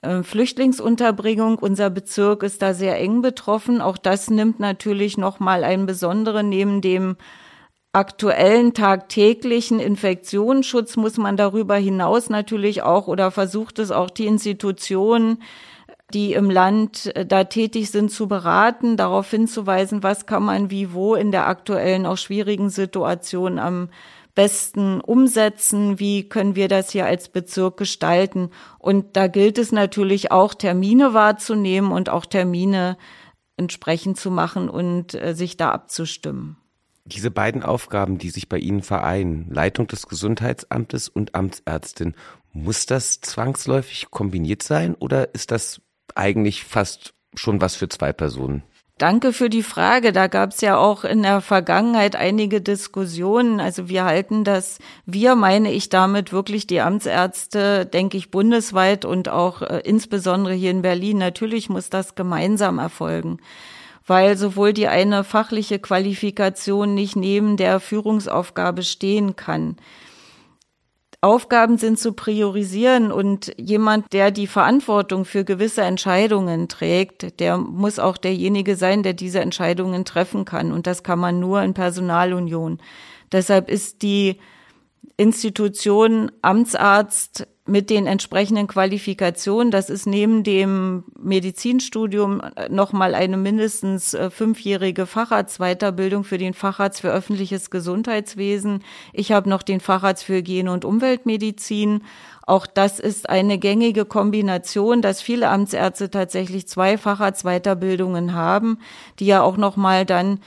Äh, 0.03 0.23
Flüchtlingsunterbringung, 0.23 1.59
unser 1.59 1.89
Bezirk 1.89 2.43
ist 2.43 2.61
da 2.61 2.75
sehr 2.75 2.99
eng 3.01 3.23
betroffen. 3.23 3.81
Auch 3.81 3.97
das 3.97 4.29
nimmt 4.29 4.61
natürlich 4.61 5.17
nochmal 5.17 5.65
einen 5.65 5.87
besonderen 5.87 6.49
neben 6.51 6.83
dem 6.83 7.17
aktuellen 7.97 8.75
tagtäglichen 8.75 9.81
Infektionsschutz 9.81 10.97
muss 10.97 11.17
man 11.17 11.39
darüber 11.39 11.77
hinaus 11.77 12.29
natürlich 12.29 12.83
auch 12.83 13.09
oder 13.09 13.31
versucht 13.31 13.79
es 13.79 13.91
auch 13.91 14.11
die 14.11 14.27
Institutionen, 14.27 15.43
die 16.13 16.35
im 16.35 16.51
Land 16.51 17.07
äh, 17.17 17.25
da 17.25 17.45
tätig 17.45 17.91
sind, 17.91 18.11
zu 18.11 18.29
beraten, 18.29 18.99
darauf 18.99 19.31
hinzuweisen, 19.31 20.03
was 20.03 20.27
kann 20.27 20.45
man 20.45 20.71
wie 20.71 20.93
wo 20.93 21.15
in 21.15 21.33
der 21.33 21.47
aktuellen 21.49 22.05
auch 22.05 22.19
schwierigen 22.19 22.69
Situation 22.69 23.59
am 23.59 23.89
besten 24.35 25.01
umsetzen, 25.01 25.99
wie 25.99 26.29
können 26.29 26.55
wir 26.55 26.69
das 26.69 26.91
hier 26.91 27.07
als 27.07 27.31
Bezirk 27.31 27.79
gestalten. 27.79 28.51
Und 28.79 29.17
da 29.17 29.27
gilt 29.27 29.57
es 29.57 29.73
natürlich 29.73 30.31
auch, 30.31 30.53
Termine 30.53 31.15
wahrzunehmen 31.15 31.91
und 31.93 32.11
auch 32.11 32.27
Termine 32.27 32.99
entsprechend 33.57 34.19
zu 34.19 34.31
machen 34.31 34.69
und 34.69 35.15
äh, 35.15 35.35
sich 35.35 35.57
da 35.57 35.71
abzustimmen. 35.71 36.59
Diese 37.07 37.31
beiden 37.31 37.63
Aufgaben, 37.63 38.19
die 38.19 38.31
sich 38.31 38.49
bei 38.49 38.59
Ihnen 38.59 38.83
vereinen, 38.83 39.47
Leitung 39.49 39.87
des 39.87 40.09
Gesundheitsamtes 40.09 41.09
und 41.09 41.37
Amtsärztin, 41.37 42.15
muss 42.53 42.87
das 42.87 43.21
zwangsläufig 43.21 44.11
kombiniert 44.11 44.65
sein 44.65 44.95
oder 44.97 45.33
ist 45.33 45.53
das 45.53 45.81
eigentlich 46.17 46.65
fast 46.65 47.15
schon 47.35 47.61
was 47.61 47.77
für 47.77 47.89
zwei 47.89 48.13
Personen? 48.13 48.65
Danke 48.99 49.35
für 49.35 49.51
die 49.51 49.63
Frage. 49.63 50.11
Da 50.11 50.27
gab 50.27 50.53
es 50.53 50.63
ja 50.63 50.79
auch 50.79 51.05
in 51.05 51.23
der 51.23 51.43
Vergangenheit 51.43 52.17
einige 52.17 52.63
Diskussionen. 52.63 53.61
Also 53.61 53.91
wir 53.91 54.05
halten 54.05 54.43
das, 54.43 54.79
wir 55.05 55.35
meine 55.35 55.71
ich 55.71 55.91
damit 55.91 56.33
wirklich 56.33 56.67
die 56.67 56.81
Amtsärzte, 56.81 57.85
denke 57.85 58.17
ich, 58.17 58.31
bundesweit 58.31 59.05
und 59.05 59.29
auch 59.29 59.61
äh, 59.61 59.83
insbesondere 59.85 60.55
hier 60.55 60.71
in 60.71 60.81
Berlin. 60.81 61.19
Natürlich 61.19 61.69
muss 61.69 61.91
das 61.91 62.15
gemeinsam 62.15 62.79
erfolgen 62.79 63.39
weil 64.07 64.37
sowohl 64.37 64.73
die 64.73 64.89
eine 64.89 65.25
fachliche 65.25 65.79
Qualifikation 65.79 66.95
nicht 66.95 67.17
neben 67.17 67.57
der 67.57 67.81
Führungsaufgabe 67.81 68.83
stehen 68.83 69.37
kann. 69.37 69.77
Aufgaben 71.23 71.77
sind 71.77 71.99
zu 71.99 72.13
priorisieren 72.13 73.11
und 73.11 73.53
jemand, 73.57 74.13
der 74.13 74.31
die 74.31 74.47
Verantwortung 74.47 75.25
für 75.25 75.45
gewisse 75.45 75.83
Entscheidungen 75.83 76.69
trägt, 76.69 77.41
der 77.41 77.59
muss 77.59 77.99
auch 77.99 78.17
derjenige 78.17 78.77
sein, 78.77 79.03
der 79.03 79.15
diese 79.15 79.41
Entscheidungen 79.41 80.05
treffen 80.05 80.45
kann. 80.45 80.71
Und 80.71 80.87
das 80.87 81.03
kann 81.03 81.19
man 81.19 81.41
nur 81.41 81.63
in 81.63 81.75
Personalunion. 81.75 82.79
Deshalb 83.33 83.69
ist 83.69 84.03
die 84.03 84.39
Institution 85.17 86.31
Amtsarzt 86.43 87.47
mit 87.67 87.91
den 87.91 88.07
entsprechenden 88.07 88.69
Qualifikationen. 88.69 89.71
Das 89.71 89.91
ist 89.91 90.07
neben 90.07 90.45
dem 90.45 91.05
Medizinstudium 91.19 92.41
nochmal 92.71 93.15
eine 93.15 93.37
mindestens 93.37 94.15
äh, 94.15 94.31
fünfjährige 94.31 95.07
Facharztweiterbildung 95.07 96.23
für 96.23 96.39
den 96.39 96.55
Facharzt 96.55 97.01
für 97.01 97.13
öffentliches 97.13 97.71
Gesundheitswesen. 97.71 98.85
Ich 99.13 99.33
habe 99.33 99.49
noch 99.49 99.63
den 99.63 99.81
Facharzt 99.81 100.25
für 100.25 100.37
Hygiene 100.37 100.71
und 100.71 100.85
Umweltmedizin. 100.85 102.03
Auch 102.47 102.67
das 102.67 103.01
ist 103.01 103.29
eine 103.29 103.59
gängige 103.59 104.05
Kombination, 104.05 105.03
dass 105.03 105.21
viele 105.21 105.49
Amtsärzte 105.49 106.11
tatsächlich 106.11 106.69
zwei 106.69 106.97
Facharztweiterbildungen 106.97 108.35
haben, 108.35 108.79
die 109.19 109.27
ja 109.27 109.43
auch 109.43 109.57
nochmal 109.57 110.07
dann 110.07 110.39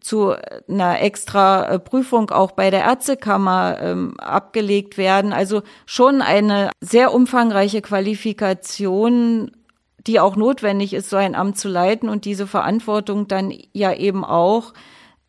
zu 0.00 0.34
einer 0.68 1.00
extra 1.00 1.66
äh, 1.66 1.78
Prüfung 1.78 2.30
auch 2.30 2.52
bei 2.52 2.70
der 2.70 2.80
Ärztekammer 2.80 3.78
ähm, 3.80 4.18
abgelegt 4.20 4.98
werden. 4.98 5.32
Also 5.32 5.62
schon 5.86 6.22
eine 6.22 6.70
sehr 6.80 7.14
umfangreiche 7.14 7.80
Qualifikation, 7.80 9.52
die 10.06 10.20
auch 10.20 10.36
notwendig 10.36 10.92
ist, 10.92 11.10
so 11.10 11.16
ein 11.16 11.34
Amt 11.34 11.58
zu 11.58 11.68
leiten 11.68 12.08
und 12.08 12.24
diese 12.24 12.46
Verantwortung 12.46 13.28
dann 13.28 13.52
ja 13.72 13.92
eben 13.92 14.24
auch 14.24 14.72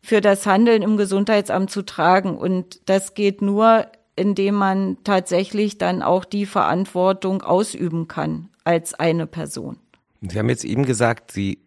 für 0.02 0.20
das 0.20 0.46
Handeln 0.46 0.82
im 0.82 0.96
Gesundheitsamt 0.96 1.70
zu 1.70 1.82
tragen. 1.82 2.36
Und 2.36 2.80
das 2.86 3.14
geht 3.14 3.40
nur, 3.40 3.86
indem 4.16 4.54
man 4.56 4.98
tatsächlich 5.04 5.78
dann 5.78 6.02
auch 6.02 6.24
die 6.24 6.46
Verantwortung 6.46 7.42
ausüben 7.42 8.08
kann 8.08 8.48
als 8.64 8.94
eine 8.94 9.26
Person. 9.26 9.78
Sie 10.20 10.38
haben 10.38 10.48
jetzt 10.48 10.64
eben 10.64 10.84
gesagt, 10.84 11.32
Sie 11.32 11.58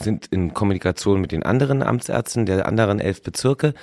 sind 0.00 0.26
in 0.26 0.54
Kommunikation 0.54 1.20
mit 1.20 1.32
den 1.32 1.42
anderen 1.42 1.82
Amtsärzten 1.82 2.46
der 2.46 2.66
anderen 2.66 3.00
elf 3.00 3.22
Bezirke. 3.22 3.74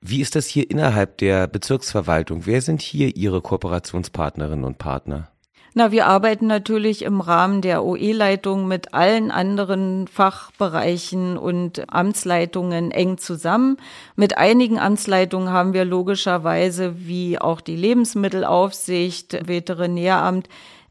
Wie 0.00 0.20
ist 0.20 0.34
das 0.34 0.46
hier 0.46 0.70
innerhalb 0.70 1.18
der 1.18 1.46
Bezirksverwaltung? 1.46 2.46
Wer 2.46 2.62
sind 2.62 2.80
hier 2.80 3.16
Ihre 3.16 3.42
Kooperationspartnerinnen 3.42 4.64
und 4.64 4.78
Partner? 4.78 5.30
Na, 5.72 5.92
wir 5.92 6.06
arbeiten 6.06 6.48
natürlich 6.48 7.02
im 7.02 7.20
Rahmen 7.20 7.62
der 7.62 7.84
OE-Leitung 7.84 8.66
mit 8.66 8.92
allen 8.92 9.30
anderen 9.30 10.08
Fachbereichen 10.08 11.38
und 11.38 11.92
Amtsleitungen 11.92 12.90
eng 12.90 13.18
zusammen. 13.18 13.76
Mit 14.16 14.36
einigen 14.36 14.80
Amtsleitungen 14.80 15.50
haben 15.50 15.72
wir 15.72 15.84
logischerweise, 15.84 17.06
wie 17.06 17.38
auch 17.38 17.60
die 17.60 17.76
Lebensmittelaufsicht, 17.76 19.46
Veterinäramt, 19.46 20.48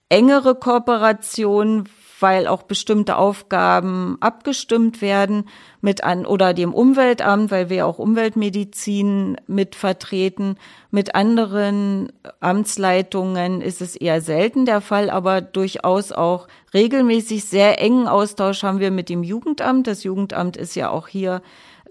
engere 0.07 0.55
Kooperation, 0.55 1.89
weil 2.19 2.47
auch 2.47 2.63
bestimmte 2.63 3.17
Aufgaben 3.17 4.17
abgestimmt 4.19 5.01
werden 5.01 5.45
mit 5.81 6.03
an 6.03 6.25
oder 6.25 6.53
dem 6.53 6.73
Umweltamt, 6.73 7.51
weil 7.51 7.69
wir 7.69 7.85
auch 7.85 7.99
Umweltmedizin 7.99 9.37
mit 9.47 9.75
vertreten. 9.75 10.57
Mit 10.91 11.15
anderen 11.15 12.11
Amtsleitungen 12.39 13.61
ist 13.61 13.81
es 13.81 13.95
eher 13.95 14.21
selten 14.21 14.65
der 14.65 14.81
Fall, 14.81 15.09
aber 15.09 15.41
durchaus 15.41 16.11
auch 16.11 16.47
regelmäßig 16.73 17.45
sehr 17.45 17.81
engen 17.81 18.07
Austausch 18.07 18.63
haben 18.63 18.79
wir 18.79 18.91
mit 18.91 19.09
dem 19.09 19.23
Jugendamt. 19.23 19.87
Das 19.87 20.03
Jugendamt 20.03 20.57
ist 20.57 20.75
ja 20.75 20.89
auch 20.89 21.07
hier 21.07 21.41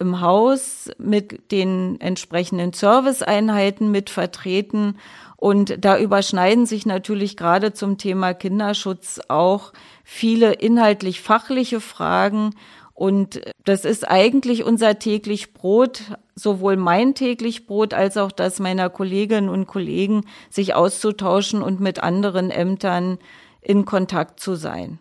im 0.01 0.21
Haus 0.21 0.91
mit 0.99 1.51
den 1.51 2.01
entsprechenden 2.01 2.73
Serviceeinheiten 2.73 3.91
mit 3.91 4.11
vertreten. 4.11 4.99
Und 5.37 5.85
da 5.85 5.99
überschneiden 5.99 6.67
sich 6.67 6.87
natürlich 6.87 7.37
gerade 7.37 7.73
zum 7.73 7.99
Thema 7.99 8.35
Kinderschutz 8.35 9.21
auch 9.29 9.73
viele 10.05 10.53
inhaltlich 10.53 11.21
fachliche 11.21 11.81
Fragen. 11.81 12.55
Und 12.95 13.41
das 13.65 13.85
ist 13.85 14.09
eigentlich 14.09 14.65
unser 14.65 14.99
täglich 14.99 15.55
Brot, 15.55 16.03
sowohl 16.35 16.77
mein 16.77 17.15
täglich 17.15 17.67
Brot 17.67 17.95
als 17.95 18.17
auch 18.17 18.33
das 18.33 18.59
meiner 18.59 18.91
Kolleginnen 18.91 19.49
und 19.49 19.69
Kollegen, 19.69 20.25
sich 20.51 20.75
auszutauschen 20.75 21.63
und 21.63 21.79
mit 21.79 22.03
anderen 22.03 22.51
Ämtern 22.51 23.19
in 23.61 23.85
Kontakt 23.85 24.41
zu 24.41 24.57
sein. 24.57 24.99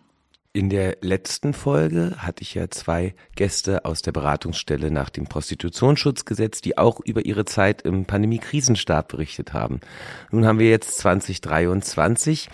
In 0.57 0.71
der 0.71 0.97
letzten 1.01 1.53
Folge 1.53 2.15
hatte 2.17 2.41
ich 2.41 2.55
ja 2.55 2.67
zwei 2.71 3.13
Gäste 3.35 3.85
aus 3.85 4.01
der 4.01 4.11
Beratungsstelle 4.11 4.89
nach 4.89 5.11
dem 5.11 5.27
Prostitutionsschutzgesetz, 5.27 6.61
die 6.61 6.79
auch 6.79 6.99
über 6.99 7.23
ihre 7.27 7.45
Zeit 7.45 7.83
im 7.83 8.05
Pandemie-Krisenstab 8.05 9.07
berichtet 9.07 9.53
haben. 9.53 9.81
Nun 10.31 10.47
haben 10.47 10.57
wir 10.57 10.67
jetzt 10.67 10.97
2023. 10.97 12.49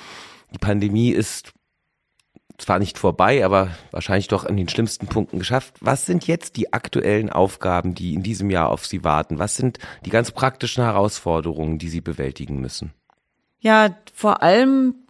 Die 0.53 0.57
Pandemie 0.57 1.11
ist 1.11 1.53
zwar 2.57 2.79
nicht 2.79 2.97
vorbei, 2.97 3.45
aber 3.45 3.69
wahrscheinlich 3.91 4.27
doch 4.27 4.43
an 4.43 4.57
den 4.57 4.67
schlimmsten 4.67 5.07
Punkten 5.07 5.39
geschafft. 5.39 5.75
Was 5.79 6.05
sind 6.05 6.27
jetzt 6.27 6.57
die 6.57 6.73
aktuellen 6.73 7.29
Aufgaben, 7.29 7.95
die 7.95 8.15
in 8.15 8.21
diesem 8.21 8.49
Jahr 8.49 8.67
auf 8.67 8.85
Sie 8.85 9.05
warten? 9.05 9.39
Was 9.39 9.55
sind 9.55 9.79
die 10.05 10.09
ganz 10.09 10.31
praktischen 10.31 10.83
Herausforderungen, 10.83 11.79
die 11.79 11.87
Sie 11.87 12.01
bewältigen 12.01 12.59
müssen? 12.59 12.91
Ja, 13.61 13.95
vor 14.13 14.43
allem 14.43 15.02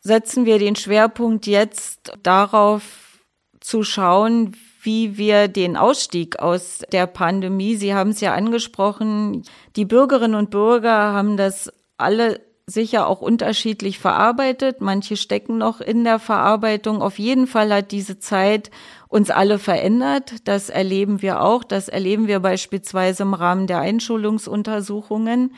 setzen 0.00 0.46
wir 0.46 0.58
den 0.58 0.76
Schwerpunkt 0.76 1.46
jetzt 1.46 2.12
darauf 2.22 3.20
zu 3.60 3.82
schauen, 3.82 4.56
wie 4.82 5.18
wir 5.18 5.48
den 5.48 5.76
Ausstieg 5.76 6.38
aus 6.38 6.82
der 6.90 7.06
Pandemie, 7.06 7.76
Sie 7.76 7.94
haben 7.94 8.10
es 8.10 8.20
ja 8.20 8.34
angesprochen, 8.34 9.42
die 9.76 9.84
Bürgerinnen 9.84 10.34
und 10.34 10.50
Bürger 10.50 11.12
haben 11.12 11.36
das 11.36 11.70
alle 11.98 12.40
sicher 12.66 13.06
auch 13.06 13.20
unterschiedlich 13.20 13.98
verarbeitet. 13.98 14.80
Manche 14.80 15.16
stecken 15.16 15.58
noch 15.58 15.80
in 15.80 16.04
der 16.04 16.18
Verarbeitung. 16.18 17.02
Auf 17.02 17.18
jeden 17.18 17.46
Fall 17.46 17.72
hat 17.72 17.90
diese 17.90 18.18
Zeit 18.18 18.70
uns 19.10 19.28
alle 19.28 19.58
verändert. 19.58 20.36
Das 20.44 20.70
erleben 20.70 21.20
wir 21.20 21.42
auch. 21.42 21.62
Das 21.64 21.88
erleben 21.88 22.28
wir 22.28 22.40
beispielsweise 22.40 23.24
im 23.24 23.34
Rahmen 23.34 23.66
der 23.66 23.80
Einschulungsuntersuchungen 23.80 25.52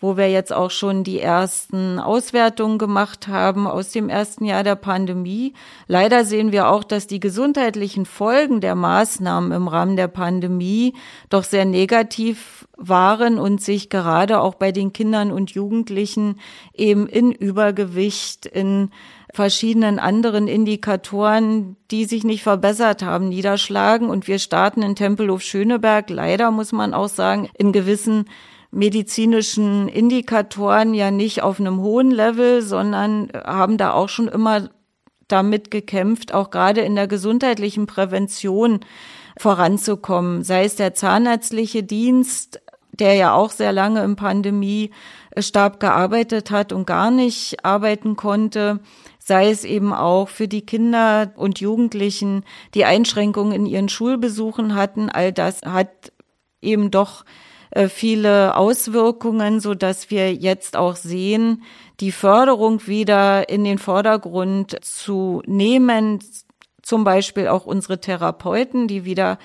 wo 0.00 0.16
wir 0.16 0.30
jetzt 0.30 0.52
auch 0.52 0.70
schon 0.70 1.02
die 1.02 1.20
ersten 1.20 1.98
Auswertungen 1.98 2.78
gemacht 2.78 3.28
haben 3.28 3.66
aus 3.66 3.90
dem 3.90 4.08
ersten 4.08 4.44
Jahr 4.44 4.62
der 4.62 4.76
Pandemie. 4.76 5.54
Leider 5.86 6.24
sehen 6.24 6.52
wir 6.52 6.68
auch, 6.68 6.84
dass 6.84 7.06
die 7.06 7.20
gesundheitlichen 7.20 8.06
Folgen 8.06 8.60
der 8.60 8.74
Maßnahmen 8.74 9.52
im 9.52 9.66
Rahmen 9.66 9.96
der 9.96 10.08
Pandemie 10.08 10.94
doch 11.30 11.44
sehr 11.44 11.64
negativ 11.64 12.68
waren 12.76 13.38
und 13.38 13.60
sich 13.60 13.90
gerade 13.90 14.40
auch 14.40 14.54
bei 14.54 14.70
den 14.70 14.92
Kindern 14.92 15.32
und 15.32 15.50
Jugendlichen 15.50 16.38
eben 16.74 17.08
in 17.08 17.32
Übergewicht, 17.32 18.46
in 18.46 18.90
verschiedenen 19.34 19.98
anderen 19.98 20.48
Indikatoren, 20.48 21.76
die 21.90 22.04
sich 22.04 22.24
nicht 22.24 22.42
verbessert 22.42 23.02
haben, 23.02 23.28
niederschlagen. 23.28 24.08
Und 24.08 24.26
wir 24.26 24.38
starten 24.38 24.82
in 24.82 24.96
Tempelhof 24.96 25.42
Schöneberg, 25.42 26.10
leider 26.10 26.50
muss 26.50 26.72
man 26.72 26.94
auch 26.94 27.08
sagen, 27.08 27.48
in 27.56 27.72
gewissen 27.72 28.24
medizinischen 28.70 29.88
Indikatoren 29.88 30.94
ja 30.94 31.10
nicht 31.10 31.42
auf 31.42 31.58
einem 31.58 31.80
hohen 31.80 32.10
Level, 32.10 32.62
sondern 32.62 33.30
haben 33.34 33.78
da 33.78 33.92
auch 33.92 34.08
schon 34.08 34.28
immer 34.28 34.68
damit 35.26 35.70
gekämpft, 35.70 36.32
auch 36.34 36.50
gerade 36.50 36.80
in 36.80 36.94
der 36.94 37.06
gesundheitlichen 37.06 37.86
Prävention 37.86 38.80
voranzukommen, 39.38 40.42
sei 40.42 40.64
es 40.64 40.76
der 40.76 40.94
zahnärztliche 40.94 41.82
Dienst, 41.82 42.60
der 42.92 43.14
ja 43.14 43.32
auch 43.32 43.50
sehr 43.50 43.72
lange 43.72 44.02
im 44.02 44.16
Pandemiestab 44.16 45.80
gearbeitet 45.80 46.50
hat 46.50 46.72
und 46.72 46.86
gar 46.86 47.10
nicht 47.10 47.64
arbeiten 47.64 48.16
konnte, 48.16 48.80
sei 49.28 49.50
es 49.50 49.64
eben 49.64 49.92
auch 49.92 50.30
für 50.30 50.48
die 50.48 50.64
Kinder 50.64 51.32
und 51.36 51.60
Jugendlichen, 51.60 52.44
die 52.72 52.86
Einschränkungen 52.86 53.52
in 53.52 53.66
ihren 53.66 53.90
Schulbesuchen 53.90 54.74
hatten. 54.74 55.10
All 55.10 55.34
das 55.34 55.60
hat 55.66 56.12
eben 56.62 56.90
doch 56.90 57.26
äh, 57.70 57.88
viele 57.88 58.56
Auswirkungen, 58.56 59.60
so 59.60 59.74
dass 59.74 60.10
wir 60.10 60.32
jetzt 60.32 60.78
auch 60.78 60.96
sehen, 60.96 61.62
die 62.00 62.10
Förderung 62.10 62.86
wieder 62.86 63.50
in 63.50 63.64
den 63.64 63.76
Vordergrund 63.76 64.82
zu 64.82 65.42
nehmen, 65.44 66.20
zum 66.80 67.04
Beispiel 67.04 67.48
auch 67.48 67.66
unsere 67.66 68.00
Therapeuten, 68.00 68.88
die 68.88 69.04
wieder 69.04 69.38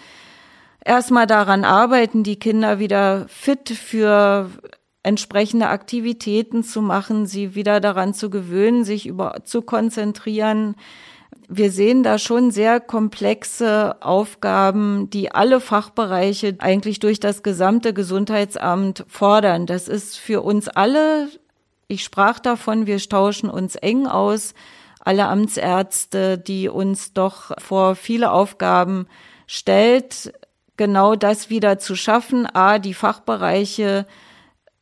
erstmal 0.79 1.27
daran 1.27 1.65
arbeiten, 1.65 2.23
die 2.23 2.39
Kinder 2.39 2.79
wieder 2.79 3.27
fit 3.27 3.67
für 3.67 4.49
entsprechende 5.03 5.67
Aktivitäten 5.67 6.63
zu 6.63 6.81
machen, 6.81 7.25
sie 7.25 7.55
wieder 7.55 7.79
daran 7.79 8.13
zu 8.13 8.29
gewöhnen, 8.29 8.85
sich 8.85 9.05
über 9.05 9.43
zu 9.43 9.61
konzentrieren, 9.61 10.75
wir 11.49 11.71
sehen 11.71 12.03
da 12.03 12.17
schon 12.17 12.51
sehr 12.51 12.79
komplexe 12.79 14.01
Aufgaben, 14.01 15.09
die 15.09 15.31
alle 15.31 15.59
Fachbereiche 15.59 16.55
eigentlich 16.59 16.99
durch 16.99 17.19
das 17.19 17.43
gesamte 17.43 17.93
Gesundheitsamt 17.93 19.05
fordern. 19.07 19.65
Das 19.65 19.87
ist 19.87 20.17
für 20.17 20.41
uns 20.41 20.67
alle, 20.67 21.27
ich 21.87 22.03
sprach 22.03 22.39
davon, 22.39 22.87
wir 22.87 22.97
tauschen 22.97 23.49
uns 23.49 23.75
eng 23.75 24.07
aus, 24.07 24.53
alle 24.99 25.27
Amtsärzte, 25.27 26.37
die 26.37 26.69
uns 26.69 27.13
doch 27.13 27.51
vor 27.59 27.95
viele 27.95 28.31
Aufgaben 28.31 29.07
stellt, 29.45 30.33
genau 30.77 31.15
das 31.15 31.49
wieder 31.49 31.77
zu 31.77 31.95
schaffen, 31.95 32.47
a, 32.51 32.79
die 32.79 32.93
Fachbereiche 32.93 34.07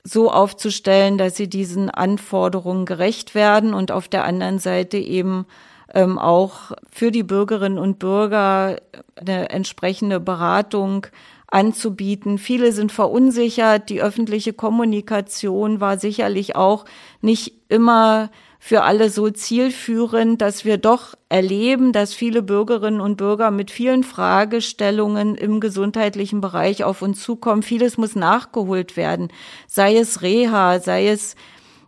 so 0.04 0.32
aufzustellen, 0.32 1.18
dass 1.18 1.36
sie 1.36 1.48
diesen 1.48 1.90
Anforderungen 1.90 2.86
gerecht 2.86 3.36
werden 3.36 3.74
und 3.74 3.92
auf 3.92 4.08
der 4.08 4.26
anderen 4.26 4.60
Seite 4.60 4.98
eben 4.98 5.46
ähm, 5.94 6.18
auch 6.18 6.72
für 6.92 7.12
die 7.12 7.24
Bürgerinnen 7.24 7.78
und 7.78 8.00
Bürger 8.00 8.78
eine 9.16 9.50
entsprechende 9.50 10.20
Beratung 10.20 11.08
anzubieten. 11.48 12.38
Viele 12.38 12.72
sind 12.72 12.92
verunsichert. 12.92 13.90
Die 13.90 14.02
öffentliche 14.02 14.54
Kommunikation 14.54 15.82
war 15.82 15.98
sicherlich 15.98 16.56
auch 16.56 16.86
nicht 17.22 17.54
immer 17.68 18.30
für 18.64 18.84
alle 18.84 19.10
so 19.10 19.32
zielführend, 19.32 20.40
dass 20.40 20.66
wir 20.66 20.78
doch 20.78 21.16
erleben, 21.30 21.94
dass 21.94 22.14
viele 22.14 22.44
Bürgerinnen 22.44 23.02
und 23.02 23.18
Bürger 23.18 23.50
mit 23.50 23.72
vielen 23.72 24.04
Fragestellungen 24.04 25.34
im 25.34 25.60
gesundheitlichen 25.60 26.42
Bereich 26.42 26.84
auf 26.84 27.02
uns 27.02 27.24
zukommen. 27.24 27.64
Vieles 27.64 27.98
muss 27.98 28.16
nachgeholt 28.16 28.96
werden, 28.96 29.30
sei 29.66 29.98
es 29.98 30.22
Reha, 30.22 30.80
sei 30.80 31.08
es 31.08 31.36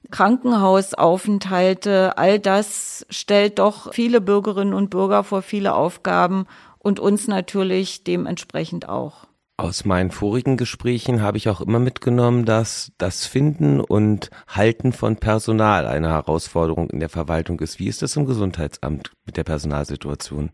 Krankenhausaufenthalte, 0.10 2.18
all 2.18 2.40
das 2.40 3.06
stellt 3.12 3.60
doch 3.60 3.94
viele 3.94 4.20
Bürgerinnen 4.20 4.74
und 4.74 4.90
Bürger 4.90 5.24
vor 5.24 5.44
viele 5.44 5.76
Aufgaben 5.76 6.48
und 6.80 7.00
uns 7.00 7.28
natürlich 7.28 8.04
dementsprechend 8.04 8.90
auch. 8.90 9.28
Aus 9.64 9.86
meinen 9.86 10.12
vorigen 10.12 10.58
Gesprächen 10.58 11.22
habe 11.22 11.38
ich 11.38 11.48
auch 11.48 11.62
immer 11.62 11.80
mitgenommen, 11.80 12.44
dass 12.44 12.92
das 12.98 13.26
Finden 13.26 13.80
und 13.80 14.30
Halten 14.46 14.92
von 14.92 15.16
Personal 15.16 15.88
eine 15.88 16.10
Herausforderung 16.10 16.90
in 16.90 17.00
der 17.00 17.08
Verwaltung 17.08 17.62
ist. 17.62 17.80
Wie 17.80 17.88
ist 17.88 18.02
das 18.02 18.18
im 18.18 18.26
Gesundheitsamt 18.26 19.14
mit 19.26 19.38
der 19.38 19.46
Personalsituation? 19.46 20.52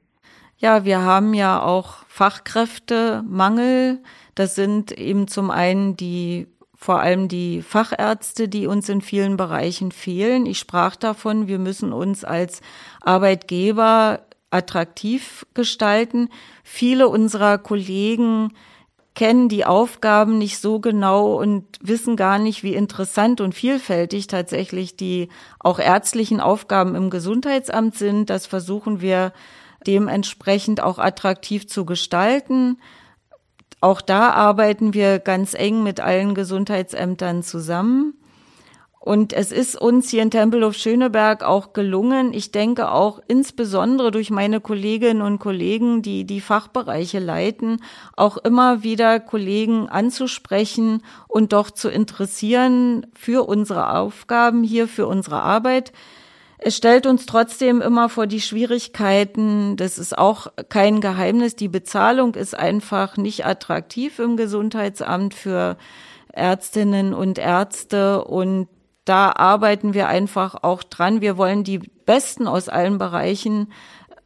Ja, 0.57 0.85
wir 0.85 1.01
haben 1.01 1.33
ja 1.33 1.59
auch 1.59 2.05
Fachkräftemangel. 2.07 4.03
Das 4.35 4.53
sind 4.53 4.91
eben 4.91 5.27
zum 5.27 5.49
einen 5.49 5.97
die 5.97 6.45
vor 6.75 6.99
allem 6.99 7.29
die 7.29 7.63
Fachärzte, 7.63 8.47
die 8.47 8.67
uns 8.67 8.89
in 8.89 9.01
vielen 9.01 9.37
Bereichen 9.37 9.91
fehlen. 9.91 10.45
Ich 10.45 10.59
sprach 10.59 10.95
davon, 10.95 11.47
wir 11.47 11.57
müssen 11.57 11.93
uns 11.93 12.23
als 12.23 12.61
Arbeitgeber 13.01 14.21
attraktiv 14.51 15.47
gestalten. 15.55 16.29
Viele 16.63 17.07
unserer 17.07 17.57
Kollegen 17.57 18.51
kennen 19.19 19.49
die 19.49 19.65
Aufgaben 19.65 20.37
nicht 20.37 20.59
so 20.59 20.79
genau 20.79 21.33
und 21.33 21.65
wissen 21.81 22.15
gar 22.15 22.39
nicht, 22.39 22.63
wie 22.63 22.73
interessant 22.73 23.41
und 23.41 23.53
vielfältig 23.53 24.27
tatsächlich 24.27 24.95
die 24.95 25.27
auch 25.59 25.77
ärztlichen 25.77 26.39
Aufgaben 26.39 26.95
im 26.95 27.09
Gesundheitsamt 27.09 27.95
sind. 27.95 28.29
Das 28.29 28.45
versuchen 28.45 29.01
wir 29.01 29.33
dementsprechend 29.85 30.79
auch 30.79 30.99
attraktiv 30.99 31.67
zu 31.67 31.83
gestalten. 31.83 32.77
Auch 33.81 33.99
da 33.99 34.29
arbeiten 34.29 34.93
wir 34.93 35.19
ganz 35.19 35.53
eng 35.53 35.83
mit 35.83 35.99
allen 35.99 36.33
Gesundheitsämtern 36.33 37.43
zusammen. 37.43 38.13
Und 39.01 39.31
es 39.31 39.53
ist 39.53 39.79
uns 39.79 40.09
hier 40.09 40.21
in 40.21 40.29
Tempelhof 40.29 40.75
Schöneberg 40.75 41.41
auch 41.41 41.71
gelungen, 41.71 42.33
ich 42.33 42.51
denke 42.51 42.91
auch 42.91 43.21
insbesondere 43.27 44.11
durch 44.11 44.29
meine 44.29 44.59
Kolleginnen 44.59 45.21
und 45.21 45.39
Kollegen, 45.39 46.01
die 46.01 46.25
die 46.25 46.41
Fachbereiche 46.41 47.19
leiten, 47.19 47.81
auch 48.17 48.35
immer 48.35 48.83
wieder 48.83 49.21
Kollegen 49.21 49.87
anzusprechen 49.87 51.01
und 51.29 51.53
doch 51.53 51.71
zu 51.71 51.89
interessieren 51.89 53.07
für 53.13 53.47
unsere 53.47 53.95
Aufgaben 53.95 54.63
hier, 54.63 54.85
für 54.87 55.07
unsere 55.07 55.41
Arbeit. 55.41 55.93
Es 56.57 56.75
stellt 56.75 57.05
uns 57.07 57.25
trotzdem 57.25 57.81
immer 57.81 58.09
vor 58.09 58.27
die 58.27 58.41
Schwierigkeiten. 58.41 59.77
Das 59.77 59.97
ist 59.97 60.17
auch 60.17 60.47
kein 60.67 60.99
Geheimnis. 60.99 61.55
Die 61.55 61.69
Bezahlung 61.69 62.35
ist 62.35 62.53
einfach 62.53 63.15
nicht 63.15 63.45
attraktiv 63.45 64.19
im 64.19 64.35
Gesundheitsamt 64.35 65.33
für 65.33 65.77
Ärztinnen 66.33 67.13
und 67.13 67.37
Ärzte 67.37 68.25
und 68.25 68.67
da 69.09 69.31
arbeiten 69.31 69.95
wir 69.95 70.07
einfach 70.07 70.55
auch 70.61 70.83
dran. 70.83 71.19
Wir 71.19 71.35
wollen 71.35 71.63
die 71.63 71.79
Besten 71.79 72.45
aus 72.45 72.69
allen 72.69 72.99
Bereichen 72.99 73.71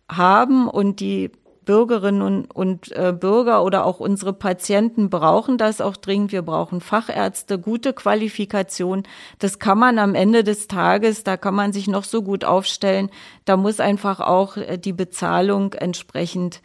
haben 0.10 0.68
und 0.68 1.00
die 1.00 1.32
Bürgerinnen 1.64 2.22
und, 2.22 2.54
und 2.54 2.92
äh, 2.92 3.14
Bürger 3.18 3.64
oder 3.64 3.86
auch 3.86 4.02
unsere 4.02 4.34
Patienten 4.34 5.10
brauchen 5.10 5.58
das 5.58 5.80
auch 5.80 5.96
dringend. 5.96 6.34
Wir 6.34 6.42
brauchen 6.42 6.82
Fachärzte, 6.82 7.58
gute 7.60 7.94
Qualifikation. 7.94 9.04
Das 9.40 9.60
kann 9.60 9.80
man 9.80 9.98
am 10.00 10.16
Ende 10.16 10.44
des 10.44 10.68
Tages, 10.68 11.24
da 11.24 11.38
kann 11.38 11.56
man 11.56 11.72
sich 11.72 11.88
noch 11.88 12.04
so 12.04 12.22
gut 12.22 12.44
aufstellen. 12.44 13.10
Da 13.46 13.56
muss 13.56 13.80
einfach 13.80 14.20
auch 14.20 14.58
äh, 14.58 14.78
die 14.78 14.92
Bezahlung 14.92 15.72
entsprechend 15.72 16.62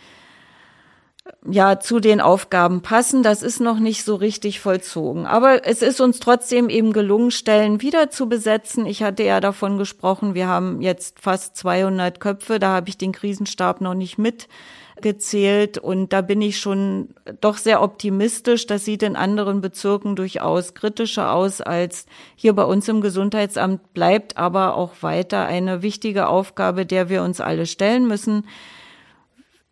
ja 1.50 1.80
zu 1.80 2.00
den 2.00 2.20
Aufgaben 2.20 2.82
passen. 2.82 3.22
Das 3.22 3.42
ist 3.42 3.60
noch 3.60 3.78
nicht 3.78 4.04
so 4.04 4.14
richtig 4.14 4.60
vollzogen. 4.60 5.26
Aber 5.26 5.66
es 5.66 5.82
ist 5.82 6.00
uns 6.00 6.20
trotzdem 6.20 6.68
eben 6.68 6.92
gelungen, 6.92 7.30
Stellen 7.30 7.80
wieder 7.80 8.10
zu 8.10 8.28
besetzen. 8.28 8.86
Ich 8.86 9.02
hatte 9.02 9.22
ja 9.22 9.40
davon 9.40 9.78
gesprochen, 9.78 10.34
wir 10.34 10.48
haben 10.48 10.80
jetzt 10.80 11.20
fast 11.20 11.56
200 11.56 12.20
Köpfe. 12.20 12.58
Da 12.58 12.74
habe 12.74 12.88
ich 12.88 12.98
den 12.98 13.12
Krisenstab 13.12 13.80
noch 13.80 13.94
nicht 13.94 14.18
mitgezählt. 14.18 15.78
Und 15.78 16.12
da 16.12 16.20
bin 16.20 16.42
ich 16.42 16.58
schon 16.58 17.10
doch 17.40 17.56
sehr 17.56 17.82
optimistisch. 17.82 18.66
Das 18.66 18.84
sieht 18.84 19.02
in 19.02 19.16
anderen 19.16 19.60
Bezirken 19.60 20.16
durchaus 20.16 20.74
kritischer 20.74 21.32
aus 21.32 21.60
als 21.60 22.06
hier 22.36 22.52
bei 22.52 22.64
uns 22.64 22.88
im 22.88 23.00
Gesundheitsamt, 23.00 23.94
bleibt 23.94 24.36
aber 24.36 24.76
auch 24.76 25.02
weiter 25.02 25.46
eine 25.46 25.82
wichtige 25.82 26.28
Aufgabe, 26.28 26.84
der 26.84 27.08
wir 27.08 27.22
uns 27.22 27.40
alle 27.40 27.66
stellen 27.66 28.06
müssen. 28.06 28.44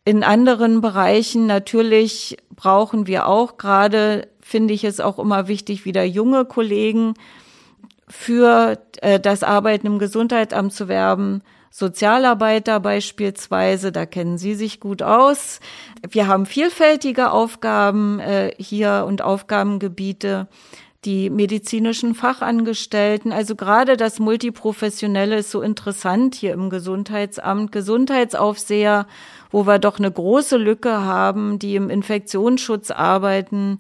In 0.07 0.23
anderen 0.23 0.83
Bereichen 0.83 1.47
natürlich 1.47 2.37
brauchen 2.55 3.09
wir 3.09 3.27
auch 3.27 3.57
gerade, 3.57 4.29
finde 4.40 4.73
ich 4.73 4.85
es 4.85 5.01
auch 5.01 5.19
immer 5.19 5.49
wichtig, 5.49 5.85
wieder 5.85 6.05
junge 6.05 6.45
Kollegen 6.45 7.14
für 8.07 8.79
äh, 9.03 9.19
das 9.19 9.42
Arbeiten 9.42 9.88
im 9.88 9.99
Gesundheitsamt 9.99 10.73
zu 10.73 10.87
werben. 10.87 11.42
Sozialarbeiter 11.73 12.79
beispielsweise, 12.79 13.90
da 13.90 14.07
kennen 14.07 14.38
Sie 14.38 14.55
sich 14.55 14.79
gut 14.79 15.03
aus. 15.03 15.59
Wir 16.09 16.29
haben 16.29 16.47
vielfältige 16.47 17.33
Aufgaben 17.33 18.21
äh, 18.21 18.53
hier 18.59 19.07
und 19.09 19.23
Aufgabengebiete 19.23 20.47
die 21.07 21.31
medizinischen 21.31 22.14
Fachangestellten. 22.14 23.33
Also 23.33 23.55
gerade 23.55 23.97
das 23.97 24.19
Multiprofessionelle 24.19 25.38
ist 25.38 25.51
so 25.51 25.62
interessant 25.62 26.35
hier 26.35 26.53
im 26.53 26.69
Gesundheitsamt. 26.69 27.71
Gesundheitsaufseher, 27.71 29.07
wo 29.51 29.67
wir 29.67 29.79
doch 29.79 29.99
eine 29.99 30.11
große 30.11 30.57
Lücke 30.57 31.03
haben, 31.03 31.59
die 31.59 31.77
im 31.77 31.91
Infektionsschutz 31.91 32.91
arbeiten. 32.91 33.79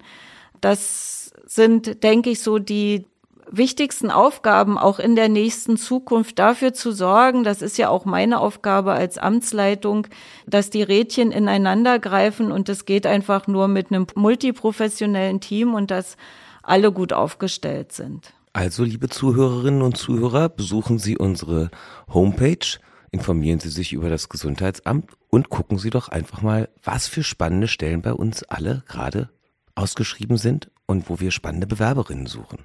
Das 0.60 1.32
sind, 1.46 2.02
denke 2.02 2.30
ich, 2.30 2.40
so 2.40 2.58
die 2.58 3.06
wichtigsten 3.50 4.10
Aufgaben 4.10 4.76
auch 4.78 4.98
in 4.98 5.16
der 5.16 5.28
nächsten 5.28 5.76
Zukunft 5.76 6.38
dafür 6.38 6.72
zu 6.72 6.92
sorgen, 6.92 7.44
das 7.44 7.62
ist 7.62 7.78
ja 7.78 7.88
auch 7.88 8.04
meine 8.04 8.40
Aufgabe 8.40 8.92
als 8.92 9.18
Amtsleitung, 9.18 10.08
dass 10.46 10.70
die 10.70 10.82
Rädchen 10.82 11.30
ineinander 11.30 11.98
greifen 11.98 12.50
und 12.50 12.68
es 12.68 12.84
geht 12.84 13.06
einfach 13.06 13.46
nur 13.46 13.68
mit 13.68 13.90
einem 13.90 14.06
multiprofessionellen 14.14 15.40
Team 15.40 15.74
und 15.74 15.90
dass 15.90 16.16
alle 16.62 16.90
gut 16.90 17.12
aufgestellt 17.12 17.92
sind. 17.92 18.32
Also, 18.52 18.84
liebe 18.84 19.08
Zuhörerinnen 19.08 19.82
und 19.82 19.96
Zuhörer, 19.96 20.48
besuchen 20.48 20.98
Sie 20.98 21.18
unsere 21.18 21.70
Homepage, 22.12 22.66
informieren 23.10 23.60
Sie 23.60 23.68
sich 23.68 23.92
über 23.92 24.08
das 24.10 24.28
Gesundheitsamt 24.28 25.10
und 25.28 25.48
gucken 25.48 25.78
Sie 25.78 25.90
doch 25.90 26.08
einfach 26.08 26.42
mal, 26.42 26.68
was 26.82 27.08
für 27.08 27.22
spannende 27.22 27.68
Stellen 27.68 28.02
bei 28.02 28.12
uns 28.12 28.42
alle 28.44 28.82
gerade 28.86 29.30
ausgeschrieben 29.74 30.36
sind 30.36 30.70
und 30.86 31.08
wo 31.08 31.20
wir 31.20 31.30
spannende 31.30 31.66
Bewerberinnen 31.66 32.26
suchen. 32.26 32.58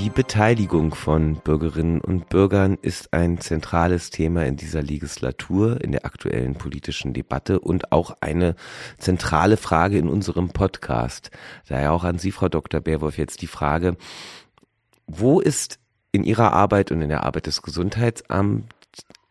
Die 0.00 0.08
Beteiligung 0.08 0.94
von 0.94 1.34
Bürgerinnen 1.34 2.00
und 2.00 2.30
Bürgern 2.30 2.78
ist 2.80 3.12
ein 3.12 3.38
zentrales 3.38 4.08
Thema 4.08 4.46
in 4.46 4.56
dieser 4.56 4.82
Legislatur, 4.82 5.78
in 5.84 5.92
der 5.92 6.06
aktuellen 6.06 6.54
politischen 6.54 7.12
Debatte 7.12 7.60
und 7.60 7.92
auch 7.92 8.16
eine 8.22 8.56
zentrale 8.96 9.58
Frage 9.58 9.98
in 9.98 10.08
unserem 10.08 10.48
Podcast. 10.48 11.30
Daher 11.68 11.92
auch 11.92 12.04
an 12.04 12.18
Sie, 12.18 12.32
Frau 12.32 12.48
Dr. 12.48 12.80
Beerwolf, 12.80 13.18
jetzt 13.18 13.42
die 13.42 13.46
Frage, 13.46 13.98
wo 15.06 15.38
ist 15.38 15.78
in 16.12 16.24
Ihrer 16.24 16.54
Arbeit 16.54 16.90
und 16.92 17.02
in 17.02 17.10
der 17.10 17.24
Arbeit 17.24 17.44
des 17.44 17.60
Gesundheitsamts 17.60 18.64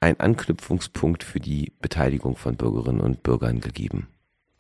ein 0.02 0.20
Anknüpfungspunkt 0.20 1.24
für 1.24 1.40
die 1.40 1.74
Beteiligung 1.82 2.36
von 2.36 2.58
Bürgerinnen 2.58 3.02
und 3.02 3.24
Bürgern 3.24 3.60
gegeben? 3.60 4.08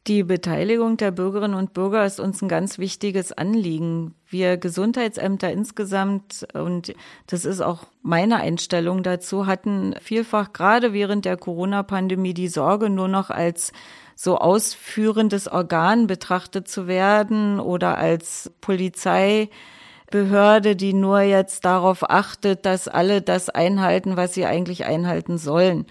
Die 0.09 0.23
Beteiligung 0.23 0.97
der 0.97 1.11
Bürgerinnen 1.11 1.53
und 1.53 1.75
Bürger 1.75 2.03
ist 2.03 2.19
uns 2.19 2.41
ein 2.41 2.49
ganz 2.49 2.79
wichtiges 2.79 3.31
Anliegen. 3.31 4.15
Wir 4.27 4.57
Gesundheitsämter 4.57 5.51
insgesamt, 5.51 6.47
und 6.55 6.95
das 7.27 7.45
ist 7.45 7.61
auch 7.61 7.83
meine 8.01 8.37
Einstellung 8.37 9.03
dazu, 9.03 9.45
hatten 9.45 9.93
vielfach 10.01 10.51
gerade 10.51 10.93
während 10.93 11.25
der 11.25 11.37
Corona-Pandemie 11.37 12.33
die 12.33 12.47
Sorge, 12.47 12.89
nur 12.89 13.07
noch 13.07 13.29
als 13.29 13.71
so 14.15 14.39
ausführendes 14.39 15.47
Organ 15.47 16.07
betrachtet 16.07 16.67
zu 16.67 16.87
werden 16.87 17.59
oder 17.59 17.99
als 17.99 18.51
Polizeibehörde, 18.61 20.75
die 20.75 20.93
nur 20.93 21.21
jetzt 21.21 21.65
darauf 21.65 22.09
achtet, 22.09 22.65
dass 22.65 22.87
alle 22.87 23.21
das 23.21 23.49
einhalten, 23.49 24.17
was 24.17 24.33
sie 24.33 24.47
eigentlich 24.47 24.85
einhalten 24.85 25.37
sollen. 25.37 25.85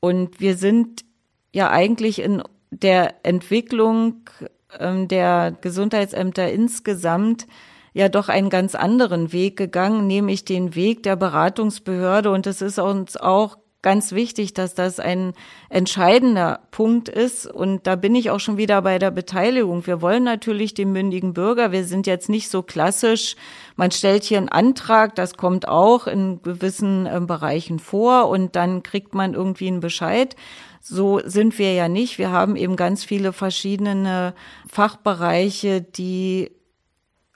Und 0.00 0.40
wir 0.40 0.56
sind 0.56 1.04
ja 1.52 1.70
eigentlich 1.70 2.22
in 2.22 2.42
der 2.70 3.14
Entwicklung 3.24 4.22
ähm, 4.78 5.08
der 5.08 5.56
Gesundheitsämter 5.60 6.50
insgesamt 6.50 7.46
ja 7.94 8.08
doch 8.08 8.28
einen 8.28 8.50
ganz 8.50 8.74
anderen 8.74 9.32
Weg 9.32 9.56
gegangen, 9.56 10.06
nämlich 10.06 10.44
den 10.44 10.74
Weg 10.74 11.02
der 11.02 11.16
Beratungsbehörde. 11.16 12.30
Und 12.30 12.46
es 12.46 12.62
ist 12.62 12.78
uns 12.78 13.16
auch 13.16 13.56
ganz 13.80 14.12
wichtig, 14.12 14.54
dass 14.54 14.74
das 14.74 14.98
ein 14.98 15.32
entscheidender 15.68 16.60
Punkt 16.70 17.08
ist. 17.08 17.46
Und 17.46 17.86
da 17.86 17.96
bin 17.96 18.14
ich 18.14 18.30
auch 18.30 18.40
schon 18.40 18.56
wieder 18.56 18.82
bei 18.82 18.98
der 18.98 19.10
Beteiligung. 19.10 19.86
Wir 19.86 20.02
wollen 20.02 20.24
natürlich 20.24 20.74
den 20.74 20.92
mündigen 20.92 21.32
Bürger. 21.32 21.72
Wir 21.72 21.84
sind 21.84 22.06
jetzt 22.06 22.28
nicht 22.28 22.50
so 22.50 22.62
klassisch. 22.62 23.36
Man 23.76 23.90
stellt 23.90 24.24
hier 24.24 24.38
einen 24.38 24.48
Antrag, 24.48 25.14
das 25.14 25.36
kommt 25.36 25.68
auch 25.68 26.06
in 26.06 26.42
gewissen 26.42 27.06
äh, 27.06 27.20
Bereichen 27.20 27.78
vor 27.78 28.28
und 28.28 28.56
dann 28.56 28.82
kriegt 28.82 29.14
man 29.14 29.34
irgendwie 29.34 29.68
einen 29.68 29.80
Bescheid, 29.80 30.34
so 30.88 31.20
sind 31.24 31.58
wir 31.58 31.74
ja 31.74 31.88
nicht. 31.88 32.18
Wir 32.18 32.30
haben 32.30 32.56
eben 32.56 32.76
ganz 32.76 33.04
viele 33.04 33.32
verschiedene 33.32 34.34
Fachbereiche, 34.68 35.82
die 35.82 36.50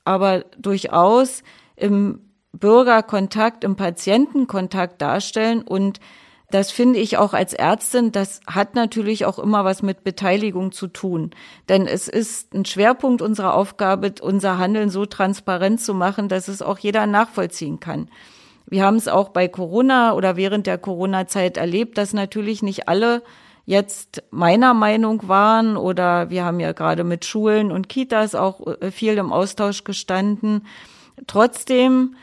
aber 0.04 0.44
durchaus 0.58 1.42
im 1.76 2.20
Bürgerkontakt, 2.52 3.64
im 3.64 3.76
Patientenkontakt 3.76 5.00
darstellen 5.00 5.62
und 5.62 6.00
das 6.50 6.70
finde 6.70 6.98
ich 6.98 7.16
auch 7.16 7.32
als 7.32 7.54
Ärztin, 7.54 8.12
das 8.12 8.42
hat 8.46 8.74
natürlich 8.74 9.24
auch 9.24 9.38
immer 9.38 9.64
was 9.64 9.80
mit 9.82 10.04
Beteiligung 10.04 10.70
zu 10.70 10.86
tun. 10.86 11.30
Denn 11.70 11.86
es 11.86 12.08
ist 12.08 12.52
ein 12.52 12.66
Schwerpunkt 12.66 13.22
unserer 13.22 13.54
Aufgabe, 13.54 14.12
unser 14.20 14.58
Handeln 14.58 14.90
so 14.90 15.06
transparent 15.06 15.80
zu 15.80 15.94
machen, 15.94 16.28
dass 16.28 16.48
es 16.48 16.60
auch 16.60 16.78
jeder 16.78 17.06
nachvollziehen 17.06 17.80
kann. 17.80 18.10
Wir 18.66 18.84
haben 18.84 18.96
es 18.96 19.08
auch 19.08 19.30
bei 19.30 19.48
Corona 19.48 20.12
oder 20.12 20.36
während 20.36 20.66
der 20.66 20.76
Corona-Zeit 20.76 21.56
erlebt, 21.56 21.96
dass 21.96 22.12
natürlich 22.12 22.62
nicht 22.62 22.86
alle 22.86 23.22
jetzt 23.64 24.22
meiner 24.30 24.74
Meinung 24.74 25.28
waren 25.28 25.76
oder 25.76 26.30
wir 26.30 26.44
haben 26.44 26.60
ja 26.60 26.72
gerade 26.72 27.04
mit 27.04 27.24
Schulen 27.24 27.70
und 27.70 27.88
Kitas 27.88 28.34
auch 28.34 28.66
äh, 28.80 28.90
viel 28.90 29.18
im 29.18 29.32
Austausch 29.32 29.84
gestanden. 29.84 30.66
Trotzdem 31.26 32.16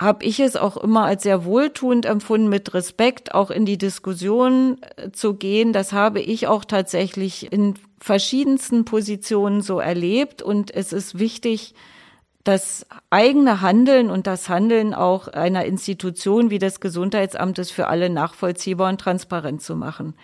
habe 0.00 0.24
ich 0.24 0.38
es 0.38 0.54
auch 0.54 0.76
immer 0.76 1.04
als 1.04 1.24
sehr 1.24 1.44
wohltuend 1.44 2.06
empfunden, 2.06 2.48
mit 2.48 2.72
Respekt 2.72 3.34
auch 3.34 3.50
in 3.50 3.66
die 3.66 3.78
Diskussion 3.78 4.78
äh, 4.96 5.10
zu 5.10 5.34
gehen. 5.34 5.72
Das 5.72 5.92
habe 5.92 6.20
ich 6.20 6.46
auch 6.46 6.64
tatsächlich 6.64 7.52
in 7.52 7.74
verschiedensten 8.00 8.84
Positionen 8.84 9.60
so 9.60 9.80
erlebt. 9.80 10.40
Und 10.40 10.72
es 10.72 10.92
ist 10.92 11.18
wichtig, 11.18 11.74
das 12.44 12.86
eigene 13.10 13.60
Handeln 13.60 14.08
und 14.08 14.28
das 14.28 14.48
Handeln 14.48 14.94
auch 14.94 15.26
einer 15.28 15.64
Institution 15.64 16.50
wie 16.50 16.60
des 16.60 16.78
Gesundheitsamtes 16.78 17.72
für 17.72 17.88
alle 17.88 18.08
nachvollziehbar 18.08 18.88
und 18.88 19.00
transparent 19.00 19.62
zu 19.62 19.74
machen. 19.74 20.14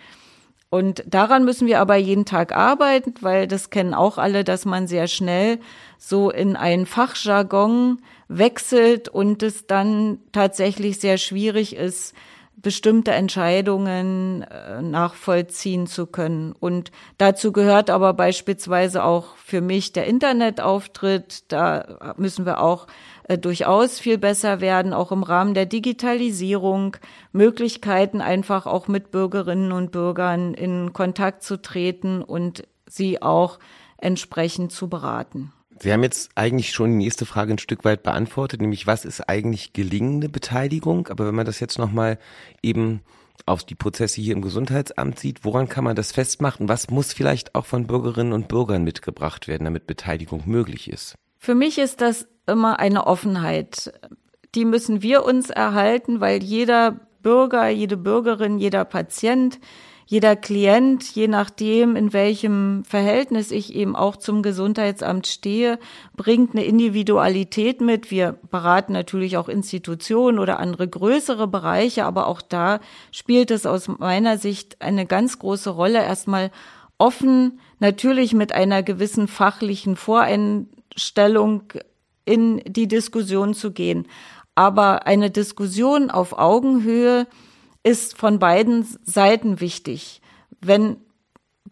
Und 0.75 1.05
daran 1.07 1.45
müssen 1.45 1.67
wir 1.67 1.79
aber 1.79 1.95
jeden 1.95 2.25
Tag 2.25 2.53
arbeiten, 2.53 3.13
weil 3.21 3.47
das 3.47 3.69
kennen 3.69 3.93
auch 3.93 4.17
alle, 4.17 4.43
dass 4.43 4.65
man 4.65 4.87
sehr 4.87 5.07
schnell 5.07 5.59
so 5.97 6.29
in 6.29 6.57
einen 6.57 6.85
Fachjargon 6.85 8.01
wechselt 8.27 9.07
und 9.07 9.41
es 9.41 9.67
dann 9.67 10.19
tatsächlich 10.33 10.99
sehr 10.99 11.17
schwierig 11.17 11.77
ist, 11.77 12.13
bestimmte 12.57 13.11
Entscheidungen 13.11 14.41
äh, 14.41 14.81
nachvollziehen 14.81 15.87
zu 15.87 16.07
können. 16.07 16.51
Und 16.51 16.91
dazu 17.17 17.53
gehört 17.53 17.89
aber 17.89 18.13
beispielsweise 18.13 19.05
auch 19.05 19.37
für 19.37 19.61
mich 19.61 19.93
der 19.93 20.07
Internetauftritt. 20.07 21.53
Da 21.53 22.15
müssen 22.17 22.45
wir 22.45 22.59
auch 22.59 22.87
äh, 23.27 23.37
durchaus 23.37 23.99
viel 23.99 24.17
besser 24.17 24.61
werden, 24.61 24.93
auch 24.93 25.11
im 25.11 25.23
Rahmen 25.23 25.55
der 25.55 25.65
Digitalisierung, 25.65 26.97
Möglichkeiten 27.31 28.21
einfach 28.21 28.67
auch 28.67 28.87
mit 28.87 29.09
Bürgerinnen 29.11 29.71
und 29.71 29.91
Bürgern 29.91 30.53
in 30.53 30.93
Kontakt 30.93 31.43
zu 31.43 31.59
treten 31.59 32.21
und 32.21 32.67
sie 32.87 33.21
auch 33.21 33.57
entsprechend 33.97 34.71
zu 34.71 34.89
beraten. 34.89 35.51
Sie 35.79 35.91
haben 35.91 36.03
jetzt 36.03 36.29
eigentlich 36.35 36.71
schon 36.71 36.91
die 36.91 37.03
nächste 37.03 37.25
Frage 37.25 37.53
ein 37.53 37.57
Stück 37.57 37.83
weit 37.83 38.03
beantwortet, 38.03 38.61
nämlich 38.61 38.87
was 38.87 39.05
ist 39.05 39.21
eigentlich 39.27 39.73
gelingende 39.73 40.29
Beteiligung? 40.29 41.07
Aber 41.07 41.25
wenn 41.27 41.35
man 41.35 41.45
das 41.45 41.59
jetzt 41.59 41.79
nochmal 41.79 42.19
eben 42.61 43.01
auf 43.45 43.63
die 43.63 43.75
Prozesse 43.75 44.21
hier 44.21 44.33
im 44.33 44.41
Gesundheitsamt 44.41 45.19
sieht, 45.19 45.43
woran 45.43 45.67
kann 45.67 45.83
man 45.83 45.95
das 45.95 46.11
festmachen? 46.11 46.69
Was 46.69 46.89
muss 46.89 47.11
vielleicht 47.11 47.55
auch 47.55 47.65
von 47.65 47.87
Bürgerinnen 47.87 48.33
und 48.33 48.47
Bürgern 48.47 48.83
mitgebracht 48.83 49.47
werden, 49.47 49.65
damit 49.65 49.87
Beteiligung 49.87 50.43
möglich 50.45 50.89
ist? 50.89 51.15
Für 51.37 51.55
mich 51.55 51.77
ist 51.77 52.01
das 52.01 52.27
immer 52.47 52.79
eine 52.79 53.07
Offenheit. 53.07 53.93
Die 54.53 54.65
müssen 54.65 55.01
wir 55.01 55.25
uns 55.25 55.49
erhalten, 55.49 56.21
weil 56.21 56.43
jeder 56.43 56.99
Bürger, 57.21 57.67
jede 57.69 57.97
Bürgerin, 57.97 58.59
jeder 58.59 58.85
Patient 58.85 59.59
jeder 60.07 60.35
Klient, 60.35 61.03
je 61.15 61.27
nachdem, 61.27 61.95
in 61.95 62.13
welchem 62.13 62.83
Verhältnis 62.85 63.49
ich 63.49 63.73
eben 63.73 63.95
auch 63.95 64.17
zum 64.17 64.43
Gesundheitsamt 64.43 65.25
stehe, 65.25 65.79
bringt 66.15 66.51
eine 66.51 66.63
Individualität 66.63 67.81
mit. 67.81 68.11
Wir 68.11 68.37
beraten 68.51 68.93
natürlich 68.93 69.37
auch 69.37 69.49
Institutionen 69.49 70.37
oder 70.37 70.59
andere 70.59 70.87
größere 70.87 71.47
Bereiche, 71.47 72.05
aber 72.05 72.27
auch 72.27 72.43
da 72.43 72.81
spielt 73.11 73.49
es 73.49 73.65
aus 73.65 73.87
meiner 73.87 74.37
Sicht 74.37 74.79
eine 74.81 75.07
ganz 75.07 75.39
große 75.39 75.71
Rolle, 75.71 76.03
erstmal 76.03 76.51
offen, 76.99 77.59
natürlich 77.79 78.33
mit 78.33 78.53
einer 78.53 78.83
gewissen 78.83 79.27
fachlichen 79.27 79.95
Voreinstellung 79.95 81.63
in 82.25 82.61
die 82.65 82.87
Diskussion 82.87 83.53
zu 83.53 83.71
gehen. 83.71 84.07
Aber 84.55 85.05
eine 85.07 85.31
Diskussion 85.31 86.09
auf 86.09 86.37
Augenhöhe, 86.37 87.27
ist 87.85 88.17
von 88.17 88.39
beiden 88.39 88.83
Seiten 89.03 89.61
wichtig. 89.61 90.19
Wenn 90.59 90.97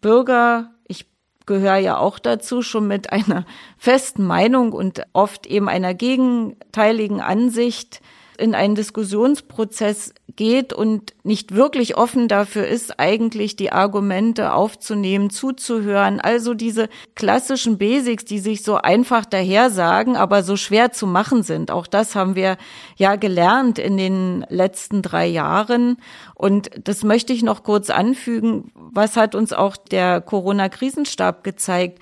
Bürger, 0.00 0.70
ich 0.86 1.06
gehöre 1.44 1.78
ja 1.78 1.98
auch 1.98 2.20
dazu, 2.20 2.62
schon 2.62 2.86
mit 2.86 3.12
einer 3.12 3.44
festen 3.78 4.24
Meinung 4.24 4.72
und 4.72 5.02
oft 5.12 5.46
eben 5.46 5.68
einer 5.68 5.92
gegenteiligen 5.92 7.20
Ansicht 7.20 8.00
in 8.38 8.54
einen 8.54 8.74
Diskussionsprozess 8.74 10.14
geht 10.36 10.72
und 10.72 11.14
nicht 11.22 11.54
wirklich 11.54 11.96
offen 11.96 12.28
dafür 12.28 12.66
ist, 12.66 12.98
eigentlich 12.98 13.56
die 13.56 13.72
Argumente 13.72 14.52
aufzunehmen, 14.52 15.30
zuzuhören. 15.30 16.20
Also 16.20 16.54
diese 16.54 16.88
klassischen 17.14 17.78
Basics, 17.78 18.24
die 18.24 18.38
sich 18.38 18.62
so 18.62 18.76
einfach 18.76 19.24
daher 19.24 19.70
sagen, 19.70 20.16
aber 20.16 20.42
so 20.42 20.56
schwer 20.56 20.92
zu 20.92 21.06
machen 21.06 21.42
sind. 21.42 21.70
Auch 21.70 21.86
das 21.86 22.14
haben 22.14 22.34
wir 22.34 22.56
ja 22.96 23.16
gelernt 23.16 23.78
in 23.78 23.96
den 23.96 24.44
letzten 24.48 25.02
drei 25.02 25.26
Jahren. 25.26 25.98
Und 26.34 26.70
das 26.82 27.04
möchte 27.04 27.32
ich 27.32 27.42
noch 27.42 27.62
kurz 27.62 27.90
anfügen. 27.90 28.72
Was 28.74 29.16
hat 29.16 29.34
uns 29.34 29.52
auch 29.52 29.76
der 29.76 30.20
Corona-Krisenstab 30.20 31.44
gezeigt? 31.44 32.00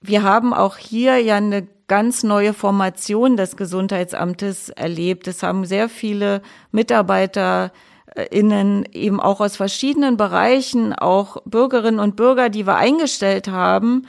Wir 0.00 0.22
haben 0.22 0.54
auch 0.54 0.76
hier 0.76 1.18
ja 1.18 1.36
eine 1.36 1.66
ganz 1.88 2.22
neue 2.22 2.54
Formation 2.54 3.36
des 3.36 3.56
Gesundheitsamtes 3.56 4.68
erlebt. 4.68 5.26
Es 5.26 5.42
haben 5.42 5.64
sehr 5.64 5.88
viele 5.88 6.42
MitarbeiterInnen 6.70 8.84
eben 8.92 9.20
auch 9.20 9.40
aus 9.40 9.56
verschiedenen 9.56 10.16
Bereichen, 10.16 10.92
auch 10.92 11.38
Bürgerinnen 11.46 11.98
und 11.98 12.14
Bürger, 12.14 12.48
die 12.48 12.66
wir 12.66 12.76
eingestellt 12.76 13.48
haben, 13.48 14.06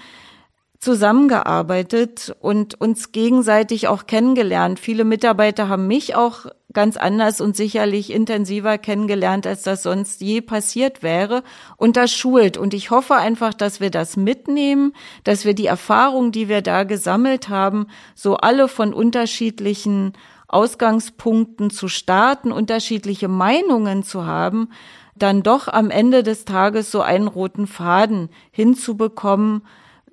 zusammengearbeitet 0.79 2.35
und 2.39 2.79
uns 2.79 3.11
gegenseitig 3.11 3.89
auch 3.89 4.07
kennengelernt. 4.07 4.79
Viele 4.79 5.03
Mitarbeiter 5.03 5.67
haben 5.67 5.87
mich 5.87 6.15
auch 6.15 6.45
ganz 6.71 6.95
anders 6.95 7.41
und 7.41 7.55
sicherlich 7.55 8.11
intensiver 8.11 8.77
kennengelernt, 8.77 9.45
als 9.45 9.63
das 9.63 9.83
sonst 9.83 10.21
je 10.21 10.39
passiert 10.39 11.03
wäre. 11.03 11.43
Und 11.75 11.97
das 11.97 12.13
schult. 12.13 12.57
Und 12.57 12.73
ich 12.73 12.91
hoffe 12.91 13.15
einfach, 13.15 13.53
dass 13.53 13.81
wir 13.81 13.91
das 13.91 14.15
mitnehmen, 14.15 14.93
dass 15.25 15.43
wir 15.43 15.53
die 15.53 15.65
Erfahrung, 15.65 16.31
die 16.31 16.47
wir 16.47 16.61
da 16.61 16.85
gesammelt 16.85 17.49
haben, 17.49 17.87
so 18.15 18.37
alle 18.37 18.69
von 18.69 18.93
unterschiedlichen 18.93 20.13
Ausgangspunkten 20.47 21.71
zu 21.71 21.89
starten, 21.89 22.53
unterschiedliche 22.53 23.27
Meinungen 23.27 24.03
zu 24.03 24.25
haben, 24.25 24.69
dann 25.15 25.43
doch 25.43 25.67
am 25.67 25.91
Ende 25.91 26.23
des 26.23 26.45
Tages 26.45 26.89
so 26.89 27.01
einen 27.01 27.27
roten 27.27 27.67
Faden 27.67 28.29
hinzubekommen, 28.51 29.63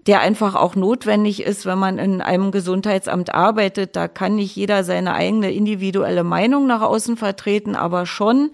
der 0.07 0.21
einfach 0.21 0.55
auch 0.55 0.77
notwendig 0.77 1.43
ist, 1.43 1.67
wenn 1.67 1.79
man 1.79 1.99
in 1.99 2.21
einem 2.21 2.53
Gesundheitsamt 2.53 3.35
arbeitet. 3.35 3.97
Da 3.97 4.07
kann 4.09 4.37
nicht 4.37 4.55
jeder 4.55 4.85
seine 4.85 5.15
eigene 5.15 5.53
individuelle 5.53 6.25
Meinung 6.25 6.67
nach 6.67 6.83
außen 6.83 7.17
vertreten, 7.17 7.75
aber 7.75 8.07
schon 8.07 8.51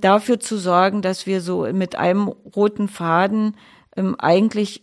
dafür 0.00 0.40
zu 0.40 0.56
sorgen, 0.56 1.02
dass 1.02 1.26
wir 1.26 1.40
so 1.40 1.66
mit 1.72 1.96
einem 1.96 2.28
roten 2.28 2.88
Faden 2.88 3.56
ähm, 3.96 4.16
eigentlich 4.18 4.82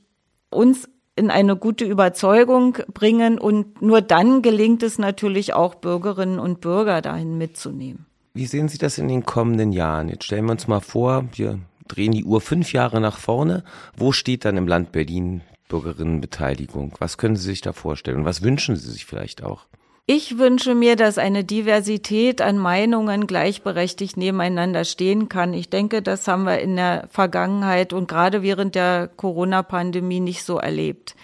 uns 0.49 0.87
in 1.15 1.29
eine 1.29 1.55
gute 1.55 1.85
Überzeugung 1.85 2.77
bringen 2.93 3.37
und 3.37 3.81
nur 3.81 4.01
dann 4.01 4.41
gelingt 4.41 4.81
es 4.81 4.97
natürlich 4.97 5.53
auch 5.53 5.75
Bürgerinnen 5.75 6.39
und 6.39 6.61
Bürger 6.61 7.01
dahin 7.01 7.37
mitzunehmen. 7.37 8.05
Wie 8.33 8.47
sehen 8.47 8.67
Sie 8.67 8.79
das 8.79 8.97
in 8.97 9.07
den 9.07 9.23
kommenden 9.23 9.71
Jahren? 9.71 10.09
Jetzt 10.09 10.23
stellen 10.23 10.45
wir 10.45 10.53
uns 10.53 10.67
mal 10.67 10.79
vor, 10.79 11.25
wir 11.33 11.59
drehen 11.87 12.13
die 12.13 12.23
Uhr 12.23 12.41
fünf 12.41 12.73
Jahre 12.73 12.99
nach 12.99 13.17
vorne. 13.17 13.63
Wo 13.95 14.11
steht 14.11 14.45
dann 14.45 14.57
im 14.57 14.67
Land 14.67 14.91
Berlin 14.91 15.41
Bürgerinnenbeteiligung? 15.73 16.93
Was 16.99 17.17
können 17.17 17.35
Sie 17.35 17.47
sich 17.47 17.61
da 17.61 17.73
vorstellen 17.73 18.25
was 18.25 18.43
wünschen 18.43 18.75
Sie 18.75 18.91
sich 18.91 19.05
vielleicht 19.05 19.43
auch? 19.43 19.65
Ich 20.05 20.37
wünsche 20.37 20.75
mir, 20.75 20.95
dass 20.95 21.17
eine 21.17 21.43
Diversität 21.43 22.41
an 22.41 22.59
Meinungen 22.59 23.25
gleichberechtigt 23.25 24.15
nebeneinander 24.15 24.85
stehen 24.85 25.29
kann. 25.29 25.53
Ich 25.53 25.69
denke, 25.69 26.03
das 26.03 26.27
haben 26.27 26.43
wir 26.43 26.59
in 26.59 26.75
der 26.75 27.07
Vergangenheit 27.09 27.91
und 27.91 28.07
gerade 28.07 28.43
während 28.43 28.75
der 28.75 29.07
Corona-Pandemie 29.07 30.19
nicht 30.19 30.43
so 30.43 30.57
erlebt. 30.57 31.15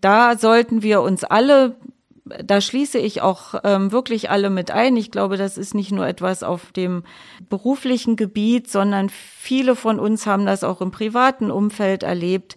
Da 0.00 0.38
sollten 0.38 0.82
wir 0.82 1.00
uns 1.00 1.24
alle 1.24 1.76
da 2.24 2.60
schließe 2.60 2.98
ich 2.98 3.20
auch 3.20 3.54
ähm, 3.64 3.90
wirklich 3.90 4.30
alle 4.30 4.48
mit 4.48 4.70
ein. 4.70 4.96
Ich 4.96 5.10
glaube, 5.10 5.36
das 5.36 5.58
ist 5.58 5.74
nicht 5.74 5.90
nur 5.90 6.06
etwas 6.06 6.44
auf 6.44 6.70
dem 6.70 7.02
beruflichen 7.50 8.14
Gebiet, 8.14 8.70
sondern 8.70 9.08
viele 9.10 9.74
von 9.74 9.98
uns 9.98 10.24
haben 10.24 10.46
das 10.46 10.62
auch 10.62 10.80
im 10.80 10.92
privaten 10.92 11.50
Umfeld 11.50 12.04
erlebt 12.04 12.56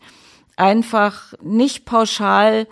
einfach 0.58 1.34
nicht 1.42 1.86
pauschal 1.86 2.68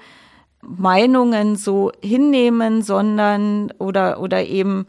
Meinungen 0.62 1.56
so 1.56 1.92
hinnehmen, 2.02 2.82
sondern 2.82 3.72
oder 3.80 4.20
oder 4.22 4.46
eben 4.46 4.88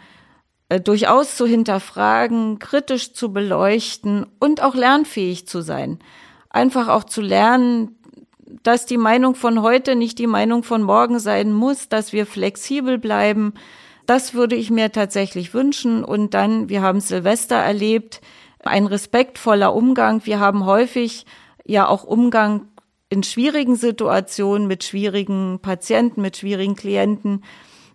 äh, 0.69 0.81
durchaus 0.81 1.37
zu 1.37 1.47
hinterfragen, 1.47 2.59
kritisch 2.59 3.13
zu 3.13 3.33
beleuchten 3.33 4.27
und 4.39 4.63
auch 4.63 4.75
lernfähig 4.75 5.47
zu 5.47 5.61
sein. 5.61 5.99
Einfach 6.51 6.89
auch 6.89 7.05
zu 7.05 7.21
lernen, 7.21 7.99
dass 8.63 8.87
die 8.87 8.97
Meinung 8.97 9.35
von 9.35 9.63
heute 9.63 9.97
nicht 9.97 10.19
die 10.19 10.27
Meinung 10.27 10.63
von 10.63 10.83
morgen 10.83 11.19
sein 11.19 11.53
muss, 11.53 11.89
dass 11.89 12.13
wir 12.13 12.27
flexibel 12.27 12.99
bleiben. 12.99 13.55
Das 14.07 14.35
würde 14.35 14.55
ich 14.55 14.71
mir 14.71 14.93
tatsächlich 14.93 15.55
wünschen. 15.55 16.05
Und 16.05 16.35
dann, 16.35 16.69
wir 16.69 16.83
haben 16.83 17.01
Silvester 17.01 17.57
erlebt, 17.57 18.21
ein 18.63 18.87
respektvoller 18.87 19.75
Umgang. 19.75 20.25
Wir 20.25 20.41
haben 20.41 20.65
häufig 20.65 21.27
ja 21.65 21.89
auch 21.89 22.05
Umgang 22.05 22.69
in 23.09 23.23
schwierigen 23.23 23.77
Situationen 23.77 24.67
mit 24.67 24.85
schwierigen 24.85 25.61
Patienten, 25.61 26.23
mit 26.23 26.37
schwierigen 26.37 26.75
Klienten. 26.75 27.45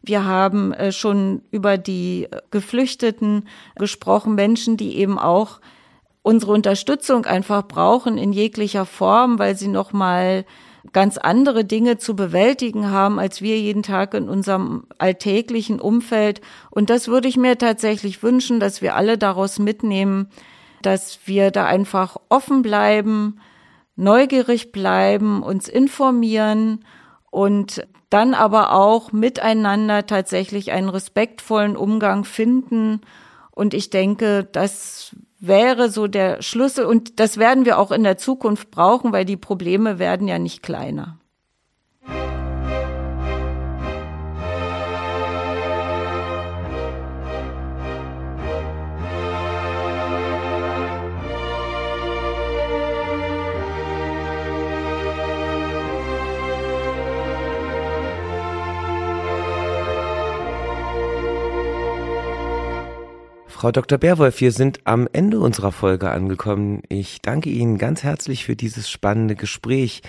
Wir 0.02 0.24
haben 0.24 0.74
äh, 0.74 0.92
schon 0.92 1.42
über 1.52 1.78
die 1.78 2.28
Geflüchteten 2.52 3.48
gesprochen, 3.76 4.36
Menschen, 4.36 4.78
die 4.78 4.98
eben 4.98 5.20
auch 5.20 5.60
unsere 6.22 6.52
Unterstützung 6.52 7.26
einfach 7.26 7.68
brauchen 7.68 8.18
in 8.18 8.32
jeglicher 8.32 8.86
Form, 8.86 9.40
weil 9.40 9.58
sie 9.58 9.68
noch 9.68 9.94
mal 9.94 10.46
ganz 10.94 11.18
andere 11.18 11.66
Dinge 11.66 11.98
zu 11.98 12.16
bewältigen 12.16 12.90
haben, 12.90 13.20
als 13.20 13.42
wir 13.42 13.60
jeden 13.60 13.84
Tag 13.84 14.14
in 14.14 14.30
unserem 14.30 14.86
alltäglichen 14.98 15.80
Umfeld. 15.80 16.42
Und 16.72 16.90
das 16.90 17.08
würde 17.08 17.28
ich 17.28 17.38
mir 17.38 17.58
tatsächlich 17.58 18.24
wünschen, 18.24 18.60
dass 18.60 18.82
wir 18.82 18.96
alle 18.96 19.18
daraus 19.18 19.60
mitnehmen, 19.60 20.30
dass 20.82 21.20
wir 21.26 21.52
da 21.52 21.66
einfach 21.66 22.18
offen 22.30 22.62
bleiben, 22.62 23.40
neugierig 24.00 24.72
bleiben, 24.72 25.44
uns 25.44 25.68
informieren 25.68 26.86
und 27.30 27.86
dann 28.10 28.34
aber 28.34 28.74
auch 28.74 29.12
miteinander 29.12 30.06
tatsächlich 30.06 30.72
einen 30.72 30.90
respektvollen 30.90 31.76
Umgang 31.76 32.24
finden. 32.24 33.02
Und 33.52 33.74
ich 33.74 33.90
denke, 33.90 34.48
das 34.52 35.16
wäre 35.40 35.90
so 35.90 36.08
der 36.08 36.42
Schlüssel 36.42 36.86
und 36.86 37.20
das 37.20 37.38
werden 37.38 37.66
wir 37.66 37.78
auch 37.78 37.92
in 37.92 38.04
der 38.04 38.18
Zukunft 38.18 38.72
brauchen, 38.72 39.12
weil 39.12 39.26
die 39.26 39.38
Probleme 39.38 40.00
werden 40.00 40.28
ja 40.28 40.40
nicht 40.40 40.64
kleiner. 40.64 41.20
Frau 63.60 63.74
Dr. 63.74 63.98
Berwolf, 63.98 64.40
wir 64.40 64.54
sind 64.54 64.80
am 64.86 65.10
Ende 65.12 65.42
unserer 65.42 65.74
Folge 65.74 66.12
angekommen. 66.12 66.82
Ich 66.88 67.22
danke 67.22 67.50
Ihnen 67.50 67.78
ganz 67.78 68.04
herzlich 68.04 68.46
für 68.46 68.56
dieses 68.56 68.90
spannende 68.90 69.36
Gespräch. 69.36 70.02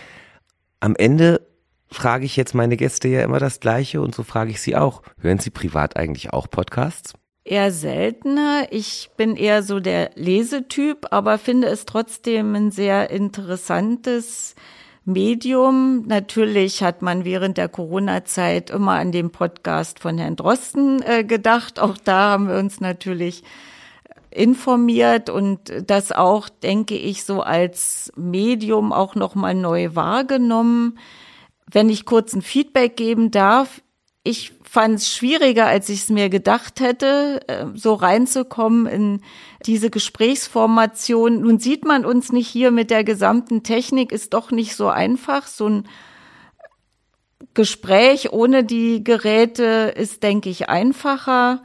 Am 0.78 0.94
Ende 0.94 1.44
frage 1.88 2.26
ich 2.26 2.36
jetzt 2.36 2.54
meine 2.54 2.76
Gäste 2.76 3.08
ja 3.08 3.24
immer 3.24 3.40
das 3.40 3.58
Gleiche 3.58 4.02
und 4.02 4.14
so 4.14 4.22
frage 4.22 4.52
ich 4.52 4.60
sie 4.60 4.76
auch. 4.76 5.02
Hören 5.18 5.40
Sie 5.40 5.50
privat 5.50 5.96
eigentlich 5.96 6.32
auch 6.32 6.48
Podcasts? 6.48 7.14
Eher 7.42 7.72
seltener. 7.72 8.68
Ich 8.70 9.10
bin 9.16 9.34
eher 9.34 9.64
so 9.64 9.80
der 9.80 10.12
Lesetyp, 10.14 11.08
aber 11.10 11.36
finde 11.36 11.66
es 11.66 11.86
trotzdem 11.86 12.54
ein 12.54 12.70
sehr 12.70 13.10
interessantes 13.10 14.54
Medium. 15.12 16.06
Natürlich 16.06 16.82
hat 16.82 17.02
man 17.02 17.24
während 17.24 17.58
der 17.58 17.68
Corona-Zeit 17.68 18.70
immer 18.70 18.92
an 18.92 19.12
den 19.12 19.30
Podcast 19.30 19.98
von 19.98 20.18
Herrn 20.18 20.36
Drosten 20.36 21.02
äh, 21.02 21.24
gedacht. 21.24 21.80
Auch 21.80 21.96
da 21.96 22.30
haben 22.30 22.48
wir 22.48 22.56
uns 22.56 22.80
natürlich 22.80 23.42
informiert 24.30 25.28
und 25.28 25.72
das 25.86 26.12
auch, 26.12 26.48
denke 26.48 26.96
ich, 26.96 27.24
so 27.24 27.42
als 27.42 28.12
Medium 28.16 28.92
auch 28.92 29.14
nochmal 29.14 29.54
neu 29.54 29.94
wahrgenommen. 29.94 30.98
Wenn 31.70 31.88
ich 31.88 32.04
kurz 32.04 32.32
ein 32.32 32.42
Feedback 32.42 32.96
geben 32.96 33.30
darf, 33.30 33.82
ich 34.22 34.52
fand 34.70 35.00
es 35.00 35.12
schwieriger, 35.12 35.66
als 35.66 35.88
ich 35.88 36.02
es 36.02 36.10
mir 36.10 36.28
gedacht 36.28 36.78
hätte, 36.78 37.40
äh, 37.48 37.66
so 37.74 37.94
reinzukommen 37.94 38.86
in 38.86 39.20
diese 39.66 39.90
Gesprächsformation. 39.90 41.40
Nun 41.40 41.58
sieht 41.58 41.84
man 41.84 42.04
uns 42.04 42.30
nicht 42.30 42.46
hier 42.46 42.70
mit 42.70 42.88
der 42.92 43.02
gesamten 43.02 43.64
Technik, 43.64 44.12
ist 44.12 44.32
doch 44.32 44.52
nicht 44.52 44.76
so 44.76 44.86
einfach. 44.86 45.48
So 45.48 45.66
ein 45.66 45.88
Gespräch 47.52 48.32
ohne 48.32 48.62
die 48.62 49.02
Geräte 49.02 49.92
ist, 49.96 50.22
denke 50.22 50.50
ich, 50.50 50.68
einfacher. 50.68 51.64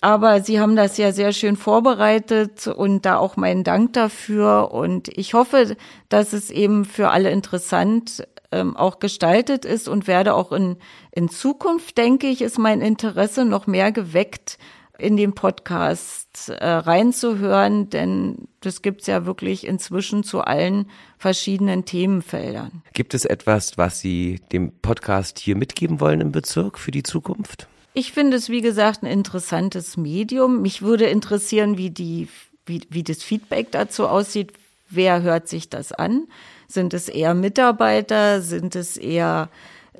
Aber 0.00 0.42
Sie 0.42 0.58
haben 0.58 0.74
das 0.74 0.96
ja 0.96 1.12
sehr 1.12 1.32
schön 1.32 1.56
vorbereitet 1.56 2.66
und 2.66 3.06
da 3.06 3.16
auch 3.16 3.36
meinen 3.36 3.62
Dank 3.62 3.92
dafür. 3.92 4.72
Und 4.72 5.06
ich 5.06 5.34
hoffe, 5.34 5.76
dass 6.08 6.32
es 6.32 6.50
eben 6.50 6.84
für 6.84 7.10
alle 7.10 7.30
interessant 7.30 8.26
ähm, 8.52 8.76
auch 8.76 8.98
gestaltet 8.98 9.64
ist 9.64 9.88
und 9.88 10.06
werde 10.06 10.34
auch 10.34 10.52
in, 10.52 10.76
in 11.12 11.28
Zukunft, 11.28 11.98
denke 11.98 12.26
ich, 12.28 12.42
ist 12.42 12.58
mein 12.58 12.80
Interesse 12.80 13.44
noch 13.44 13.66
mehr 13.66 13.92
geweckt, 13.92 14.58
in 14.98 15.16
den 15.16 15.34
Podcast 15.34 16.50
äh, 16.50 16.66
reinzuhören, 16.66 17.90
denn 17.90 18.48
das 18.60 18.82
gibt's 18.82 19.06
ja 19.06 19.26
wirklich 19.26 19.66
inzwischen 19.66 20.22
zu 20.22 20.42
allen 20.42 20.88
verschiedenen 21.18 21.84
Themenfeldern. 21.84 22.82
Gibt 22.92 23.14
es 23.14 23.24
etwas, 23.24 23.76
was 23.76 24.00
Sie 24.00 24.40
dem 24.52 24.72
Podcast 24.82 25.38
hier 25.38 25.56
mitgeben 25.56 26.00
wollen 26.00 26.20
im 26.20 26.32
Bezirk 26.32 26.78
für 26.78 26.92
die 26.92 27.02
Zukunft? 27.02 27.66
Ich 27.94 28.12
finde 28.12 28.36
es, 28.36 28.48
wie 28.48 28.60
gesagt, 28.60 29.02
ein 29.02 29.10
interessantes 29.10 29.96
Medium. 29.96 30.62
Mich 30.62 30.82
würde 30.82 31.06
interessieren, 31.06 31.76
wie 31.76 31.90
die, 31.90 32.28
wie, 32.66 32.82
wie 32.90 33.02
das 33.02 33.22
Feedback 33.22 33.70
dazu 33.72 34.06
aussieht. 34.08 34.52
Wer 34.90 35.22
hört 35.22 35.48
sich 35.48 35.70
das 35.70 35.92
an? 35.92 36.26
Sind 36.68 36.94
es 36.94 37.08
eher 37.08 37.34
Mitarbeiter? 37.34 38.40
Sind 38.40 38.76
es 38.76 38.96
eher 38.96 39.48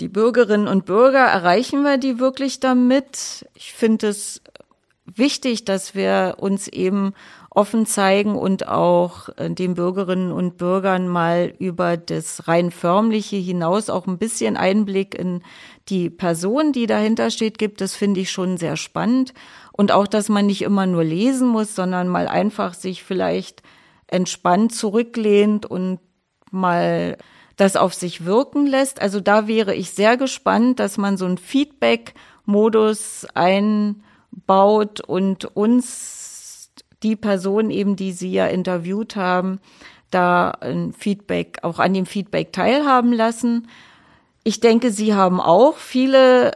die 0.01 0.09
Bürgerinnen 0.09 0.69
und 0.69 0.87
Bürger? 0.87 1.25
Erreichen 1.27 1.83
wir 1.83 1.99
die 1.99 2.19
wirklich 2.19 2.61
damit? 2.61 3.47
Ich 3.55 3.73
finde 3.73 4.09
es 4.09 4.43
wichtig, 5.07 5.65
dass 5.65 5.95
wir 5.95 6.37
uns 6.39 6.69
eben 6.69 7.15
offen 7.51 7.87
zeigen 7.87 8.35
und 8.35 8.67
auch 8.67 9.29
äh, 9.37 9.49
den 9.49 9.75
Bürgerinnen 9.75 10.33
und 10.33 10.59
Bürgern 10.59 11.07
mal 11.07 11.55
über 11.59 11.97
das 11.97 12.49
rein 12.49 12.73
förmliche 12.73 13.37
hinaus 13.37 13.89
auch 13.91 14.07
ein 14.07 14.19
bisschen 14.19 14.57
Einblick 14.57 15.15
in 15.15 15.43
die 15.89 16.11
Person, 16.11 16.73
die 16.73 16.87
dahinter 16.87 17.31
steht, 17.31 17.59
gibt. 17.59 17.81
Das 17.81 17.95
finde 17.95 18.21
ich 18.21 18.33
schon 18.33 18.57
sehr 18.57 18.77
spannend. 18.77 19.35
Und 19.73 19.93
auch, 19.93 20.09
dass 20.09 20.29
man 20.29 20.47
nicht 20.47 20.63
immer 20.63 20.87
nur 20.87 21.05
lesen 21.05 21.49
muss, 21.49 21.77
sondern 21.77 22.09
mal 22.09 22.27
einfach 22.27 22.75
sich 22.75 23.05
vielleicht 23.05 23.63
entspannt 24.09 24.75
zurücklehnt 24.75 25.65
und 25.67 26.01
mal 26.55 27.19
das 27.57 27.77
auf 27.77 27.95
sich 27.95 28.25
wirken 28.25 28.67
lässt. 28.67 29.01
Also 29.01 29.21
da 29.21 29.47
wäre 29.47 29.75
ich 29.75 29.91
sehr 29.91 30.17
gespannt, 30.17 30.81
dass 30.81 30.99
man 30.99 31.17
so 31.17 31.25
einen 31.25 31.39
Feedback-Modus 31.39 33.27
einbaut 33.35 35.01
und 35.01 35.45
uns 35.57 36.73
die 37.03 37.17
Person 37.17 37.71
eben, 37.71 37.97
die 37.97 38.13
Sie 38.13 38.33
ja 38.33 38.47
interviewt 38.47 39.15
haben, 39.15 39.61
da 40.11 40.51
ein 40.51 40.93
Feedback, 40.93 41.59
auch 41.63 41.79
an 41.79 41.95
dem 41.95 42.07
Feedback 42.07 42.53
teilhaben 42.53 43.13
lassen. 43.13 43.69
Ich 44.43 44.61
denke, 44.61 44.91
Sie 44.91 45.15
haben 45.15 45.41
auch 45.41 45.77
viele 45.77 46.53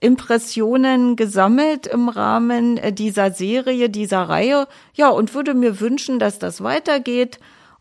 Impressionen 0.00 1.16
gesammelt 1.16 1.86
im 1.86 2.08
Rahmen 2.08 2.80
dieser 2.94 3.30
Serie, 3.30 3.88
dieser 3.88 4.22
Reihe. 4.22 4.66
Ja, 4.94 5.08
und 5.10 5.34
würde 5.34 5.54
mir 5.54 5.80
wünschen, 5.80 6.18
dass 6.18 6.38
das 6.38 6.62
weitergeht 6.62 7.38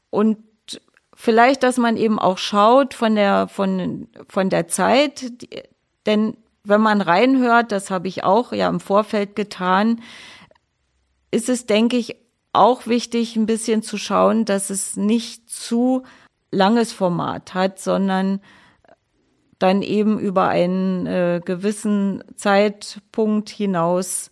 und 0.10 0.38
vielleicht, 1.22 1.62
dass 1.62 1.78
man 1.78 1.98
eben 1.98 2.18
auch 2.18 2.40
schaut 2.40 2.96
von 2.96 3.14
der, 3.14 3.48
von, 3.48 4.08
von 4.28 4.50
der 4.50 4.68
Zeit, 4.68 5.32
denn 6.08 6.36
wenn 6.64 6.82
man 6.82 7.00
reinhört, 7.00 7.72
das 7.72 7.92
habe 7.92 8.08
ich 8.08 8.24
auch 8.24 8.52
ja 8.54 8.68
im 8.68 8.80
Vorfeld 8.80 9.36
getan, 9.36 10.02
ist 11.30 11.48
es, 11.48 11.68
denke 11.68 11.98
ich, 11.98 12.16
auch 12.54 12.88
wichtig, 12.88 13.36
ein 13.36 13.46
bisschen 13.46 13.84
zu 13.84 13.98
schauen, 13.98 14.46
dass 14.46 14.72
es 14.72 14.98
nicht 14.98 15.50
zu 15.50 16.04
langes 16.50 16.92
Format 16.92 17.54
hat, 17.54 17.80
sondern 17.80 18.42
dann 19.60 19.84
eben 19.84 20.20
über 20.20 20.48
einen 20.48 21.06
äh, 21.06 21.40
gewissen 21.46 22.24
Zeitpunkt 22.36 23.50
hinaus 23.50 24.32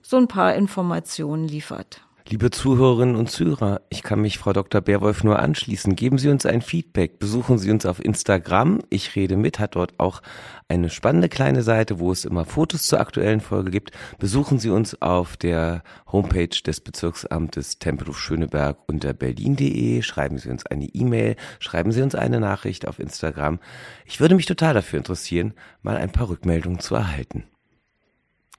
so 0.00 0.16
ein 0.16 0.28
paar 0.28 0.54
Informationen 0.54 1.46
liefert. 1.46 2.00
Liebe 2.28 2.50
Zuhörerinnen 2.50 3.16
und 3.16 3.30
Zuhörer, 3.30 3.80
ich 3.90 4.04
kann 4.04 4.20
mich 4.20 4.38
Frau 4.38 4.52
Dr. 4.52 4.80
Bärwolf 4.80 5.24
nur 5.24 5.40
anschließen. 5.40 5.96
Geben 5.96 6.18
Sie 6.18 6.28
uns 6.28 6.46
ein 6.46 6.62
Feedback, 6.62 7.18
besuchen 7.18 7.58
Sie 7.58 7.70
uns 7.70 7.84
auf 7.84 8.02
Instagram. 8.02 8.80
Ich 8.90 9.16
rede 9.16 9.36
mit, 9.36 9.58
hat 9.58 9.74
dort 9.74 9.98
auch 9.98 10.22
eine 10.68 10.88
spannende 10.88 11.28
kleine 11.28 11.62
Seite, 11.62 11.98
wo 11.98 12.12
es 12.12 12.24
immer 12.24 12.44
Fotos 12.44 12.86
zur 12.86 13.00
aktuellen 13.00 13.40
Folge 13.40 13.72
gibt. 13.72 13.90
Besuchen 14.18 14.60
Sie 14.60 14.70
uns 14.70 15.02
auf 15.02 15.36
der 15.36 15.82
Homepage 16.10 16.62
des 16.64 16.80
Bezirksamtes 16.80 17.80
Tempelhof-Schöneberg 17.80 18.78
unter 18.86 19.12
berlin.de. 19.14 20.00
Schreiben 20.02 20.38
Sie 20.38 20.48
uns 20.48 20.64
eine 20.64 20.86
E-Mail, 20.86 21.34
schreiben 21.58 21.90
Sie 21.90 22.02
uns 22.02 22.14
eine 22.14 22.38
Nachricht 22.38 22.86
auf 22.86 23.00
Instagram. 23.00 23.58
Ich 24.06 24.20
würde 24.20 24.36
mich 24.36 24.46
total 24.46 24.74
dafür 24.74 24.98
interessieren, 24.98 25.54
mal 25.82 25.96
ein 25.96 26.12
paar 26.12 26.28
Rückmeldungen 26.28 26.78
zu 26.78 26.94
erhalten. 26.94 27.44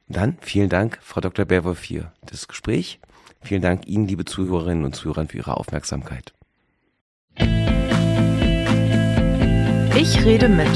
Dann 0.09 0.37
vielen 0.41 0.69
Dank, 0.69 0.99
Frau 1.01 1.21
Dr. 1.21 1.45
Bärwolf, 1.45 1.79
für 1.79 2.11
das 2.25 2.49
Gespräch. 2.49 2.99
Vielen 3.43 3.61
Dank 3.61 3.87
Ihnen, 3.87 4.07
liebe 4.07 4.25
Zuhörerinnen 4.25 4.85
und 4.85 4.95
Zuhörer, 4.95 5.25
für 5.27 5.37
Ihre 5.37 5.57
Aufmerksamkeit. 5.57 6.33
Ich 9.95 10.25
rede 10.25 10.49
mit. 10.49 10.67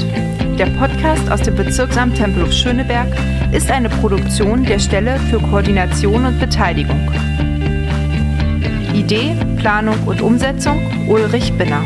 Der 0.58 0.66
Podcast 0.78 1.30
aus 1.30 1.42
dem 1.42 1.56
Bezirksamt 1.56 2.16
Tempelhof 2.16 2.52
Schöneberg 2.52 3.08
ist 3.52 3.70
eine 3.70 3.88
Produktion 3.88 4.64
der 4.64 4.78
Stelle 4.78 5.18
für 5.30 5.38
Koordination 5.38 6.26
und 6.26 6.38
Beteiligung. 6.38 7.10
Idee, 8.92 9.34
Planung 9.56 9.96
und 10.06 10.20
Umsetzung 10.20 11.08
Ulrich 11.08 11.52
Binner. 11.54 11.84